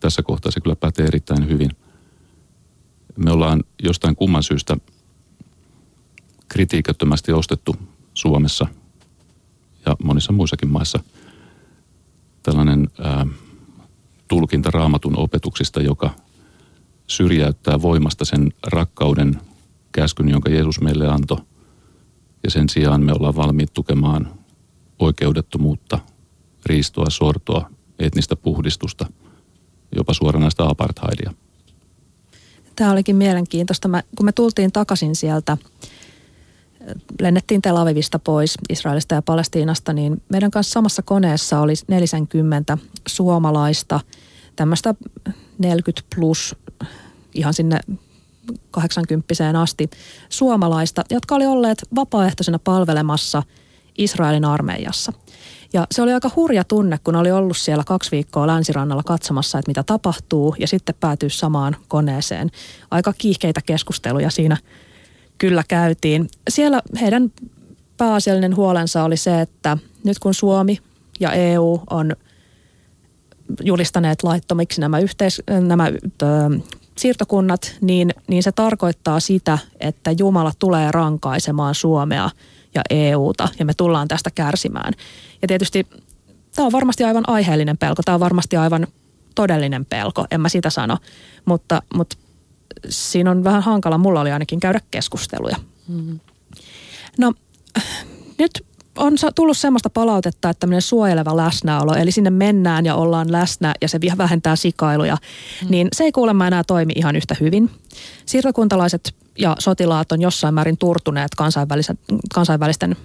tässä 0.00 0.22
kohtaa 0.22 0.52
se 0.52 0.60
kyllä 0.60 0.76
pätee 0.76 1.06
erittäin 1.06 1.48
hyvin. 1.48 1.70
Me 3.16 3.30
ollaan 3.30 3.64
jostain 3.82 4.16
kumman 4.16 4.42
syystä 4.42 4.76
kritiikettömästi 6.48 7.32
ostettu 7.32 7.76
Suomessa 8.14 8.66
ja 9.86 9.96
monissa 10.02 10.32
muissakin 10.32 10.68
maissa– 10.68 11.00
tällainen 12.42 12.88
ää, 12.98 13.26
tulkinta 14.28 14.70
raamatun 14.70 15.18
opetuksista, 15.18 15.82
joka 15.82 16.10
syrjäyttää 17.06 17.82
voimasta 17.82 18.24
sen 18.24 18.52
rakkauden 18.66 19.40
käskyn, 19.92 20.28
jonka 20.28 20.50
Jeesus 20.50 20.80
meille 20.80 21.08
antoi. 21.08 21.38
Ja 22.44 22.50
sen 22.50 22.68
sijaan 22.68 23.02
me 23.02 23.12
ollaan 23.12 23.36
valmiit 23.36 23.72
tukemaan 23.72 24.28
oikeudettomuutta, 24.98 25.98
riistoa, 26.66 27.10
sortoa, 27.10 27.70
etnistä 27.98 28.36
puhdistusta, 28.36 29.06
jopa 29.96 30.14
suoranaista 30.14 30.68
apartheidia. 30.68 31.32
Tämä 32.76 32.92
olikin 32.92 33.16
mielenkiintoista. 33.16 33.88
Mä, 33.88 34.02
kun 34.16 34.26
me 34.26 34.32
tultiin 34.32 34.72
takaisin 34.72 35.16
sieltä 35.16 35.56
lennettiin 37.20 37.62
Tel 37.62 37.76
Avivista 37.76 38.18
pois 38.18 38.54
Israelista 38.68 39.14
ja 39.14 39.22
Palestiinasta, 39.22 39.92
niin 39.92 40.22
meidän 40.28 40.50
kanssa 40.50 40.72
samassa 40.72 41.02
koneessa 41.02 41.60
oli 41.60 41.74
40 41.88 42.78
suomalaista, 43.08 44.00
tämmöistä 44.56 44.94
40 45.58 46.16
plus 46.16 46.56
ihan 47.34 47.54
sinne 47.54 47.80
80 48.70 49.34
asti 49.60 49.90
suomalaista, 50.28 51.04
jotka 51.10 51.34
oli 51.34 51.46
olleet 51.46 51.86
vapaaehtoisena 51.94 52.58
palvelemassa 52.58 53.42
Israelin 53.98 54.44
armeijassa. 54.44 55.12
Ja 55.72 55.86
se 55.90 56.02
oli 56.02 56.12
aika 56.12 56.30
hurja 56.36 56.64
tunne, 56.64 56.98
kun 57.04 57.16
oli 57.16 57.32
ollut 57.32 57.56
siellä 57.56 57.84
kaksi 57.86 58.10
viikkoa 58.10 58.46
länsirannalla 58.46 59.02
katsomassa, 59.02 59.58
että 59.58 59.70
mitä 59.70 59.82
tapahtuu, 59.82 60.54
ja 60.58 60.68
sitten 60.68 60.94
päätyy 61.00 61.30
samaan 61.30 61.76
koneeseen. 61.88 62.50
Aika 62.90 63.12
kiihkeitä 63.18 63.60
keskusteluja 63.66 64.30
siinä 64.30 64.56
kyllä 65.38 65.64
käytiin. 65.68 66.28
Siellä 66.48 66.82
heidän 67.00 67.32
pääasiallinen 67.96 68.56
huolensa 68.56 69.04
oli 69.04 69.16
se, 69.16 69.40
että 69.40 69.78
nyt 70.04 70.18
kun 70.18 70.34
Suomi 70.34 70.78
ja 71.20 71.32
EU 71.32 71.80
on 71.90 72.16
julistaneet 73.62 74.22
laittomiksi 74.22 74.80
nämä, 74.80 74.98
yhteis- 74.98 75.42
nämä 75.60 75.90
siirtokunnat, 77.00 77.76
niin, 77.80 78.10
niin 78.26 78.42
se 78.42 78.52
tarkoittaa 78.52 79.20
sitä, 79.20 79.58
että 79.80 80.10
Jumala 80.18 80.52
tulee 80.58 80.92
rankaisemaan 80.92 81.74
Suomea 81.74 82.30
ja 82.74 82.82
EUta 82.90 83.48
ja 83.58 83.64
me 83.64 83.74
tullaan 83.76 84.08
tästä 84.08 84.30
kärsimään. 84.30 84.92
Ja 85.42 85.48
tietysti 85.48 85.86
tämä 86.54 86.66
on 86.66 86.72
varmasti 86.72 87.04
aivan 87.04 87.24
aiheellinen 87.26 87.78
pelko, 87.78 88.02
tämä 88.02 88.14
on 88.14 88.20
varmasti 88.20 88.56
aivan 88.56 88.86
todellinen 89.34 89.86
pelko, 89.86 90.26
en 90.30 90.40
mä 90.40 90.48
sitä 90.48 90.70
sano, 90.70 90.96
mutta, 91.44 91.82
mutta 91.94 92.16
siinä 92.88 93.30
on 93.30 93.44
vähän 93.44 93.62
hankala, 93.62 93.98
mulla 93.98 94.20
oli 94.20 94.32
ainakin 94.32 94.60
käydä 94.60 94.80
keskusteluja. 94.90 95.56
Mm. 95.88 96.20
No 97.18 97.32
nyt 98.38 98.66
on 99.00 99.14
tullut 99.34 99.58
semmoista 99.58 99.90
palautetta, 99.90 100.50
että 100.50 100.60
tämmöinen 100.60 100.82
suojeleva 100.82 101.36
läsnäolo, 101.36 101.94
eli 101.94 102.10
sinne 102.12 102.30
mennään 102.30 102.86
ja 102.86 102.94
ollaan 102.94 103.32
läsnä 103.32 103.74
ja 103.80 103.88
se 103.88 104.00
vähentää 104.18 104.56
sikailuja, 104.56 105.16
mm. 105.62 105.70
niin 105.70 105.88
se 105.92 106.04
ei 106.04 106.12
kuulemma 106.12 106.46
enää 106.46 106.64
toimi 106.64 106.92
ihan 106.96 107.16
yhtä 107.16 107.36
hyvin. 107.40 107.70
Siirtokuntalaiset 108.26 109.14
ja 109.38 109.56
sotilaat 109.58 110.12
on 110.12 110.20
jossain 110.20 110.54
määrin 110.54 110.78
turtuneet 110.78 111.34
kansainvälisen, 111.36 111.98
kansainvälisten 112.34 112.96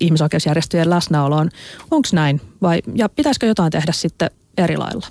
ihmisoikeusjärjestöjen 0.00 0.90
läsnäoloon. 0.90 1.50
Onko 1.90 2.08
näin 2.12 2.40
vai 2.62 2.82
ja 2.94 3.08
pitäisikö 3.08 3.46
jotain 3.46 3.72
tehdä 3.72 3.92
sitten 3.92 4.30
eri 4.58 4.76
lailla? 4.76 5.06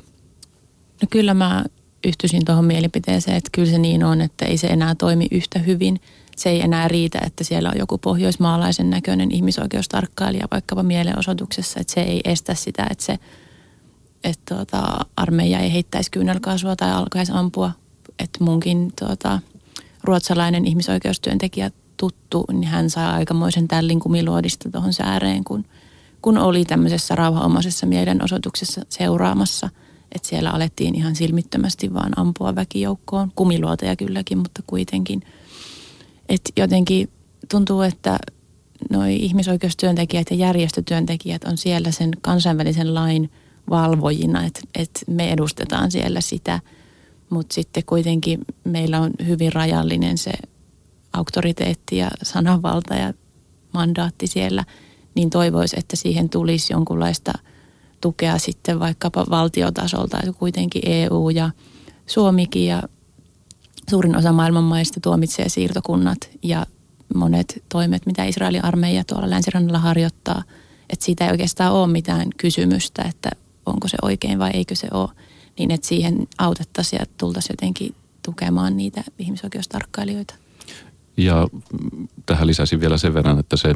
No 1.01 1.07
kyllä 1.09 1.33
mä 1.33 1.65
yhtyisin 2.07 2.45
tuohon 2.45 2.65
mielipiteeseen, 2.65 3.37
että 3.37 3.49
kyllä 3.51 3.71
se 3.71 3.77
niin 3.77 4.03
on, 4.03 4.21
että 4.21 4.45
ei 4.45 4.57
se 4.57 4.67
enää 4.67 4.95
toimi 4.95 5.27
yhtä 5.31 5.59
hyvin. 5.59 6.01
Se 6.35 6.49
ei 6.49 6.61
enää 6.61 6.87
riitä, 6.87 7.19
että 7.25 7.43
siellä 7.43 7.69
on 7.69 7.77
joku 7.77 7.97
pohjoismaalaisen 7.97 8.89
näköinen 8.89 9.31
ihmisoikeustarkkailija 9.31 10.47
vaikkapa 10.51 10.83
mielenosoituksessa, 10.83 11.79
että 11.79 11.93
se 11.93 12.01
ei 12.01 12.21
estä 12.25 12.55
sitä, 12.55 12.87
että 12.91 13.03
se 13.05 13.19
että 14.23 14.55
tuota, 14.55 15.05
armeija 15.15 15.59
ei 15.59 15.73
heittäisi 15.73 16.11
kyynelkaasua 16.11 16.75
tai 16.75 16.91
alkaisi 16.91 17.31
ampua. 17.35 17.71
Että 18.19 18.43
munkin 18.43 18.93
tuota, 18.99 19.39
ruotsalainen 20.03 20.65
ihmisoikeustyöntekijä 20.65 21.71
tuttu, 21.97 22.45
niin 22.51 22.67
hän 22.67 22.89
sai 22.89 23.05
aikamoisen 23.05 23.67
tällin 23.67 23.99
kumiluodista 23.99 24.69
tuohon 24.71 24.93
sääreen, 24.93 25.43
kun, 25.43 25.65
kun 26.21 26.37
oli 26.37 26.65
tämmöisessä 26.65 27.15
rauhanomaisessa 27.15 27.85
mielenosoituksessa 27.85 28.81
seuraamassa– 28.89 29.69
että 30.15 30.27
siellä 30.27 30.51
alettiin 30.51 30.95
ihan 30.95 31.15
silmittömästi 31.15 31.93
vaan 31.93 32.19
ampua 32.19 32.55
väkijoukkoon. 32.55 33.31
Kumiluoteja 33.35 33.95
kylläkin, 33.95 34.37
mutta 34.37 34.63
kuitenkin. 34.67 35.21
Että 36.29 36.51
jotenkin 36.57 37.09
tuntuu, 37.51 37.81
että 37.81 38.19
noi 38.89 39.15
ihmisoikeustyöntekijät 39.15 40.27
ja 40.31 40.35
järjestötyöntekijät 40.35 41.43
on 41.43 41.57
siellä 41.57 41.91
sen 41.91 42.11
kansainvälisen 42.21 42.93
lain 42.93 43.31
valvojina, 43.69 44.45
että, 44.45 44.61
että 44.75 44.99
me 45.07 45.31
edustetaan 45.31 45.91
siellä 45.91 46.21
sitä, 46.21 46.59
mutta 47.29 47.53
sitten 47.53 47.83
kuitenkin 47.85 48.39
meillä 48.63 49.01
on 49.01 49.11
hyvin 49.27 49.53
rajallinen 49.53 50.17
se 50.17 50.31
auktoriteetti 51.13 51.97
ja 51.97 52.11
sananvalta 52.23 52.95
ja 52.95 53.13
mandaatti 53.73 54.27
siellä, 54.27 54.65
niin 55.15 55.29
toivoisi, 55.29 55.79
että 55.79 55.95
siihen 55.95 56.29
tulisi 56.29 56.73
jonkunlaista– 56.73 57.33
tukea 58.01 58.37
sitten 58.37 58.79
vaikkapa 58.79 59.25
valtiotasolta, 59.29 60.17
että 60.17 60.33
kuitenkin 60.33 60.81
EU 60.85 61.29
ja 61.29 61.49
Suomikin 62.07 62.65
ja 62.65 62.83
suurin 63.89 64.17
osa 64.17 64.31
maailman 64.31 64.63
maista 64.63 64.99
tuomitsee 64.99 65.49
siirtokunnat 65.49 66.29
ja 66.43 66.65
monet 67.15 67.63
toimet, 67.69 68.05
mitä 68.05 68.25
Israelin 68.25 68.65
armeija 68.65 69.03
tuolla 69.03 69.29
länsirannalla 69.29 69.79
harjoittaa, 69.79 70.43
että 70.89 71.05
siitä 71.05 71.25
ei 71.25 71.31
oikeastaan 71.31 71.73
ole 71.73 71.87
mitään 71.87 72.29
kysymystä, 72.37 73.01
että 73.01 73.29
onko 73.65 73.87
se 73.87 73.97
oikein 74.01 74.39
vai 74.39 74.51
eikö 74.53 74.75
se 74.75 74.87
ole, 74.91 75.09
niin 75.59 75.71
että 75.71 75.87
siihen 75.87 76.27
autettaisiin 76.37 76.99
ja 76.99 77.05
tultaisiin 77.17 77.53
jotenkin 77.53 77.95
tukemaan 78.21 78.77
niitä 78.77 79.03
ihmisoikeustarkkailijoita. 79.19 80.35
Ja 81.17 81.47
tähän 82.25 82.47
lisäisin 82.47 82.79
vielä 82.79 82.97
sen 82.97 83.13
verran, 83.13 83.39
että 83.39 83.57
se 83.57 83.75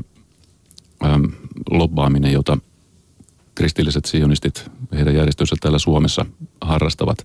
ähm, 1.06 1.26
lobbaaminen, 1.72 2.32
jota 2.32 2.58
kristilliset 3.56 4.06
sionistit 4.06 4.72
heidän 4.94 5.16
järjestönsä 5.16 5.56
täällä 5.62 5.80
Suomessa 5.80 6.26
harrastavat, 6.62 7.18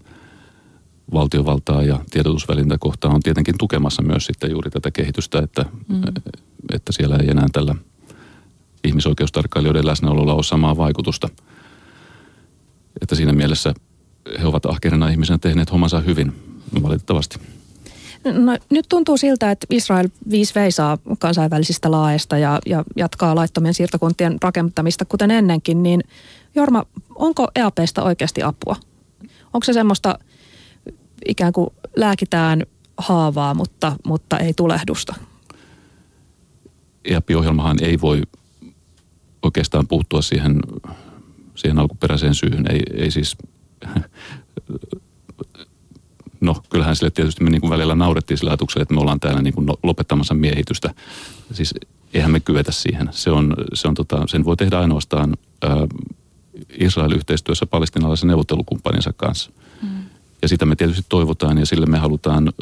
valtiovaltaa 1.12 1.82
ja 1.82 2.00
tiedotusvälintä 2.10 2.76
kohtaan 2.80 3.14
on 3.14 3.20
tietenkin 3.20 3.58
tukemassa 3.58 4.02
myös 4.02 4.26
sitten 4.26 4.50
juuri 4.50 4.70
tätä 4.70 4.90
kehitystä, 4.90 5.38
että, 5.38 5.64
mm. 5.88 6.02
että 6.72 6.92
siellä 6.92 7.16
ei 7.16 7.30
enää 7.30 7.46
tällä 7.52 7.74
ihmisoikeustarkkailijoiden 8.84 9.86
läsnäololla 9.86 10.34
ole 10.34 10.42
samaa 10.42 10.76
vaikutusta. 10.76 11.28
Että 13.02 13.14
siinä 13.14 13.32
mielessä 13.32 13.74
he 14.40 14.46
ovat 14.46 14.66
ahkerina 14.66 15.08
ihmisenä 15.08 15.38
tehneet 15.38 15.72
hommansa 15.72 16.00
hyvin, 16.00 16.32
valitettavasti. 16.82 17.38
No, 18.24 18.58
nyt 18.70 18.86
tuntuu 18.88 19.16
siltä, 19.16 19.50
että 19.50 19.66
Israel 19.70 20.08
viisi 20.30 20.54
veisaa 20.54 20.98
kansainvälisistä 21.18 21.90
laeista 21.90 22.38
ja, 22.38 22.58
ja 22.66 22.84
jatkaa 22.96 23.34
laittomien 23.34 23.74
siirtokuntien 23.74 24.36
rakentamista 24.42 25.04
kuten 25.04 25.30
ennenkin, 25.30 25.82
niin 25.82 26.04
Jorma, 26.54 26.86
onko 27.14 27.48
EAPista 27.56 28.02
oikeasti 28.02 28.42
apua? 28.42 28.76
Onko 29.52 29.64
se 29.64 29.72
semmoista 29.72 30.18
ikään 31.28 31.52
kuin 31.52 31.70
lääkitään 31.96 32.62
haavaa, 32.96 33.54
mutta, 33.54 33.96
mutta 34.06 34.38
ei 34.38 34.52
tulehdusta? 34.54 35.14
EAP-ohjelmahan 37.04 37.76
ei 37.82 38.00
voi 38.00 38.22
oikeastaan 39.42 39.88
puuttua 39.88 40.22
siihen, 40.22 40.60
siihen 41.54 41.78
alkuperäiseen 41.78 42.34
syyhyn. 42.34 42.72
Ei, 42.72 42.82
ei 42.94 43.10
siis 43.10 43.36
no 46.40 46.56
kyllähän 46.70 46.96
sille 46.96 47.10
tietysti 47.10 47.44
me 47.44 47.50
niin 47.50 47.60
kuin 47.60 47.70
välillä 47.70 47.94
naurettiin 47.94 48.38
sillä 48.38 48.50
ajatuksella, 48.50 48.82
että 48.82 48.94
me 48.94 49.00
ollaan 49.00 49.20
täällä 49.20 49.42
niin 49.42 49.54
kuin 49.54 49.66
no, 49.66 49.76
lopettamassa 49.82 50.34
miehitystä. 50.34 50.94
Siis 51.52 51.74
eihän 52.14 52.30
me 52.30 52.40
kyetä 52.40 52.72
siihen. 52.72 53.08
Se 53.10 53.30
on, 53.30 53.54
se 53.74 53.88
on 53.88 53.94
tota, 53.94 54.26
sen 54.26 54.44
voi 54.44 54.56
tehdä 54.56 54.78
ainoastaan 54.78 55.36
ää, 55.62 55.86
Israel 56.78 57.12
yhteistyössä 57.12 57.66
palestinalaisen 57.66 58.28
neuvottelukumppaninsa 58.28 59.12
kanssa. 59.12 59.50
Mm. 59.82 59.88
Ja 60.42 60.48
sitä 60.48 60.66
me 60.66 60.76
tietysti 60.76 61.06
toivotaan 61.08 61.58
ja 61.58 61.66
sille 61.66 61.86
me 61.86 61.98
halutaan 61.98 62.52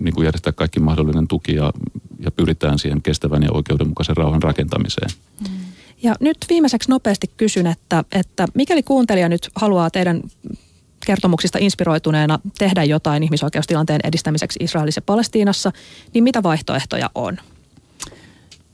niin 0.00 0.14
kuin 0.14 0.24
järjestää 0.24 0.52
kaikki 0.52 0.80
mahdollinen 0.80 1.28
tuki 1.28 1.54
ja, 1.54 1.72
ja 2.18 2.30
pyritään 2.30 2.78
siihen 2.78 3.02
kestävän 3.02 3.42
ja 3.42 3.52
oikeudenmukaisen 3.52 4.16
rauhan 4.16 4.42
rakentamiseen. 4.42 5.10
Mm. 5.40 5.56
Ja 6.02 6.14
nyt 6.20 6.36
viimeiseksi 6.48 6.90
nopeasti 6.90 7.30
kysyn, 7.36 7.66
että, 7.66 8.04
että 8.12 8.46
mikäli 8.54 8.82
kuuntelija 8.82 9.28
nyt 9.28 9.48
haluaa 9.54 9.90
teidän 9.90 10.22
kertomuksista 11.06 11.58
inspiroituneena 11.58 12.38
tehdä 12.58 12.84
jotain 12.84 13.22
ihmisoikeustilanteen 13.22 14.00
edistämiseksi 14.04 14.58
Israelissa 14.62 14.98
ja 14.98 15.02
Palestiinassa, 15.06 15.72
niin 16.14 16.24
mitä 16.24 16.42
vaihtoehtoja 16.42 17.10
on? 17.14 17.38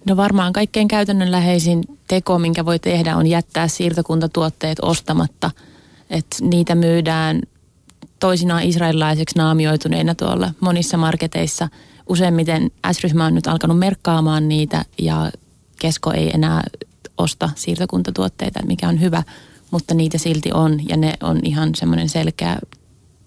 No 0.06 0.16
varmaan 0.16 0.52
kaikkein 0.52 0.88
käytännönläheisin 0.88 1.84
teko, 2.08 2.38
minkä 2.38 2.64
voi 2.64 2.78
tehdä, 2.78 3.16
on 3.16 3.26
jättää 3.26 3.68
siirtokuntatuotteet 3.68 4.78
ostamatta. 4.82 5.50
Että 6.10 6.36
niitä 6.40 6.74
myydään 6.74 7.42
toisinaan 8.20 8.62
israelilaiseksi 8.62 9.38
naamioituneina 9.38 10.14
tuolla 10.14 10.54
monissa 10.60 10.96
marketeissa. 10.96 11.68
Useimmiten 12.08 12.70
S-ryhmä 12.92 13.26
on 13.26 13.34
nyt 13.34 13.46
alkanut 13.46 13.78
merkkaamaan 13.78 14.48
niitä 14.48 14.84
ja 14.98 15.30
Kesko 15.78 16.12
ei 16.12 16.30
enää 16.34 16.62
osta 17.18 17.50
siirtokuntatuotteita, 17.54 18.66
mikä 18.66 18.88
on 18.88 19.00
hyvä– 19.00 19.22
mutta 19.72 19.94
niitä 19.94 20.18
silti 20.18 20.52
on 20.52 20.88
ja 20.88 20.96
ne 20.96 21.14
on 21.20 21.40
ihan 21.42 21.74
semmoinen 21.74 22.08
selkeä 22.08 22.58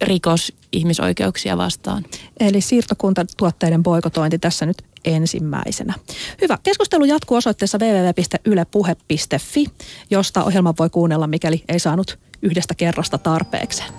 rikos 0.02 0.54
ihmisoikeuksia 0.72 1.58
vastaan. 1.58 2.06
Eli 2.40 2.62
siirtokuntatuotteiden 2.62 3.84
boikotointi 3.84 4.40
tässä 4.40 4.66
nyt 4.66 4.78
ensimmäisenä. 5.06 5.94
Hyvä. 6.42 6.58
Keskustelu 6.64 7.06
jatkuu 7.06 7.38
osoitteessa 7.38 7.78
www.ylepuhe.fi, 7.78 9.66
josta 10.10 10.44
ohjelma 10.44 10.74
voi 10.80 10.90
kuunnella, 10.90 11.28
mikäli 11.28 11.64
ei 11.68 11.80
saanut 11.80 12.20
yhdestä 12.42 12.76
kerrasta 12.76 13.18
tarpeekseen. 13.18 13.94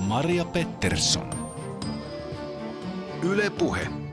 Maria 0.00 0.44
Pettersson. 0.44 1.30
Yle 3.22 3.50
Puhe. 3.50 4.07